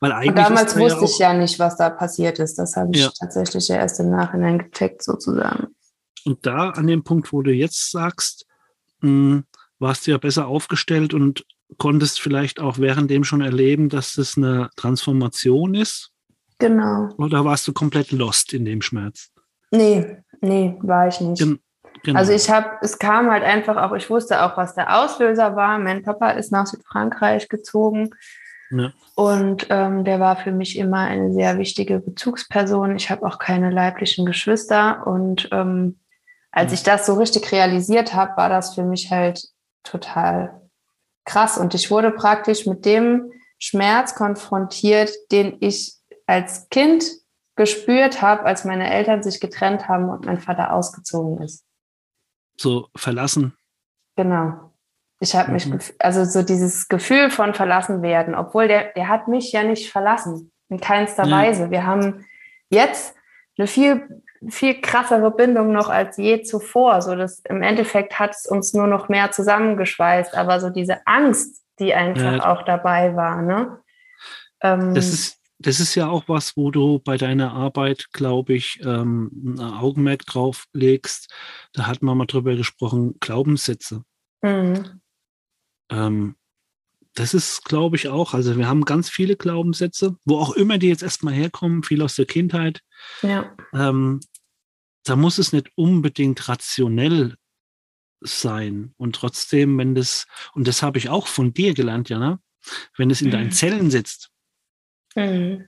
Weil 0.00 0.12
eigentlich 0.12 0.44
damals 0.44 0.78
wusste 0.78 1.00
ja 1.00 1.04
ich 1.04 1.18
ja 1.18 1.34
nicht, 1.34 1.58
was 1.58 1.76
da 1.76 1.90
passiert 1.90 2.38
ist. 2.38 2.58
Das 2.58 2.76
habe 2.76 2.90
ich 2.92 3.02
ja. 3.02 3.10
tatsächlich 3.18 3.68
ja 3.68 3.76
erst 3.76 4.00
im 4.00 4.10
Nachhinein 4.10 4.58
gecheckt, 4.58 5.02
sozusagen. 5.02 5.68
Und 6.24 6.46
da 6.46 6.70
an 6.70 6.86
dem 6.86 7.02
Punkt, 7.02 7.32
wo 7.32 7.42
du 7.42 7.52
jetzt 7.52 7.90
sagst, 7.90 8.46
mh, 9.00 9.08
hm, 9.08 9.44
warst 9.78 10.06
du 10.06 10.10
ja 10.10 10.18
besser 10.18 10.46
aufgestellt 10.46 11.14
und 11.14 11.44
konntest 11.78 12.20
vielleicht 12.20 12.60
auch 12.60 12.78
währenddem 12.78 13.24
schon 13.24 13.40
erleben, 13.40 13.88
dass 13.88 14.14
das 14.14 14.36
eine 14.36 14.70
Transformation 14.76 15.74
ist. 15.74 16.10
Genau. 16.58 17.08
Oder 17.16 17.44
warst 17.44 17.66
du 17.66 17.72
komplett 17.72 18.12
lost 18.12 18.52
in 18.52 18.64
dem 18.64 18.82
Schmerz? 18.82 19.30
Nee, 19.70 20.18
nee, 20.40 20.76
war 20.82 21.08
ich 21.08 21.20
nicht. 21.20 21.38
Gen 21.38 21.58
genau. 22.02 22.18
Also 22.18 22.32
ich 22.32 22.50
habe, 22.50 22.68
es 22.82 22.98
kam 22.98 23.30
halt 23.30 23.44
einfach 23.44 23.76
auch, 23.76 23.94
ich 23.94 24.10
wusste 24.10 24.42
auch, 24.42 24.56
was 24.56 24.74
der 24.74 25.00
Auslöser 25.00 25.56
war. 25.56 25.78
Mein 25.78 26.02
Papa 26.02 26.30
ist 26.32 26.52
nach 26.52 26.66
Südfrankreich 26.66 27.48
gezogen. 27.48 28.10
Ja. 28.70 28.92
Und 29.14 29.66
ähm, 29.70 30.04
der 30.04 30.20
war 30.20 30.36
für 30.36 30.52
mich 30.52 30.78
immer 30.78 31.00
eine 31.00 31.32
sehr 31.32 31.58
wichtige 31.58 31.98
Bezugsperson. 31.98 32.96
Ich 32.96 33.10
habe 33.10 33.26
auch 33.26 33.38
keine 33.38 33.70
leiblichen 33.70 34.26
Geschwister 34.26 35.06
und 35.06 35.48
ähm, 35.52 35.98
als 36.52 36.72
ich 36.72 36.82
das 36.82 37.06
so 37.06 37.14
richtig 37.14 37.52
realisiert 37.52 38.14
habe, 38.14 38.36
war 38.36 38.48
das 38.48 38.74
für 38.74 38.82
mich 38.82 39.10
halt 39.10 39.48
total 39.84 40.60
krass. 41.24 41.58
Und 41.58 41.74
ich 41.74 41.90
wurde 41.90 42.10
praktisch 42.10 42.66
mit 42.66 42.84
dem 42.84 43.30
Schmerz 43.58 44.14
konfrontiert, 44.14 45.12
den 45.30 45.56
ich 45.60 45.94
als 46.26 46.68
Kind 46.70 47.04
gespürt 47.56 48.22
habe, 48.22 48.44
als 48.44 48.64
meine 48.64 48.90
Eltern 48.92 49.22
sich 49.22 49.40
getrennt 49.40 49.86
haben 49.86 50.08
und 50.08 50.24
mein 50.24 50.40
Vater 50.40 50.72
ausgezogen 50.72 51.42
ist. 51.42 51.64
So 52.56 52.88
verlassen. 52.96 53.56
Genau. 54.16 54.69
Ich 55.20 55.36
habe 55.36 55.48
mhm. 55.48 55.54
mich, 55.54 55.94
also 55.98 56.24
so 56.24 56.42
dieses 56.42 56.88
Gefühl 56.88 57.30
von 57.30 57.54
verlassen 57.54 58.02
werden, 58.02 58.34
obwohl 58.34 58.68
der, 58.68 58.92
der 58.94 59.08
hat 59.08 59.28
mich 59.28 59.52
ja 59.52 59.62
nicht 59.62 59.90
verlassen, 59.90 60.50
in 60.68 60.80
keinster 60.80 61.24
ja. 61.24 61.36
Weise. 61.36 61.70
Wir 61.70 61.86
haben 61.86 62.26
jetzt 62.70 63.14
eine 63.58 63.66
viel 63.66 64.22
viel 64.48 64.80
krassere 64.80 65.30
Bindung 65.30 65.72
noch 65.72 65.90
als 65.90 66.16
je 66.16 66.42
zuvor. 66.42 67.02
So 67.02 67.14
dass 67.14 67.40
im 67.40 67.62
Endeffekt 67.62 68.18
hat 68.18 68.34
es 68.34 68.46
uns 68.46 68.72
nur 68.72 68.86
noch 68.86 69.08
mehr 69.08 69.30
zusammengeschweißt, 69.32 70.34
aber 70.34 70.60
so 70.60 70.70
diese 70.70 71.06
Angst, 71.06 71.62
die 71.78 71.94
einfach 71.94 72.36
ja. 72.36 72.50
auch 72.50 72.62
dabei 72.64 73.14
war. 73.14 73.42
Ne? 73.42 73.78
Ähm, 74.62 74.94
das 74.94 75.08
ist 75.08 75.36
das 75.62 75.78
ist 75.78 75.94
ja 75.94 76.08
auch 76.08 76.24
was, 76.26 76.56
wo 76.56 76.70
du 76.70 77.00
bei 77.00 77.18
deiner 77.18 77.52
Arbeit, 77.52 78.06
glaube 78.12 78.54
ich, 78.54 78.80
ähm, 78.82 79.30
ein 79.58 79.60
Augenmerk 79.60 80.24
drauf 80.24 80.64
legst. 80.72 81.30
Da 81.74 81.86
hat 81.86 82.00
man 82.00 82.16
mal 82.16 82.24
drüber 82.24 82.56
gesprochen, 82.56 83.16
Glaubenssätze. 83.20 84.02
Mhm. 84.40 84.99
Ähm, 85.90 86.36
das 87.14 87.34
ist, 87.34 87.64
glaube 87.64 87.96
ich, 87.96 88.08
auch, 88.08 88.34
also 88.34 88.56
wir 88.56 88.68
haben 88.68 88.84
ganz 88.84 89.10
viele 89.10 89.36
Glaubenssätze, 89.36 90.16
wo 90.24 90.38
auch 90.38 90.52
immer 90.52 90.78
die 90.78 90.88
jetzt 90.88 91.02
erstmal 91.02 91.34
herkommen, 91.34 91.82
viel 91.82 92.02
aus 92.02 92.14
der 92.14 92.26
Kindheit. 92.26 92.80
Ja. 93.22 93.54
Ähm, 93.74 94.20
da 95.04 95.16
muss 95.16 95.38
es 95.38 95.52
nicht 95.52 95.70
unbedingt 95.74 96.48
rationell 96.48 97.36
sein. 98.20 98.94
Und 98.96 99.16
trotzdem, 99.16 99.78
wenn 99.78 99.94
das, 99.94 100.26
und 100.54 100.68
das 100.68 100.82
habe 100.82 100.98
ich 100.98 101.08
auch 101.08 101.26
von 101.26 101.52
dir 101.52 101.74
gelernt, 101.74 102.08
Jana, 102.08 102.40
wenn 102.96 103.10
es 103.10 103.22
in 103.22 103.28
mhm. 103.28 103.32
deinen 103.32 103.52
Zellen 103.52 103.90
sitzt, 103.90 104.30
mhm. 105.16 105.66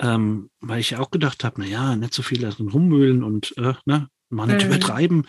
ähm, 0.00 0.50
weil 0.60 0.80
ich 0.80 0.96
auch 0.96 1.10
gedacht 1.10 1.44
habe, 1.44 1.60
naja, 1.60 1.96
nicht 1.96 2.14
so 2.14 2.22
viel 2.22 2.40
darin 2.40 2.68
rumwühlen 2.68 3.24
und 3.24 3.56
äh, 3.56 3.74
ne, 3.86 4.08
mal 4.28 4.46
nicht 4.46 4.64
mhm. 4.64 4.72
übertreiben. 4.72 5.26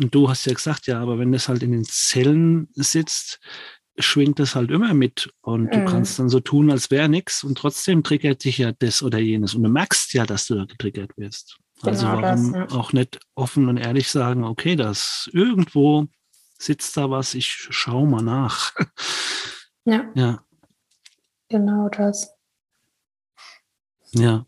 Und 0.00 0.14
du 0.14 0.28
hast 0.28 0.46
ja 0.46 0.54
gesagt, 0.54 0.86
ja, 0.86 1.00
aber 1.00 1.18
wenn 1.18 1.32
das 1.32 1.48
halt 1.48 1.62
in 1.62 1.72
den 1.72 1.84
Zellen 1.84 2.68
sitzt, 2.74 3.38
schwingt 3.98 4.38
das 4.38 4.54
halt 4.54 4.70
immer 4.70 4.94
mit 4.94 5.30
und 5.42 5.74
du 5.74 5.80
Mhm. 5.80 5.84
kannst 5.84 6.18
dann 6.18 6.28
so 6.30 6.40
tun, 6.40 6.70
als 6.70 6.90
wäre 6.90 7.08
nichts 7.08 7.44
und 7.44 7.58
trotzdem 7.58 8.02
triggert 8.02 8.44
dich 8.44 8.58
ja 8.58 8.72
das 8.72 9.02
oder 9.02 9.18
jenes 9.18 9.54
und 9.54 9.62
du 9.62 9.68
merkst 9.68 10.14
ja, 10.14 10.24
dass 10.24 10.46
du 10.46 10.54
da 10.54 10.64
getriggert 10.64 11.10
wirst. 11.18 11.58
Also 11.82 12.06
Genau 12.06 12.20
das, 12.22 12.40
warum 12.40 12.54
ja. 12.54 12.68
auch 12.70 12.92
nicht 12.92 13.20
offen 13.34 13.68
und 13.68 13.76
ehrlich 13.76 14.08
sagen, 14.08 14.44
okay, 14.44 14.74
das 14.76 15.28
irgendwo 15.32 16.06
sitzt 16.58 16.96
da 16.96 17.10
was, 17.10 17.34
ich 17.34 17.50
schau 17.70 18.06
mal 18.06 18.22
nach. 18.22 18.72
Ja, 19.84 20.04
ja, 20.14 20.44
genau 21.48 21.88
das. 21.90 22.32
ja, 24.12 24.46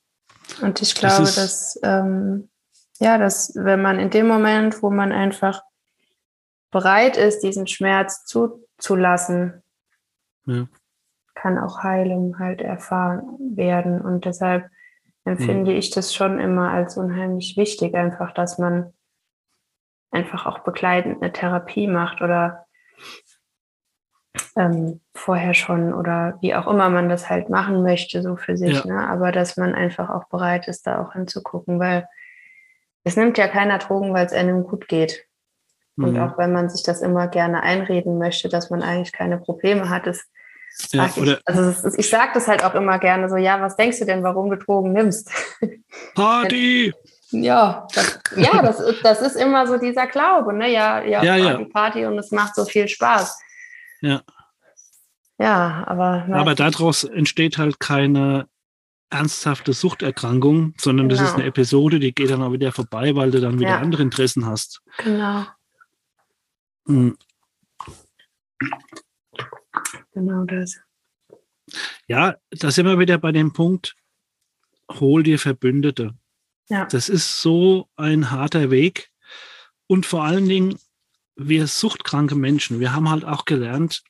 Und 0.62 0.80
ich 0.82 0.94
Das 0.94 1.00
glaube, 1.16 1.22
ist- 1.28 1.36
dass, 1.36 1.80
ähm, 1.82 2.48
ja, 3.02 3.18
dass 3.18 3.52
wenn 3.54 3.82
man 3.82 3.98
in 3.98 4.10
dem 4.10 4.26
Moment, 4.26 4.82
wo 4.82 4.90
man 4.90 5.12
einfach 5.12 5.62
bereit 6.70 7.16
ist, 7.16 7.40
diesen 7.40 7.66
Schmerz 7.66 8.24
zuzulassen, 8.24 9.62
ja, 10.46 10.66
kann 11.34 11.58
auch 11.58 11.82
Heilung 11.82 12.38
halt 12.38 12.60
erfahren 12.60 13.36
werden. 13.56 14.00
Und 14.00 14.24
deshalb 14.24 14.70
empfinde 15.24 15.72
ich 15.72 15.90
das 15.90 16.14
schon 16.14 16.38
immer 16.38 16.70
als 16.70 16.96
unheimlich 16.96 17.56
wichtig, 17.56 17.94
einfach, 17.94 18.32
dass 18.32 18.58
man 18.58 18.92
einfach 20.10 20.46
auch 20.46 20.60
begleitend 20.60 21.22
eine 21.22 21.32
Therapie 21.32 21.86
macht 21.86 22.20
oder 22.20 22.66
ähm, 24.56 25.00
vorher 25.14 25.54
schon 25.54 25.94
oder 25.94 26.38
wie 26.40 26.54
auch 26.54 26.66
immer 26.66 26.90
man 26.90 27.08
das 27.08 27.30
halt 27.30 27.48
machen 27.48 27.82
möchte, 27.82 28.22
so 28.22 28.36
für 28.36 28.56
sich. 28.56 28.84
Ja. 28.84 28.86
Ne? 28.86 29.08
Aber 29.08 29.32
dass 29.32 29.56
man 29.56 29.74
einfach 29.74 30.10
auch 30.10 30.28
bereit 30.28 30.68
ist, 30.68 30.86
da 30.86 31.02
auch 31.02 31.14
hinzugucken, 31.14 31.78
weil 31.78 32.08
es 33.04 33.16
nimmt 33.16 33.38
ja 33.38 33.48
keiner 33.48 33.78
Drogen, 33.78 34.14
weil 34.14 34.26
es 34.26 34.32
einem 34.32 34.64
gut 34.64 34.88
geht. 34.88 35.26
Und 35.96 36.14
mhm. 36.14 36.20
auch 36.20 36.38
wenn 36.38 36.52
man 36.52 36.70
sich 36.70 36.82
das 36.82 37.02
immer 37.02 37.28
gerne 37.28 37.62
einreden 37.62 38.18
möchte, 38.18 38.48
dass 38.48 38.70
man 38.70 38.82
eigentlich 38.82 39.12
keine 39.12 39.38
Probleme 39.38 39.90
hat, 39.90 40.06
das 40.06 40.24
ja 40.90 41.06
ich, 41.06 41.38
also 41.44 41.88
ist, 41.88 41.98
ich 41.98 42.08
sage 42.08 42.30
das 42.34 42.48
halt 42.48 42.64
auch 42.64 42.74
immer 42.74 42.98
gerne 42.98 43.28
so, 43.28 43.36
ja, 43.36 43.60
was 43.60 43.76
denkst 43.76 43.98
du 43.98 44.06
denn, 44.06 44.22
warum 44.22 44.48
du 44.48 44.56
Drogen 44.56 44.92
nimmst? 44.92 45.30
Party! 46.14 46.94
Ja, 47.30 47.86
das, 47.94 48.20
ja, 48.36 48.62
das, 48.62 48.80
ist- 48.80 49.04
das 49.04 49.20
ist 49.22 49.36
immer 49.36 49.66
so 49.66 49.78
dieser 49.78 50.06
Glaube, 50.06 50.52
ne? 50.52 50.70
Ja, 50.70 51.02
ja, 51.02 51.22
Ja, 51.22 51.36
ja. 51.36 51.52
Party, 51.54 51.64
Party 51.70 52.06
und 52.06 52.18
es 52.18 52.30
macht 52.30 52.54
so 52.54 52.64
viel 52.64 52.88
Spaß. 52.88 53.38
Ja. 54.00 54.22
Ja, 55.38 55.84
aber, 55.86 56.26
Aber 56.30 56.54
daraus 56.54 57.04
entsteht 57.04 57.58
halt 57.58 57.80
keine 57.80 58.46
ernsthafte 59.12 59.72
Suchterkrankung, 59.72 60.74
sondern 60.78 61.08
das 61.08 61.20
ist 61.20 61.26
Genau. 61.28 61.38
eine 61.40 61.46
Episode, 61.48 62.00
die 62.00 62.12
geht 62.14 62.30
dann 62.30 62.42
auch 62.42 62.52
wieder 62.52 62.72
vorbei, 62.72 63.14
weil 63.14 63.30
du 63.30 63.40
dann 63.40 63.58
wieder 63.60 63.70
Ja. 63.70 63.78
andere 63.80 64.02
Interessen 64.02 64.46
hast. 64.46 64.80
genau, 64.98 65.46
Mhm. 66.86 67.16
genau 70.12 70.44
das. 70.44 70.78
Ja, 72.08 72.36
da 72.50 72.70
sind 72.70 72.86
wir 72.86 72.98
wieder 72.98 73.18
bei 73.18 73.32
dem 73.32 73.52
Punkt, 73.52 73.94
hol 74.90 75.22
dir 75.22 75.38
Verbündete. 75.38 76.14
Ja. 76.68 76.86
Das 76.86 77.08
ist 77.08 77.40
so 77.40 77.88
ein 77.96 78.30
harter 78.30 78.70
Weg. 78.70 79.10
Und 79.86 80.06
vor 80.06 80.24
allen 80.24 80.48
Dingen, 80.48 80.78
wir 81.36 81.66
suchtkranke 81.66 82.34
Menschen, 82.34 82.80
wir 82.80 82.92
haben 82.94 83.10
halt 83.10 83.24
auch 83.24 83.44
gelernt, 83.44 84.02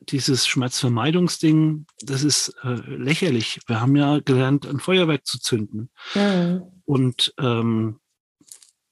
dieses 0.00 0.46
Schmerzvermeidungsding, 0.46 1.86
das 2.00 2.22
ist 2.22 2.54
äh, 2.62 2.74
lächerlich. 2.86 3.60
Wir 3.66 3.80
haben 3.80 3.96
ja 3.96 4.18
gelernt, 4.20 4.66
ein 4.66 4.80
Feuerwerk 4.80 5.26
zu 5.26 5.38
zünden. 5.38 5.90
Mhm. 6.14 6.62
Und 6.84 7.34
ähm, 7.38 8.00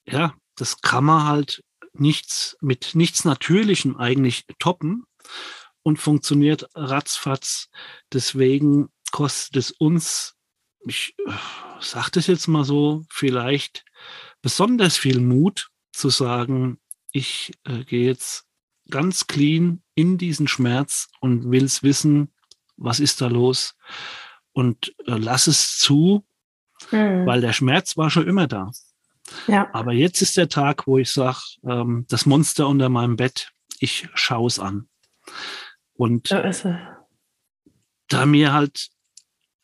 ja, 0.07 0.35
das 0.55 0.81
kann 0.81 1.05
man 1.05 1.25
halt 1.25 1.63
nichts 1.93 2.57
mit 2.61 2.91
nichts 2.93 3.25
Natürlichem 3.25 3.97
eigentlich 3.97 4.45
toppen 4.59 5.05
und 5.83 5.97
funktioniert 5.97 6.67
ratzfatz. 6.75 7.69
Deswegen 8.13 8.89
kostet 9.11 9.57
es 9.57 9.71
uns, 9.71 10.35
ich 10.85 11.15
äh, 11.25 11.31
sage 11.81 12.11
das 12.13 12.27
jetzt 12.27 12.47
mal 12.47 12.63
so, 12.63 13.05
vielleicht 13.09 13.85
besonders 14.41 14.97
viel 14.97 15.19
Mut 15.19 15.69
zu 15.91 16.09
sagen, 16.09 16.79
ich 17.11 17.51
äh, 17.65 17.83
gehe 17.83 18.05
jetzt 18.05 18.45
ganz 18.89 19.27
clean 19.27 19.81
in 19.99 20.17
diesen 20.17 20.47
Schmerz 20.47 21.09
und 21.19 21.51
will 21.51 21.63
es 21.65 21.83
wissen, 21.83 22.31
was 22.77 22.99
ist 22.99 23.21
da 23.21 23.27
los 23.27 23.75
und 24.53 24.93
äh, 25.05 25.17
lass 25.17 25.47
es 25.47 25.77
zu, 25.77 26.25
Mhm. 26.91 27.25
weil 27.25 27.41
der 27.41 27.51
Schmerz 27.51 27.97
war 27.97 28.09
schon 28.09 28.25
immer 28.25 28.47
da. 28.47 28.71
ja, 29.47 29.69
Aber 29.73 29.91
jetzt 29.91 30.21
ist 30.21 30.37
der 30.37 30.47
Tag, 30.47 30.87
wo 30.87 30.97
ich 30.97 31.11
sage, 31.11 31.39
ähm, 31.63 32.05
das 32.07 32.25
Monster 32.25 32.67
unter 32.69 32.87
meinem 32.87 33.17
Bett, 33.17 33.51
ich 33.79 34.07
schaue 34.13 34.47
es 34.47 34.59
an. 34.59 34.87
Und 35.93 36.27
so 36.27 36.37
da 38.07 38.25
mir 38.25 38.53
halt 38.53 38.89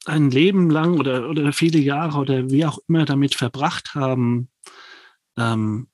ein 0.06 0.30
Leben 0.30 0.70
lang 0.70 1.00
oder, 1.00 1.30
oder 1.30 1.54
viele 1.54 1.80
Jahre 1.80 2.20
oder 2.20 2.50
wie 2.50 2.66
auch 2.66 2.80
immer 2.88 3.06
damit 3.06 3.34
verbracht 3.34 3.96
haben, 3.96 4.50
ähm, 5.38 5.88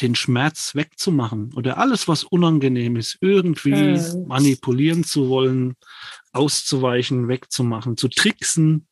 den 0.00 0.14
Schmerz 0.14 0.74
wegzumachen 0.74 1.52
oder 1.54 1.78
alles, 1.78 2.08
was 2.08 2.24
unangenehm 2.24 2.96
ist, 2.96 3.18
irgendwie 3.20 3.98
Mhm. 3.98 4.26
manipulieren 4.26 5.04
zu 5.04 5.28
wollen, 5.28 5.74
auszuweichen, 6.32 7.28
wegzumachen, 7.28 7.96
zu 7.96 8.08
tricksen, 8.08 8.86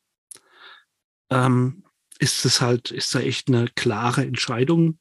ähm, 1.31 1.85
ist 2.19 2.45
es 2.45 2.61
halt, 2.61 2.91
ist 2.91 3.15
da 3.15 3.21
echt 3.21 3.49
eine 3.49 3.67
klare 3.75 4.25
Entscheidung 4.25 4.99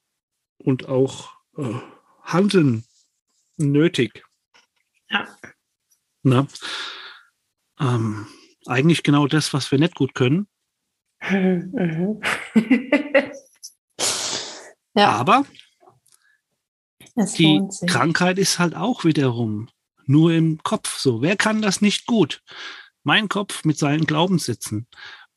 und 0.57 0.87
auch 0.87 1.33
äh, 1.57 1.73
Handeln 2.23 2.83
nötig. 3.57 4.23
Ja. 5.09 5.27
Na? 6.23 6.47
Ähm, 7.79 8.27
eigentlich 8.65 9.03
genau 9.03 9.27
das, 9.27 9.53
was 9.53 9.71
wir 9.71 9.79
nicht 9.79 9.95
gut 9.95 10.13
können. 10.15 10.47
Mhm. 11.29 12.19
ja, 14.95 15.09
Aber 15.11 15.45
es 17.15 17.33
die. 17.33 17.61
Krankheit 17.87 18.37
ist 18.37 18.59
halt 18.59 18.75
auch 18.75 19.03
wiederum 19.03 19.69
nur 20.05 20.33
im 20.33 20.61
Kopf 20.63 20.97
so. 20.97 21.21
Wer 21.21 21.35
kann 21.37 21.61
das 21.61 21.81
nicht 21.81 22.05
gut? 22.05 22.41
Mein 23.03 23.29
Kopf 23.29 23.63
mit 23.65 23.77
seinen 23.77 24.05
Glaubenssätzen. 24.05 24.87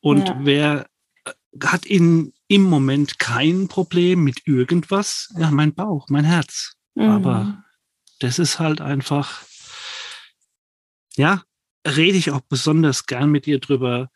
Und 0.01 0.29
Ja. 0.29 0.37
wer 0.41 0.87
äh, 1.25 1.33
hat 1.63 1.87
in, 1.87 2.33
im 2.49 2.63
Moment 2.63 3.19
kein 3.19 3.69
Problem 3.69 4.25
mit 4.25 4.47
irgendwas? 4.47 5.33
Ja, 5.39 5.51
mein 5.51 5.75
Bauch, 5.75 6.09
mein 6.09 6.25
Herz. 6.25 6.75
Mhm. 6.95 7.09
Aber 7.09 7.65
das 8.21 8.39
ist 8.39 8.59
halt 8.59 8.81
einfach, 8.81 9.43
ja, 11.17 11.43
rede 11.87 12.19
ich 12.19 12.31
auch 12.31 12.41
besonders 12.41 13.07
gern 13.07 13.31
mit 13.31 13.47
dir 13.47 13.61
drüber. 13.61 14.11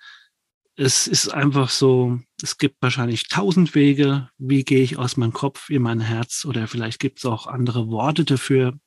Es 0.80 1.08
ist 1.08 1.28
einfach 1.34 1.70
so, 1.70 2.20
es 2.40 2.56
gibt 2.56 2.80
wahrscheinlich 2.80 3.26
tausend 3.28 3.74
Wege, 3.74 4.30
wie 4.38 4.62
gehe 4.62 4.82
ich 4.84 4.96
aus 4.96 5.16
meinem 5.16 5.32
Kopf 5.32 5.70
in 5.70 5.82
mein 5.82 5.98
Herz 5.98 6.44
oder 6.44 6.68
vielleicht 6.68 7.00
gibt 7.00 7.18
es 7.18 7.24
auch 7.24 7.48
andere 7.48 7.88
Worte 7.88 8.24
dafür. 8.24 8.78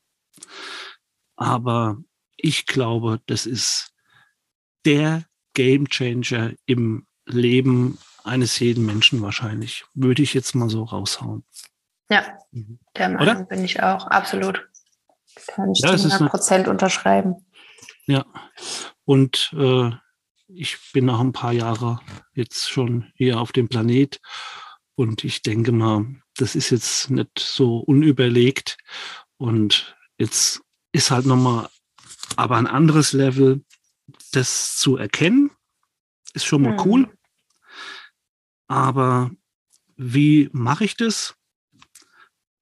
Aber 1.36 1.98
ich 2.38 2.66
glaube, 2.66 3.20
das 3.26 3.46
ist 3.46 3.92
der 4.86 5.26
Game 5.54 5.90
Changer 5.90 6.54
im 6.66 7.08
Leben 7.26 7.98
eines 8.24 8.58
jeden 8.60 8.86
Menschen 8.86 9.22
wahrscheinlich. 9.22 9.84
Würde 9.94 10.24
ich 10.24 10.34
jetzt 10.34 10.56
mal 10.56 10.70
so 10.70 10.84
raushauen. 10.84 11.44
Ja, 12.10 12.38
Mhm. 12.52 12.80
der 12.96 13.10
Meinung 13.10 13.48
bin 13.50 13.66
ich 13.66 13.84
auch, 13.84 14.08
absolut. 14.08 14.66
Kann 15.48 15.72
ich 15.74 15.80
Ja, 15.82 15.90
zu 15.90 15.96
es 15.96 16.06
ist 16.06 16.14
100 16.14 16.32
Prozent 16.32 16.68
unterschreiben. 16.70 17.46
Ja, 18.06 18.26
und 19.04 19.52
äh, 19.58 19.92
ich 20.56 20.78
bin 20.94 21.06
nach 21.06 21.20
ein 21.20 21.32
paar 21.34 21.54
Jahre 21.54 22.00
jetzt 22.34 22.70
schon 22.70 23.12
hier 23.16 23.40
auf 23.40 23.52
dem 23.52 23.70
Planet 23.70 24.20
und 24.96 25.24
ich 25.24 25.42
denke 25.42 25.72
mal, 25.72 26.06
das 26.36 26.56
ist 26.56 26.70
jetzt 26.70 27.10
nicht 27.10 27.40
so 27.40 27.78
unüberlegt 27.78 28.78
und 29.38 29.96
jetzt 30.18 30.62
ist 30.92 31.12
halt 31.12 31.26
nochmal 31.26 31.70
aber 32.36 32.58
ein 32.58 32.68
anderes 32.68 33.14
Level, 33.14 33.64
das 34.32 34.78
zu 34.78 34.98
erkennen, 34.98 35.52
ist 36.34 36.46
schon 36.46 36.62
mal 36.62 36.74
Mhm. 36.74 36.80
cool. 36.86 37.18
Aber 38.68 39.32
wie 39.98 40.50
mache 40.54 40.86
ich 40.86 40.96
das? 40.96 41.36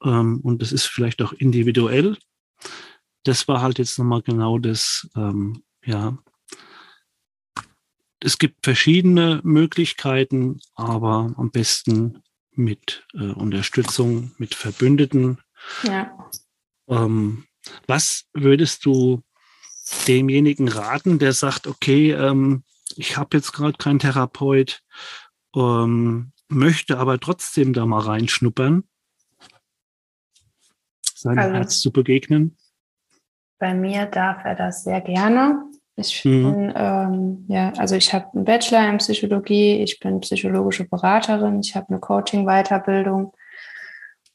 Ähm, 0.03 0.39
und 0.41 0.61
das 0.61 0.71
ist 0.71 0.85
vielleicht 0.85 1.21
auch 1.21 1.33
individuell. 1.33 2.17
Das 3.23 3.47
war 3.47 3.61
halt 3.61 3.77
jetzt 3.79 3.99
nochmal 3.99 4.21
genau 4.21 4.57
das, 4.57 5.07
ähm, 5.15 5.63
ja. 5.85 6.17
Es 8.21 8.37
gibt 8.37 8.65
verschiedene 8.65 9.39
Möglichkeiten, 9.43 10.59
aber 10.75 11.33
am 11.37 11.51
besten 11.51 12.21
mit 12.51 13.07
äh, 13.13 13.31
Unterstützung, 13.31 14.31
mit 14.37 14.55
Verbündeten. 14.55 15.39
Ja. 15.83 16.29
Ähm, 16.87 17.45
was 17.87 18.25
würdest 18.33 18.85
du 18.85 19.23
demjenigen 20.07 20.67
raten, 20.67 21.19
der 21.19 21.33
sagt, 21.33 21.67
okay, 21.67 22.11
ähm, 22.11 22.63
ich 22.95 23.17
habe 23.17 23.37
jetzt 23.37 23.53
gerade 23.53 23.77
keinen 23.77 23.99
Therapeut, 23.99 24.81
ähm, 25.55 26.33
möchte 26.49 26.97
aber 26.97 27.19
trotzdem 27.19 27.73
da 27.73 27.85
mal 27.85 28.01
reinschnuppern, 28.01 28.83
seinem 31.15 31.39
Also- 31.39 31.53
Herz 31.55 31.79
zu 31.79 31.91
begegnen? 31.91 32.55
bei 33.61 33.73
mir 33.73 34.05
darf 34.05 34.45
er 34.45 34.55
das 34.55 34.85
sehr 34.85 35.01
gerne. 35.01 35.68
Ich 35.99 36.23
mhm. 36.23 36.43
bin, 36.43 36.73
ähm, 36.75 37.45
ja, 37.47 37.73
also 37.77 37.95
ich 37.95 38.13
habe 38.13 38.27
einen 38.33 38.45
Bachelor 38.45 38.87
in 38.87 38.97
Psychologie, 38.97 39.83
ich 39.83 39.99
bin 39.99 40.21
psychologische 40.21 40.87
Beraterin, 40.87 41.59
ich 41.59 41.75
habe 41.75 41.89
eine 41.89 41.99
Coaching-Weiterbildung 41.99 43.33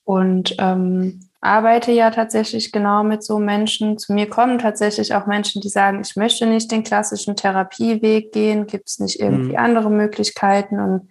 und 0.04 0.54
ähm, 0.58 1.20
arbeite 1.40 1.92
ja 1.92 2.10
tatsächlich 2.10 2.72
genau 2.72 3.02
mit 3.02 3.22
so 3.22 3.38
Menschen. 3.38 3.98
Zu 3.98 4.12
mir 4.12 4.28
kommen 4.28 4.58
tatsächlich 4.58 5.14
auch 5.14 5.26
Menschen, 5.26 5.62
die 5.62 5.68
sagen, 5.68 6.00
ich 6.02 6.16
möchte 6.16 6.46
nicht 6.46 6.70
den 6.70 6.84
klassischen 6.84 7.36
Therapieweg 7.36 8.32
gehen, 8.32 8.66
gibt 8.66 8.88
es 8.88 8.98
nicht 8.98 9.20
irgendwie 9.20 9.52
mhm. 9.52 9.58
andere 9.58 9.90
Möglichkeiten 9.90 10.78
und 10.78 11.08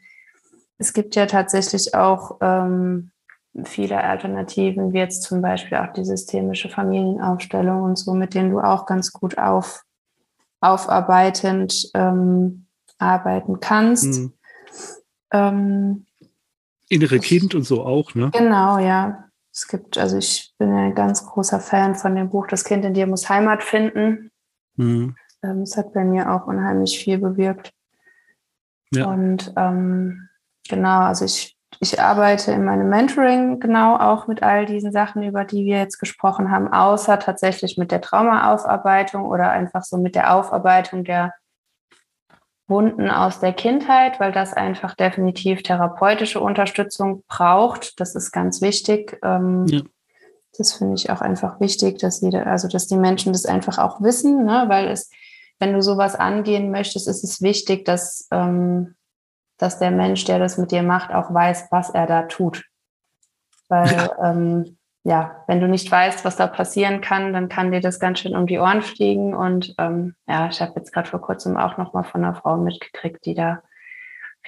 es 0.78 0.94
gibt 0.94 1.16
ja 1.16 1.26
tatsächlich 1.26 1.96
auch 1.96 2.38
ähm, 2.42 3.12
viele 3.64 4.04
Alternativen, 4.04 4.94
wie 4.94 4.98
jetzt 4.98 5.24
zum 5.24 5.42
Beispiel 5.42 5.78
auch 5.78 5.94
die 5.94 6.06
systemische 6.06 6.70
Familienaufstellung 6.70 7.84
und 7.84 7.98
so, 7.98 8.14
mit 8.14 8.34
denen 8.34 8.52
du 8.52 8.60
auch 8.60 8.86
ganz 8.86 9.12
gut 9.14 9.38
auf, 9.38 9.84
aufarbeitend 10.64 11.92
ähm, 11.94 12.66
arbeiten 12.98 13.60
kannst. 13.60 14.06
Mhm. 14.06 14.34
Ähm, 15.32 16.06
Innere 16.90 17.20
Kind 17.20 17.56
und 17.56 17.64
so 17.64 17.84
auch, 17.84 18.14
ne? 18.16 18.32
Genau, 18.34 18.78
ja. 18.78 19.26
Es 19.52 19.68
gibt, 19.68 19.98
also 19.98 20.18
ich 20.18 20.54
bin 20.58 20.72
ein 20.72 20.96
ganz 20.96 21.26
großer 21.26 21.60
Fan 21.60 21.96
von 21.96 22.16
dem 22.16 22.30
Buch 22.30 22.48
Das 22.48 22.64
Kind 22.64 22.86
in 22.86 22.94
dir 22.94 23.06
muss 23.06 23.30
Heimat 23.30 23.64
finden. 23.64 24.32
Mhm. 24.76 25.16
Ähm, 25.44 25.62
es 25.62 25.78
hat 25.78 25.94
bei 25.94 26.04
mir 26.04 26.32
auch 26.32 26.48
unheimlich 26.48 26.98
viel 26.98 27.20
bewirkt. 27.20 27.72
Ja. 28.92 29.08
Und 29.08 29.54
ähm, 29.56 30.30
genau, 30.68 31.02
also 31.02 31.26
ich 31.26 31.53
ich 31.80 32.00
arbeite 32.00 32.52
in 32.52 32.66
meinem 32.66 32.90
Mentoring 32.90 33.60
genau 33.60 33.98
auch 33.98 34.28
mit 34.28 34.44
all 34.44 34.66
diesen 34.66 34.92
Sachen, 34.92 35.24
über 35.24 35.46
die 35.46 35.66
wir 35.66 35.78
jetzt 35.78 36.00
gesprochen 36.00 36.52
haben, 36.52 36.72
außer 36.72 37.20
tatsächlich 37.20 37.78
mit 37.78 37.92
der 37.92 38.02
Traumaaufarbeitung 38.02 39.26
oder 39.26 39.52
einfach 39.52 39.84
so 39.84 39.98
mit 39.98 40.16
der 40.16 40.36
Aufarbeitung 40.36 41.04
der 41.04 41.34
Wunden 42.68 43.10
aus 43.10 43.40
der 43.40 43.54
Kindheit, 43.54 44.20
weil 44.20 44.32
das 44.32 44.54
einfach 44.54 44.96
definitiv 44.96 45.64
therapeutische 45.64 46.40
Unterstützung 46.40 47.24
braucht. 47.28 48.00
Das 48.00 48.16
ist 48.16 48.32
ganz 48.32 48.62
wichtig. 48.62 49.20
Ähm, 49.24 49.66
ja. 49.68 49.82
Das 50.58 50.74
finde 50.74 50.96
ich 50.96 51.10
auch 51.10 51.22
einfach 51.22 51.60
wichtig, 51.60 52.00
dass 52.00 52.22
jeder, 52.22 52.48
also 52.48 52.68
dass 52.68 52.88
die 52.88 52.96
Menschen 52.96 53.34
das 53.34 53.46
einfach 53.46 53.80
auch 53.80 54.02
wissen, 54.02 54.46
ne? 54.46 54.66
weil 54.68 54.88
es, 54.88 55.10
wenn 55.60 55.74
du 55.74 55.82
sowas 55.82 56.16
angehen 56.16 56.72
möchtest, 56.72 57.08
ist 57.08 57.24
es 57.24 57.42
wichtig, 57.42 57.86
dass 57.86 58.28
ähm, 58.32 58.96
dass 59.58 59.80
der 59.80 59.92
Mensch, 59.92 60.26
der 60.26 60.40
das 60.40 60.58
mit 60.58 60.72
dir 60.72 60.84
macht, 60.84 61.14
auch 61.14 61.34
weiß, 61.34 61.68
was 61.72 61.90
er 61.90 62.08
da 62.08 62.24
tut. 62.24 62.64
Weil, 63.70 63.92
ja. 63.92 64.32
Ähm, 64.32 64.78
ja, 65.06 65.44
wenn 65.48 65.60
du 65.60 65.68
nicht 65.68 65.92
weißt, 65.92 66.24
was 66.24 66.38
da 66.38 66.48
passieren 66.48 67.02
kann, 67.02 67.34
dann 67.34 67.50
kann 67.50 67.72
dir 67.72 67.82
das 67.82 68.00
ganz 68.00 68.20
schön 68.20 68.36
um 68.36 68.48
die 68.48 68.60
Ohren 68.60 68.82
fliegen. 68.82 69.36
Und 69.36 69.76
ähm, 69.78 70.16
ja, 70.28 70.48
ich 70.48 70.62
habe 70.62 70.74
jetzt 70.78 70.94
gerade 70.94 71.10
vor 71.10 71.20
kurzem 71.20 71.58
auch 71.58 71.78
noch 71.78 71.94
mal 71.94 72.04
von 72.04 72.24
einer 72.24 72.36
Frau 72.36 72.56
mitgekriegt, 72.56 73.26
die 73.26 73.36
da 73.36 73.62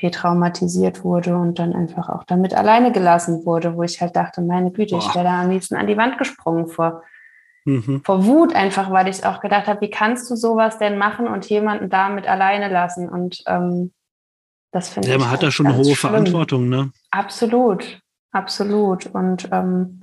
retraumatisiert 0.01 1.03
wurde 1.03 1.37
und 1.37 1.59
dann 1.59 1.73
einfach 1.73 2.09
auch 2.09 2.23
damit 2.23 2.53
alleine 2.53 2.91
gelassen 2.91 3.45
wurde, 3.45 3.75
wo 3.75 3.83
ich 3.83 4.01
halt 4.01 4.15
dachte, 4.15 4.41
meine 4.41 4.71
Güte, 4.71 4.95
Boah. 4.95 5.05
ich 5.05 5.15
wäre 5.15 5.25
da 5.25 5.41
am 5.41 5.49
liebsten 5.49 5.75
an 5.75 5.87
die 5.87 5.97
Wand 5.97 6.17
gesprungen 6.17 6.67
vor, 6.67 7.03
mhm. 7.65 8.01
vor 8.03 8.25
Wut 8.25 8.55
einfach, 8.55 8.91
weil 8.91 9.07
ich 9.07 9.25
auch 9.25 9.39
gedacht 9.39 9.67
habe, 9.67 9.81
wie 9.81 9.89
kannst 9.89 10.29
du 10.29 10.35
sowas 10.35 10.77
denn 10.77 10.97
machen 10.97 11.27
und 11.27 11.49
jemanden 11.49 11.89
damit 11.89 12.27
alleine 12.27 12.69
lassen? 12.69 13.09
Und 13.09 13.43
ähm, 13.47 13.93
das 14.75 14.89
finde 14.89 15.07
ja, 15.07 15.15
ich. 15.15 15.21
man 15.21 15.31
hat 15.31 15.41
da 15.41 15.51
schon 15.51 15.67
eine 15.67 15.77
hohe 15.77 15.85
schlimm. 15.85 15.95
Verantwortung, 15.95 16.67
ne? 16.67 16.91
Absolut, 17.09 18.01
absolut. 18.31 19.05
Und 19.05 19.47
ähm, 19.53 20.01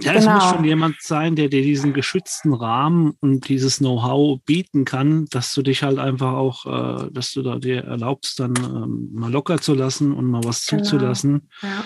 ja, 0.00 0.14
genau. 0.14 0.18
es 0.18 0.24
muss 0.24 0.42
genau. 0.42 0.54
schon 0.54 0.64
jemand 0.64 0.96
sein, 1.02 1.36
der 1.36 1.50
dir 1.50 1.60
diesen 1.60 1.92
geschützten 1.92 2.54
Rahmen 2.54 3.12
und 3.20 3.48
dieses 3.50 3.80
Know-how 3.80 4.40
bieten 4.46 4.86
kann, 4.86 5.26
dass 5.26 5.52
du 5.52 5.60
dich 5.60 5.82
halt 5.82 5.98
einfach 5.98 6.32
auch, 6.32 6.64
äh, 6.64 7.10
dass 7.10 7.34
du 7.34 7.42
da 7.42 7.58
dir 7.58 7.84
erlaubst, 7.84 8.40
dann 8.40 8.54
ähm, 8.56 9.10
mal 9.12 9.30
locker 9.30 9.60
zu 9.60 9.74
lassen 9.74 10.14
und 10.14 10.24
mal 10.24 10.42
was 10.42 10.64
genau. 10.64 10.82
zuzulassen. 10.82 11.50
Ja. 11.60 11.84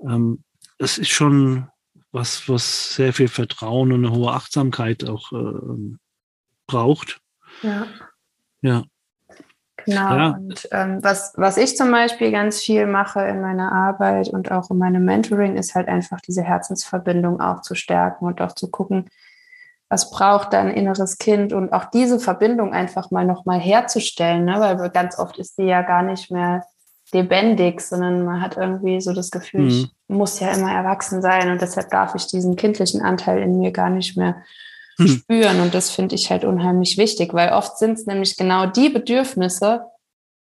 Ähm, 0.00 0.44
das 0.76 0.98
ist 0.98 1.08
schon 1.08 1.66
was, 2.12 2.46
was 2.46 2.94
sehr 2.94 3.14
viel 3.14 3.28
Vertrauen 3.28 3.92
und 3.92 4.04
eine 4.04 4.14
hohe 4.14 4.32
Achtsamkeit 4.32 5.08
auch 5.08 5.32
äh, 5.32 5.96
braucht. 6.66 7.22
Ja. 7.62 7.86
Ja. 8.60 8.84
Genau. 9.88 10.16
Ja. 10.16 10.28
Und 10.36 10.68
ähm, 10.70 10.98
was, 11.02 11.32
was 11.36 11.56
ich 11.56 11.76
zum 11.76 11.90
Beispiel 11.90 12.30
ganz 12.30 12.60
viel 12.60 12.86
mache 12.86 13.20
in 13.22 13.40
meiner 13.40 13.72
Arbeit 13.72 14.28
und 14.28 14.52
auch 14.52 14.70
in 14.70 14.76
meinem 14.76 15.04
Mentoring, 15.04 15.56
ist 15.56 15.74
halt 15.74 15.88
einfach 15.88 16.20
diese 16.20 16.42
Herzensverbindung 16.42 17.40
auch 17.40 17.62
zu 17.62 17.74
stärken 17.74 18.26
und 18.26 18.42
auch 18.42 18.52
zu 18.52 18.70
gucken, 18.70 19.08
was 19.88 20.10
braucht 20.10 20.52
dein 20.52 20.68
inneres 20.68 21.16
Kind 21.16 21.54
und 21.54 21.72
auch 21.72 21.86
diese 21.86 22.20
Verbindung 22.20 22.74
einfach 22.74 23.10
mal 23.10 23.24
nochmal 23.24 23.58
herzustellen, 23.58 24.44
ne? 24.44 24.56
weil 24.60 24.90
ganz 24.90 25.18
oft 25.18 25.38
ist 25.38 25.56
die 25.56 25.62
ja 25.62 25.80
gar 25.80 26.02
nicht 26.02 26.30
mehr 26.30 26.66
lebendig, 27.10 27.80
sondern 27.80 28.26
man 28.26 28.42
hat 28.42 28.58
irgendwie 28.58 29.00
so 29.00 29.14
das 29.14 29.30
Gefühl, 29.30 29.62
mhm. 29.62 29.68
ich 29.68 29.90
muss 30.06 30.40
ja 30.40 30.52
immer 30.52 30.70
erwachsen 30.70 31.22
sein 31.22 31.50
und 31.50 31.62
deshalb 31.62 31.88
darf 31.88 32.14
ich 32.14 32.26
diesen 32.26 32.56
kindlichen 32.56 33.00
Anteil 33.00 33.40
in 33.40 33.58
mir 33.58 33.72
gar 33.72 33.88
nicht 33.88 34.18
mehr 34.18 34.42
hm. 34.98 35.08
spüren. 35.08 35.60
Und 35.60 35.74
das 35.74 35.90
finde 35.90 36.14
ich 36.14 36.30
halt 36.30 36.44
unheimlich 36.44 36.98
wichtig, 36.98 37.32
weil 37.34 37.52
oft 37.52 37.78
sind 37.78 37.92
es 37.92 38.06
nämlich 38.06 38.36
genau 38.36 38.66
die 38.66 38.88
Bedürfnisse, 38.88 39.82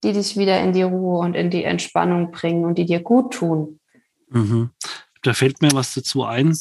die 0.03 0.13
dich 0.13 0.37
wieder 0.37 0.61
in 0.61 0.73
die 0.73 0.83
Ruhe 0.83 1.19
und 1.21 1.35
in 1.35 1.51
die 1.51 1.65
Entspannung 1.65 2.31
bringen 2.31 2.65
und 2.65 2.77
die 2.77 2.87
dir 2.87 3.01
gut 3.01 3.35
tun. 3.35 3.81
Mhm. 4.29 4.71
Da 5.23 5.33
fällt 5.35 5.63
mir 5.63 5.71
was 5.73 5.95
dazu 5.95 6.25
ein. 6.25 6.57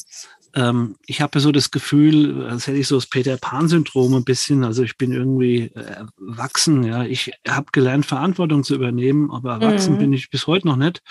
Ähm, 0.54 0.96
ich 1.06 1.20
habe 1.20 1.38
so 1.40 1.52
das 1.52 1.70
Gefühl, 1.70 2.46
als 2.46 2.66
hätte 2.66 2.78
ich 2.78 2.88
so 2.88 2.96
das 2.96 3.06
Peter 3.06 3.36
Pan-Syndrom 3.36 4.14
ein 4.14 4.24
bisschen. 4.24 4.64
Also 4.64 4.82
ich 4.82 4.96
bin 4.96 5.12
irgendwie 5.12 5.70
äh, 5.74 6.04
erwachsen. 6.18 6.82
Ja, 6.82 7.04
ich 7.04 7.32
habe 7.46 7.66
gelernt, 7.72 8.06
Verantwortung 8.06 8.64
zu 8.64 8.74
übernehmen, 8.74 9.30
aber 9.30 9.52
erwachsen 9.60 9.94
mhm. 9.94 9.98
bin 9.98 10.12
ich 10.12 10.30
bis 10.30 10.46
heute 10.46 10.66
noch 10.66 10.76
nicht 10.76 11.02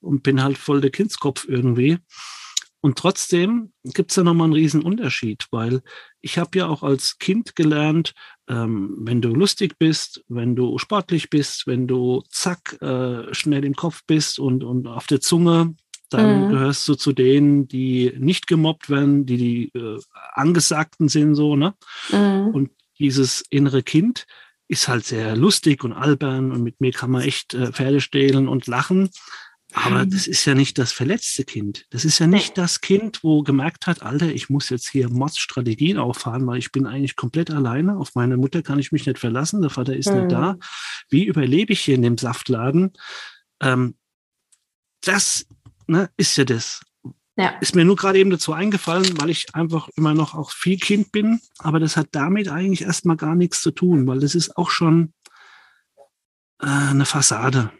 und 0.00 0.22
bin 0.22 0.42
halt 0.42 0.58
voll 0.58 0.80
der 0.80 0.90
Kindskopf 0.90 1.46
irgendwie. 1.48 1.98
Und 2.82 2.98
trotzdem 2.98 3.72
gibt 3.84 4.10
es 4.10 4.16
da 4.16 4.24
nochmal 4.24 4.46
einen 4.46 4.54
riesen 4.54 4.82
Unterschied, 4.82 5.46
weil 5.52 5.82
ich 6.20 6.36
habe 6.36 6.58
ja 6.58 6.66
auch 6.66 6.82
als 6.82 7.18
Kind 7.18 7.54
gelernt, 7.54 8.12
ähm, 8.48 8.96
wenn 8.98 9.22
du 9.22 9.28
lustig 9.28 9.78
bist, 9.78 10.24
wenn 10.28 10.56
du 10.56 10.78
sportlich 10.78 11.30
bist, 11.30 11.68
wenn 11.68 11.86
du 11.86 12.24
zack, 12.28 12.76
äh, 12.82 13.32
schnell 13.32 13.64
im 13.64 13.76
Kopf 13.76 14.02
bist 14.06 14.40
und, 14.40 14.64
und 14.64 14.88
auf 14.88 15.06
der 15.06 15.20
Zunge, 15.20 15.76
dann 16.10 16.46
mhm. 16.46 16.50
gehörst 16.50 16.86
du 16.88 16.96
zu 16.96 17.12
denen, 17.12 17.68
die 17.68 18.12
nicht 18.18 18.48
gemobbt 18.48 18.90
werden, 18.90 19.26
die 19.26 19.36
die 19.36 19.78
äh, 19.78 20.00
Angesagten 20.32 21.08
sind, 21.08 21.36
so, 21.36 21.54
ne? 21.54 21.74
Mhm. 22.10 22.48
Und 22.48 22.70
dieses 22.98 23.44
innere 23.48 23.84
Kind 23.84 24.26
ist 24.66 24.88
halt 24.88 25.04
sehr 25.04 25.36
lustig 25.36 25.84
und 25.84 25.92
albern 25.92 26.50
und 26.50 26.62
mit 26.62 26.80
mir 26.80 26.92
kann 26.92 27.12
man 27.12 27.22
echt 27.22 27.54
äh, 27.54 27.72
Pferde 27.72 28.00
stehlen 28.00 28.48
und 28.48 28.66
lachen. 28.66 29.10
Aber 29.74 30.04
mhm. 30.04 30.10
das 30.10 30.26
ist 30.26 30.44
ja 30.44 30.54
nicht 30.54 30.78
das 30.78 30.92
verletzte 30.92 31.44
Kind. 31.44 31.86
Das 31.90 32.04
ist 32.04 32.18
ja 32.18 32.26
nicht 32.26 32.58
das 32.58 32.80
Kind, 32.80 33.24
wo 33.24 33.42
gemerkt 33.42 33.86
hat, 33.86 34.02
Alter, 34.02 34.28
ich 34.28 34.50
muss 34.50 34.68
jetzt 34.68 34.88
hier 34.88 35.08
Mordsstrategien 35.08 35.98
auffahren, 35.98 36.46
weil 36.46 36.58
ich 36.58 36.72
bin 36.72 36.86
eigentlich 36.86 37.16
komplett 37.16 37.50
alleine. 37.50 37.96
Auf 37.96 38.14
meine 38.14 38.36
Mutter 38.36 38.62
kann 38.62 38.78
ich 38.78 38.92
mich 38.92 39.06
nicht 39.06 39.18
verlassen. 39.18 39.62
Der 39.62 39.70
Vater 39.70 39.96
ist 39.96 40.10
mhm. 40.10 40.16
nicht 40.16 40.32
da. 40.32 40.54
Mhm. 40.54 40.60
Wie 41.08 41.24
überlebe 41.24 41.72
ich 41.72 41.80
hier 41.80 41.94
in 41.94 42.02
dem 42.02 42.18
Saftladen? 42.18 42.92
Ähm, 43.62 43.94
das 45.04 45.46
ne, 45.86 46.10
ist 46.16 46.36
ja 46.36 46.44
das. 46.44 46.82
Ja. 47.36 47.48
Ist 47.60 47.74
mir 47.74 47.86
nur 47.86 47.96
gerade 47.96 48.18
eben 48.18 48.30
dazu 48.30 48.52
eingefallen, 48.52 49.18
weil 49.20 49.30
ich 49.30 49.54
einfach 49.54 49.88
immer 49.96 50.12
noch 50.12 50.34
auch 50.34 50.50
viel 50.50 50.76
Kind 50.76 51.12
bin. 51.12 51.40
Aber 51.58 51.80
das 51.80 51.96
hat 51.96 52.08
damit 52.12 52.48
eigentlich 52.48 52.82
erstmal 52.82 53.16
gar 53.16 53.34
nichts 53.34 53.62
zu 53.62 53.70
tun, 53.70 54.06
weil 54.06 54.20
das 54.20 54.34
ist 54.34 54.56
auch 54.58 54.70
schon 54.70 55.14
äh, 56.60 56.66
eine 56.66 57.06
Fassade. 57.06 57.72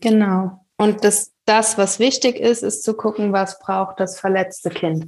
Genau. 0.00 0.59
Und 0.80 1.04
das, 1.04 1.32
das, 1.44 1.76
was 1.76 1.98
wichtig 1.98 2.40
ist, 2.40 2.62
ist 2.62 2.84
zu 2.84 2.94
gucken, 2.94 3.34
was 3.34 3.58
braucht 3.58 4.00
das 4.00 4.18
verletzte 4.18 4.70
Kind. 4.70 5.04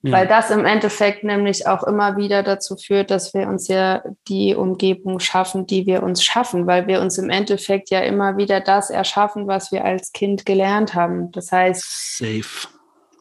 Ja. 0.00 0.12
Weil 0.12 0.26
das 0.26 0.50
im 0.50 0.64
Endeffekt 0.64 1.24
nämlich 1.24 1.66
auch 1.66 1.82
immer 1.82 2.16
wieder 2.16 2.42
dazu 2.42 2.74
führt, 2.74 3.10
dass 3.10 3.34
wir 3.34 3.48
uns 3.48 3.68
ja 3.68 4.02
die 4.28 4.54
Umgebung 4.54 5.20
schaffen, 5.20 5.66
die 5.66 5.84
wir 5.84 6.02
uns 6.02 6.24
schaffen, 6.24 6.66
weil 6.66 6.86
wir 6.86 7.02
uns 7.02 7.18
im 7.18 7.28
Endeffekt 7.28 7.90
ja 7.90 8.00
immer 8.00 8.38
wieder 8.38 8.60
das 8.62 8.88
erschaffen, 8.88 9.46
was 9.46 9.72
wir 9.72 9.84
als 9.84 10.12
Kind 10.12 10.46
gelernt 10.46 10.94
haben. 10.94 11.32
Das 11.32 11.52
heißt, 11.52 12.16
Safe. 12.16 12.68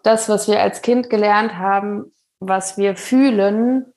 das, 0.03 0.30
was 0.30 0.47
wir 0.47 0.61
als 0.61 0.82
Kind 0.82 1.09
gelernt 1.09 1.57
haben, 1.57 2.13
was 2.39 2.78
wir 2.78 2.95
fühlen, 2.95 3.88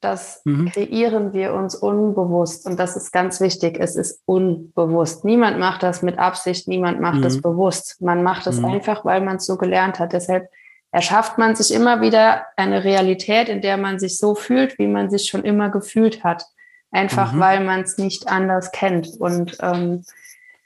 das 0.00 0.40
mhm. 0.44 0.70
kreieren 0.70 1.32
wir 1.32 1.52
uns 1.54 1.74
unbewusst. 1.74 2.66
Und 2.66 2.78
das 2.78 2.96
ist 2.96 3.12
ganz 3.12 3.40
wichtig. 3.40 3.78
Es 3.78 3.96
ist 3.96 4.22
unbewusst. 4.24 5.24
Niemand 5.24 5.58
macht 5.58 5.82
das 5.82 6.02
mit 6.02 6.18
Absicht, 6.18 6.68
niemand 6.68 7.00
macht 7.00 7.18
mhm. 7.18 7.22
das 7.22 7.40
bewusst. 7.40 8.00
Man 8.00 8.22
macht 8.22 8.46
es 8.46 8.58
mhm. 8.58 8.66
einfach, 8.66 9.04
weil 9.04 9.20
man 9.20 9.36
es 9.36 9.46
so 9.46 9.56
gelernt 9.56 9.98
hat. 9.98 10.12
Deshalb 10.12 10.48
erschafft 10.90 11.38
man 11.38 11.54
sich 11.54 11.72
immer 11.72 12.00
wieder 12.00 12.46
eine 12.56 12.82
Realität, 12.82 13.48
in 13.48 13.60
der 13.60 13.76
man 13.76 13.98
sich 13.98 14.16
so 14.18 14.34
fühlt, 14.34 14.78
wie 14.78 14.88
man 14.88 15.10
sich 15.10 15.28
schon 15.28 15.44
immer 15.44 15.68
gefühlt 15.68 16.24
hat. 16.24 16.46
Einfach 16.90 17.32
mhm. 17.32 17.40
weil 17.40 17.64
man 17.64 17.80
es 17.80 17.98
nicht 17.98 18.28
anders 18.28 18.72
kennt. 18.72 19.08
Und 19.18 19.58
ähm, 19.60 20.04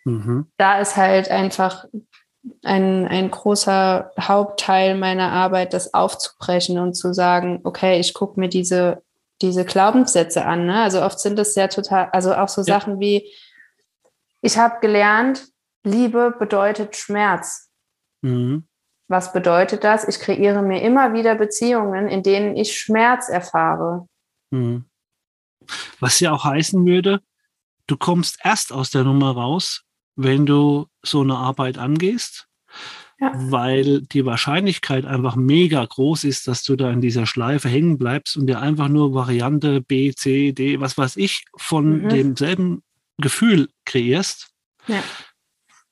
mhm. 0.05 0.47
da 0.57 0.78
ist 0.78 0.97
halt 0.97 1.30
einfach 1.30 1.87
ein, 2.62 3.09
ein 3.09 3.30
großer 3.30 4.12
Hauptteil 4.20 4.97
meiner 4.97 5.32
Arbeit, 5.32 5.74
das 5.74 5.93
aufzubrechen 5.93 6.78
und 6.78 6.95
zu 6.95 7.12
sagen, 7.12 7.61
okay, 7.64 7.99
ich 7.99 8.14
gucke 8.14 8.39
mir 8.39 8.49
diese, 8.49 9.03
diese 9.43 9.64
Glaubenssätze 9.64 10.45
an. 10.45 10.66
Ne? 10.66 10.82
Also 10.82 11.03
oft 11.03 11.18
sind 11.18 11.39
es 11.39 11.55
ja 11.55 11.68
total, 11.68 12.09
also 12.12 12.35
auch 12.35 12.49
so 12.49 12.62
ja. 12.62 12.78
Sachen 12.78 13.01
wie, 13.01 13.30
ich 14.41 14.59
habe 14.59 14.80
gelernt, 14.80 15.47
Liebe 15.85 16.35
bedeutet 16.39 16.97
Schmerz. 16.97 17.70
Mhm. 18.22 18.66
Was 19.09 19.32
bedeutet 19.32 19.85
das? 19.85 20.09
Ich 20.09 20.18
kreiere 20.18 20.62
mir 20.62 20.80
immer 20.80 21.12
wieder 21.12 21.35
Beziehungen, 21.35 22.09
in 22.09 22.22
denen 22.22 22.57
ich 22.57 22.78
Schmerz 22.78 23.28
erfahre. 23.28 24.09
Mhm. 24.51 24.87
Was 26.01 26.20
ja 26.20 26.32
auch 26.32 26.45
heißen 26.45 26.85
würde, 26.87 27.20
du 27.87 27.97
kommst 27.97 28.39
erst 28.43 28.72
aus 28.72 28.91
der 28.91 29.05
Nummer 29.05 29.32
raus, 29.32 29.85
wenn 30.16 30.47
du 30.47 30.87
so 31.03 31.20
eine 31.20 31.37
Arbeit 31.37 31.76
angehst, 31.76 32.49
ja. 33.25 33.33
weil 33.51 34.03
die 34.03 34.25
Wahrscheinlichkeit 34.25 35.05
einfach 35.07 35.37
mega 35.37 35.85
groß 35.85 36.25
ist, 36.25 36.47
dass 36.47 36.62
du 36.62 36.77
da 36.77 36.91
in 36.91 37.01
dieser 37.01 37.27
Schleife 37.27 37.68
hängen 37.68 37.99
bleibst 37.99 38.37
und 38.37 38.47
dir 38.47 38.61
einfach 38.61 38.89
nur 38.89 39.14
Variante 39.14 39.81
B, 39.81 40.12
C, 40.12 40.53
D, 40.53 40.81
was 40.81 40.99
weiß 40.99 41.16
ich, 41.16 41.45
von 41.57 42.03
mhm. 42.03 42.09
demselben 42.09 42.83
Gefühl 43.18 43.68
kreierst. 43.85 44.49
Ja. 44.87 45.03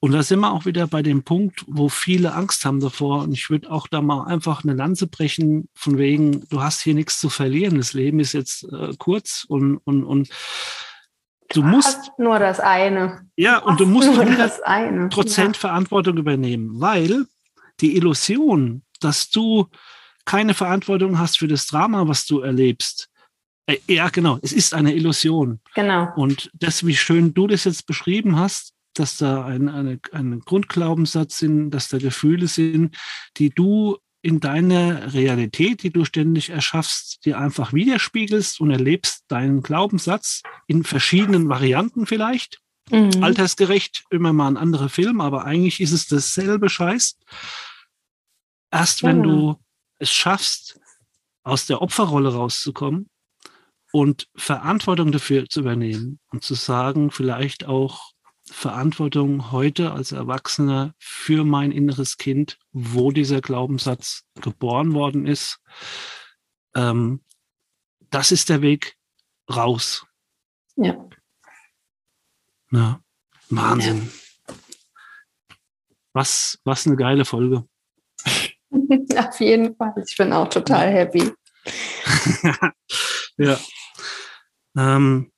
Und 0.05 0.11
da 0.11 0.25
sind 0.25 0.41
wir 0.41 0.53
auch 0.53 0.67
wieder 0.67 0.89
bei 0.89 1.01
dem 1.01 1.23
Punkt, 1.23 1.65
wo 1.69 1.89
viele 1.89 2.35
Angst 2.35 2.65
haben 2.65 2.81
davor. 2.81 3.23
Und 3.23 3.33
ich 3.33 3.51
würde 3.51 3.71
auch 3.71 3.87
da 3.87 4.03
mal 4.03 4.25
einfach 4.25 4.65
eine 4.65 4.75
Lanze 4.75 5.07
brechen, 5.07 5.69
von 5.75 5.97
wegen, 5.97 6.45
du 6.49 6.61
hast 6.61 6.83
hier 6.83 6.95
nichts 6.95 7.21
zu 7.21 7.29
verlieren. 7.29 7.77
Das 7.77 7.93
Leben 7.93 8.19
ist 8.19 8.33
jetzt 8.33 8.65
äh, 8.65 8.95
kurz 8.99 9.45
und, 9.49 9.79
und, 9.85 10.03
und 10.03 10.29
du 11.53 11.63
musst 11.63 12.13
nur 12.19 12.39
das 12.39 12.61
eine. 12.61 13.29
Ja, 13.37 13.59
und 13.59 13.81
du 13.81 13.87
musst 13.87 14.09
100 14.09 15.11
Prozent 15.11 15.57
ja. 15.57 15.61
Verantwortung 15.61 16.17
übernehmen, 16.17 16.81
weil 16.81 17.27
die 17.81 17.97
Illusion, 17.97 18.83
dass 19.01 19.31
du 19.31 19.69
keine 20.25 20.55
Verantwortung 20.55 21.19
hast 21.19 21.39
für 21.39 21.49
das 21.49 21.67
Drama, 21.67 22.07
was 22.07 22.27
du 22.27 22.41
erlebst, 22.41 23.09
äh, 23.67 23.79
ja, 23.87 24.09
genau, 24.09 24.39
es 24.43 24.53
ist 24.53 24.75
eine 24.75 24.95
Illusion. 24.95 25.61
Genau. 25.75 26.13
Und 26.17 26.51
das, 26.55 26.85
wie 26.87 26.97
schön 26.97 27.35
du 27.35 27.47
das 27.47 27.65
jetzt 27.65 27.87
beschrieben 27.87 28.39
hast, 28.39 28.75
dass 28.95 29.17
da 29.17 29.45
ein, 29.45 29.69
eine, 29.69 29.99
ein 30.13 30.41
Grundglaubenssatz 30.41 31.39
sind, 31.39 31.71
dass 31.71 31.89
da 31.89 31.99
Gefühle 31.99 32.47
sind, 32.47 32.97
die 33.37 33.51
du 33.51 33.99
in 34.23 34.39
deiner 34.39 35.13
Realität, 35.13 35.83
die 35.83 35.91
du 35.91 36.05
ständig 36.05 36.51
erschaffst, 36.51 37.25
dir 37.25 37.39
einfach 37.39 37.73
widerspiegelst 37.73 38.61
und 38.61 38.71
erlebst 38.71 39.25
deinen 39.29 39.63
Glaubenssatz 39.63 40.43
in 40.69 40.85
verschiedenen 40.85 41.49
Varianten 41.49 42.07
vielleicht. 42.07 42.61
Mhm. 42.91 43.23
Altersgerecht, 43.23 44.05
immer 44.11 44.33
mal 44.33 44.49
ein 44.49 44.57
anderer 44.57 44.89
Film, 44.89 45.21
aber 45.21 45.45
eigentlich 45.45 45.81
ist 45.81 45.93
es 45.93 46.07
dasselbe 46.07 46.71
Scheiß. 46.71 47.19
Erst 48.71 49.03
wenn 49.03 49.23
du 49.23 49.57
es 49.99 50.11
schaffst, 50.11 50.81
aus 51.43 51.67
der 51.67 51.83
Opferrolle 51.83 52.33
rauszukommen 52.33 53.11
und 53.93 54.29
Verantwortung 54.37 55.11
dafür 55.13 55.49
zu 55.49 55.61
übernehmen 55.61 56.21
und 56.31 56.45
zu 56.45 56.55
sagen, 56.55 57.11
vielleicht 57.11 57.67
auch 57.67 58.12
Verantwortung 58.53 59.51
heute 59.51 59.93
als 59.93 60.13
Erwachsener 60.13 60.95
für 60.99 61.45
mein 61.45 61.73
inneres 61.73 62.19
Kind, 62.19 62.59
wo 62.71 63.11
dieser 63.11 63.41
Glaubenssatz 63.41 64.25
geboren 64.41 64.93
worden 64.93 65.27
ist. 65.27 65.59
Ähm, 66.75 67.25
das 68.11 68.31
ist 68.31 68.51
der 68.51 68.63
Weg 68.63 68.97
raus. 69.51 70.07
Ja. 70.77 71.09
Ja, 72.71 73.01
Wahnsinn. 73.49 74.11
Ja. 74.47 74.55
Was, 76.13 76.59
was 76.65 76.87
eine 76.87 76.97
geile 76.97 77.25
Folge. 77.25 77.67
Auf 79.17 79.41
jeden 79.41 79.75
Fall. 79.77 79.95
Ich 80.07 80.17
bin 80.17 80.33
auch 80.33 80.49
total 80.49 80.91
happy. 80.91 81.33
ja. 83.39 83.59
Ähm, 84.77 85.32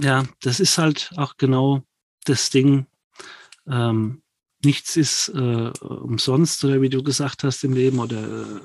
ja, 0.00 0.24
das 0.40 0.60
ist 0.60 0.78
halt 0.78 1.10
auch 1.16 1.36
genau 1.36 1.82
das 2.24 2.50
Ding. 2.50 2.86
Ähm, 3.66 4.22
nichts 4.64 4.96
ist 4.96 5.28
äh, 5.28 5.70
umsonst, 5.80 6.64
oder 6.64 6.80
wie 6.80 6.88
du 6.88 7.02
gesagt 7.02 7.44
hast 7.44 7.64
im 7.64 7.72
Leben, 7.72 7.98
oder 7.98 8.22
äh, 8.22 8.60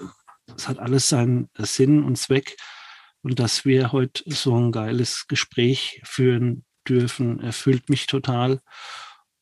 es 0.55 0.67
hat 0.67 0.79
alles 0.79 1.09
seinen 1.09 1.49
Sinn 1.57 2.03
und 2.03 2.17
Zweck. 2.17 2.57
Und 3.21 3.39
dass 3.39 3.63
wir 3.63 3.93
heute 3.93 4.23
so 4.27 4.55
ein 4.57 4.71
geiles 4.71 5.27
Gespräch 5.27 6.01
führen 6.03 6.65
dürfen, 6.87 7.39
erfüllt 7.39 7.89
mich 7.89 8.05
total. 8.05 8.59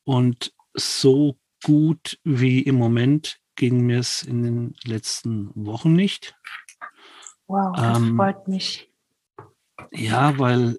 Und 0.04 0.52
so 0.74 1.36
gut 1.64 2.18
wie 2.22 2.60
im 2.60 2.76
Moment 2.76 3.38
ging 3.56 3.80
mir 3.80 3.98
es 3.98 4.22
in 4.22 4.42
den 4.42 4.74
letzten 4.84 5.50
Wochen 5.54 5.92
nicht. 5.92 6.34
Wow, 7.46 7.74
das 7.76 7.98
ähm, 7.98 8.16
freut 8.16 8.48
mich. 8.48 8.90
Ja, 9.90 10.38
weil 10.38 10.78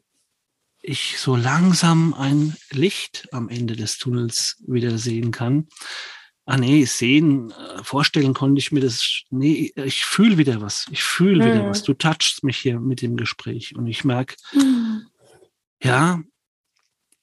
ich 0.84 1.18
so 1.18 1.36
langsam 1.36 2.14
ein 2.14 2.56
Licht 2.70 3.30
am 3.32 3.48
Ende 3.50 3.76
des 3.76 3.98
Tunnels 3.98 4.62
wieder 4.68 4.98
sehen 4.98 5.32
kann. 5.32 5.70
Ah 6.46 6.58
nee, 6.58 6.84
sehen, 6.84 7.52
äh, 7.52 7.84
vorstellen 7.84 8.34
konnte 8.34 8.60
ich 8.60 8.74
mir 8.74 8.82
das. 8.82 9.22
Nee, 9.30 9.72
ich 9.76 10.04
fühle 10.04 10.38
wieder 10.38 10.62
was. 10.62 10.88
Ich 10.92 11.02
fühle 11.02 11.46
mhm. 11.46 11.50
wieder 11.50 11.70
was. 11.70 11.84
Du 11.84 11.94
touchst 11.94 12.44
mich 12.44 12.58
hier 12.58 12.82
mit 12.82 13.02
dem 13.02 13.16
Gespräch 13.16 13.76
und 13.78 13.88
ich 13.88 14.04
merke, 14.04 14.36
mhm. 14.52 15.08
ja, 15.82 16.22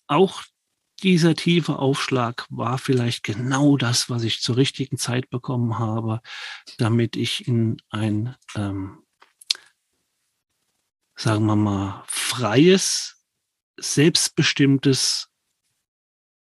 auch 0.06 0.42
dieser 1.02 1.34
tiefe 1.34 1.78
Aufschlag 1.78 2.46
war 2.48 2.78
vielleicht 2.78 3.22
genau 3.22 3.76
das, 3.76 4.08
was 4.08 4.22
ich 4.24 4.40
zur 4.40 4.56
richtigen 4.56 4.96
Zeit 4.96 5.28
bekommen 5.28 5.78
habe, 5.78 6.22
damit 6.78 7.14
ich 7.16 7.46
in 7.46 7.76
ein, 7.90 8.36
ähm, 8.56 9.02
sagen 11.14 11.44
wir 11.44 11.56
mal, 11.56 12.04
freies 12.06 13.19
selbstbestimmtes, 13.80 15.28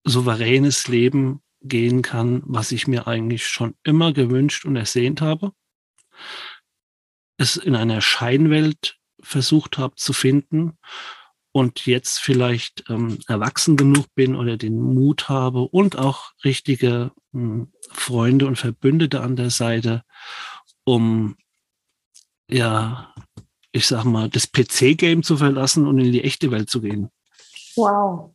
souveränes 0.04 0.88
Leben 0.88 1.42
gehen 1.62 2.02
kann, 2.02 2.42
was 2.44 2.72
ich 2.72 2.86
mir 2.86 3.06
eigentlich 3.06 3.46
schon 3.46 3.74
immer 3.82 4.12
gewünscht 4.12 4.64
und 4.64 4.76
ersehnt 4.76 5.20
habe. 5.20 5.52
Es 7.36 7.56
in 7.56 7.74
einer 7.74 8.00
Scheinwelt 8.00 8.98
versucht 9.22 9.78
habe 9.78 9.94
zu 9.96 10.12
finden 10.12 10.78
und 11.52 11.86
jetzt 11.86 12.18
vielleicht 12.18 12.84
ähm, 12.88 13.18
erwachsen 13.26 13.76
genug 13.76 14.06
bin 14.14 14.36
oder 14.36 14.56
den 14.56 14.80
Mut 14.80 15.28
habe 15.28 15.62
und 15.62 15.96
auch 15.96 16.32
richtige 16.44 17.12
ähm, 17.34 17.72
Freunde 17.90 18.46
und 18.46 18.56
Verbündete 18.56 19.20
an 19.20 19.36
der 19.36 19.50
Seite, 19.50 20.02
um 20.84 21.36
ja, 22.48 23.14
ich 23.72 23.86
sag 23.86 24.04
mal, 24.04 24.28
das 24.28 24.50
PC-Game 24.50 25.22
zu 25.22 25.36
verlassen 25.36 25.86
und 25.86 25.98
in 25.98 26.12
die 26.12 26.24
echte 26.24 26.50
Welt 26.50 26.68
zu 26.68 26.80
gehen. 26.80 27.10
Wow. 27.76 28.34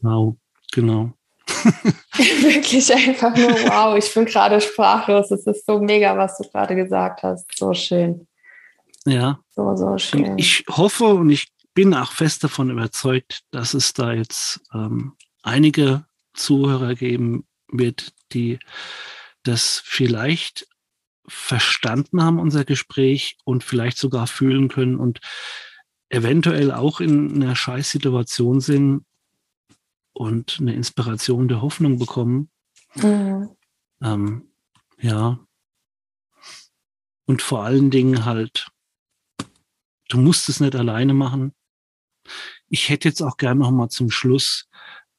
Wow, 0.00 0.36
genau. 0.72 1.12
Wirklich 2.16 2.92
einfach 2.94 3.34
nur 3.36 3.50
wow. 3.50 3.96
Ich 3.96 4.12
bin 4.14 4.24
gerade 4.24 4.60
sprachlos. 4.60 5.30
Es 5.30 5.46
ist 5.46 5.66
so 5.66 5.78
mega, 5.80 6.16
was 6.16 6.38
du 6.38 6.48
gerade 6.48 6.76
gesagt 6.76 7.22
hast. 7.22 7.46
So 7.56 7.74
schön. 7.74 8.26
Ja. 9.06 9.40
So, 9.50 9.74
so 9.74 9.98
schön. 9.98 10.38
Ich 10.38 10.64
hoffe 10.68 11.06
und 11.06 11.30
ich 11.30 11.48
bin 11.74 11.94
auch 11.94 12.12
fest 12.12 12.44
davon 12.44 12.70
überzeugt, 12.70 13.40
dass 13.50 13.74
es 13.74 13.92
da 13.92 14.12
jetzt 14.12 14.60
ähm, 14.74 15.14
einige 15.42 16.04
Zuhörer 16.34 16.94
geben 16.94 17.46
wird, 17.68 18.12
die 18.32 18.58
das 19.42 19.82
vielleicht 19.84 20.66
verstanden 21.26 22.22
haben, 22.22 22.38
unser 22.38 22.64
Gespräch 22.64 23.36
und 23.44 23.64
vielleicht 23.64 23.98
sogar 23.98 24.26
fühlen 24.26 24.68
können 24.68 24.96
und 24.96 25.20
eventuell 26.10 26.72
auch 26.72 27.00
in 27.00 27.42
einer 27.42 27.56
Scheißsituation 27.56 28.60
sind 28.60 29.04
und 30.12 30.58
eine 30.60 30.74
Inspiration 30.74 31.48
der 31.48 31.62
Hoffnung 31.62 31.98
bekommen. 31.98 32.50
Mhm. 32.94 33.50
Ähm, 34.02 34.50
ja. 34.98 35.38
Und 37.26 37.42
vor 37.42 37.64
allen 37.64 37.90
Dingen 37.90 38.24
halt, 38.24 38.68
du 40.08 40.18
musst 40.18 40.48
es 40.48 40.60
nicht 40.60 40.74
alleine 40.74 41.14
machen. 41.14 41.52
Ich 42.68 42.88
hätte 42.88 43.08
jetzt 43.08 43.22
auch 43.22 43.36
gerne 43.36 43.60
noch 43.60 43.70
mal 43.70 43.88
zum 43.88 44.10
Schluss, 44.10 44.68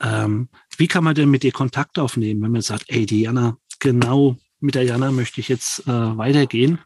ähm, 0.02 0.50
wie 0.78 0.88
kann 0.88 1.04
man 1.04 1.16
denn 1.16 1.30
mit 1.30 1.44
dir 1.44 1.52
Kontakt 1.52 2.00
aufnehmen, 2.00 2.42
wenn 2.42 2.52
man 2.52 2.62
sagt, 2.62 2.86
ey, 2.88 3.06
Diana, 3.06 3.58
genau 3.80 4.38
mit 4.60 4.76
der 4.76 4.84
Jana 4.84 5.12
möchte 5.12 5.42
ich 5.42 5.50
jetzt 5.50 5.88
äh, 5.88 6.18
weitergehen? 6.18 6.80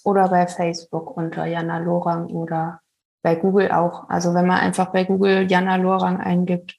Oder 0.07 0.29
bei 0.29 0.47
Facebook 0.47 1.17
unter 1.17 1.45
Jana 1.45 1.79
Lorang 1.79 2.27
oder 2.27 2.79
bei 3.23 3.35
Google 3.35 3.73
auch. 3.73 4.07
Also 4.07 4.33
wenn 4.33 4.47
man 4.47 4.59
einfach 4.59 4.93
bei 4.93 5.03
Google 5.03 5.51
Jana 5.51 5.75
Lorang 5.75 6.21
eingibt, 6.21 6.77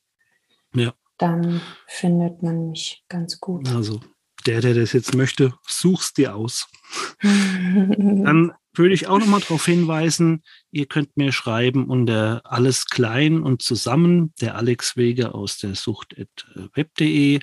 ja. 0.72 0.94
dann 1.18 1.60
findet 1.86 2.42
man 2.42 2.70
mich 2.70 3.04
ganz 3.10 3.38
gut. 3.38 3.68
Also 3.68 4.00
der, 4.46 4.62
der 4.62 4.72
das 4.72 4.94
jetzt 4.94 5.14
möchte, 5.14 5.52
such's 5.66 6.14
dir 6.14 6.34
aus. 6.34 6.68
dann 7.20 8.54
würde 8.72 8.94
ich 8.94 9.08
auch 9.08 9.18
nochmal 9.18 9.40
darauf 9.40 9.66
hinweisen, 9.66 10.42
ihr 10.70 10.86
könnt 10.86 11.18
mir 11.18 11.30
schreiben 11.30 11.90
unter 11.90 12.40
alles 12.44 12.86
klein 12.86 13.42
und 13.42 13.60
zusammen, 13.60 14.32
der 14.40 14.54
Alex 14.54 14.96
Wege 14.96 15.34
aus 15.34 15.58
der 15.58 15.74
Sucht.web.de. 15.74 17.40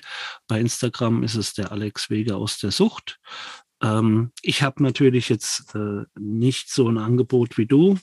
Bei 0.48 0.58
Instagram 0.58 1.22
ist 1.22 1.36
es 1.36 1.54
der 1.54 1.70
Alex 1.70 2.10
Wege 2.10 2.34
aus 2.34 2.58
der 2.58 2.72
Sucht. 2.72 3.20
Ähm, 3.82 4.32
ich 4.42 4.62
habe 4.62 4.82
natürlich 4.82 5.28
jetzt 5.28 5.74
äh, 5.74 6.04
nicht 6.18 6.70
so 6.70 6.88
ein 6.88 6.98
Angebot 6.98 7.58
wie 7.58 7.66
du, 7.66 7.98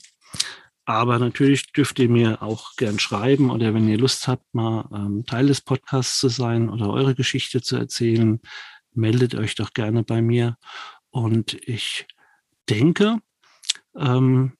aber 0.84 1.18
natürlich 1.18 1.72
dürft 1.72 1.98
ihr 1.98 2.08
mir 2.08 2.42
auch 2.42 2.76
gern 2.76 2.98
schreiben 2.98 3.50
oder 3.50 3.72
wenn 3.72 3.88
ihr 3.88 3.98
Lust 3.98 4.28
habt, 4.28 4.54
mal 4.54 4.88
ähm, 4.92 5.24
Teil 5.26 5.46
des 5.46 5.60
Podcasts 5.60 6.18
zu 6.18 6.28
sein 6.28 6.68
oder 6.68 6.90
eure 6.90 7.14
Geschichte 7.14 7.62
zu 7.62 7.76
erzählen, 7.76 8.40
meldet 8.92 9.34
euch 9.34 9.54
doch 9.54 9.72
gerne 9.72 10.02
bei 10.02 10.20
mir. 10.20 10.56
Und 11.10 11.54
ich 11.66 12.06
denke, 12.68 13.18
ähm, 13.96 14.52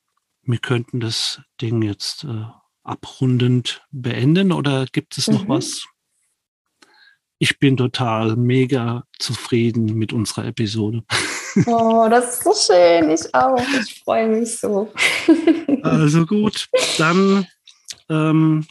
wir 0.43 0.59
könnten 0.59 1.01
das 1.01 1.43
Ding 1.61 1.83
jetzt 1.83 2.25
äh, 2.25 2.45
abrundend 2.83 3.83
beenden 3.91 4.53
oder 4.53 4.87
gibt 4.87 5.19
es 5.19 5.29
noch 5.29 5.45
mhm. 5.45 5.49
was? 5.49 5.87
Ich 7.45 7.59
bin 7.59 7.77
total 7.77 8.37
mega 8.37 9.05
zufrieden 9.19 9.97
mit 9.97 10.15
unserer 10.15 10.47
Episode. 10.47 11.03
Oh, 11.67 12.09
das 12.11 12.41
ist 12.41 12.43
so 12.43 12.53
schön. 12.53 13.11
Ich 13.11 13.33
auch. 13.33 13.63
Ich 13.81 14.03
freue 14.03 14.27
mich 14.27 14.59
so. 14.59 14.93
Also 15.85 16.27
gut, 16.27 16.69
dann 16.99 17.47
ähm, 18.09 18.67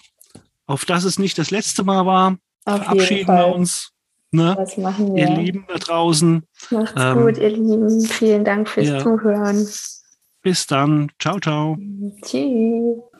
auf 0.66 0.84
dass 0.84 1.06
es 1.06 1.18
nicht 1.18 1.38
das 1.38 1.50
letzte 1.50 1.86
Mal 1.86 2.06
war, 2.06 2.38
auf 2.66 2.82
verabschieden 2.84 3.34
wir 3.34 3.56
uns. 3.56 3.92
Ne? 4.32 4.54
Das 4.58 4.76
machen 4.76 5.16
wir. 5.16 5.30
Ihr 5.30 5.36
Lieben 5.38 5.66
da 5.70 5.76
draußen. 5.76 6.44
Macht's 6.72 6.94
ähm, 6.98 7.22
gut, 7.22 7.38
ihr 7.38 7.52
Lieben. 7.52 8.02
Vielen 8.02 8.44
Dank 8.44 8.68
fürs 8.68 8.88
ja. 8.88 9.00
Zuhören. 9.00 9.66
Bis 10.42 10.68
dann. 10.68 11.10
Ciao, 11.20 11.40
ciao. 11.40 11.78
Tschüss. 12.22 13.13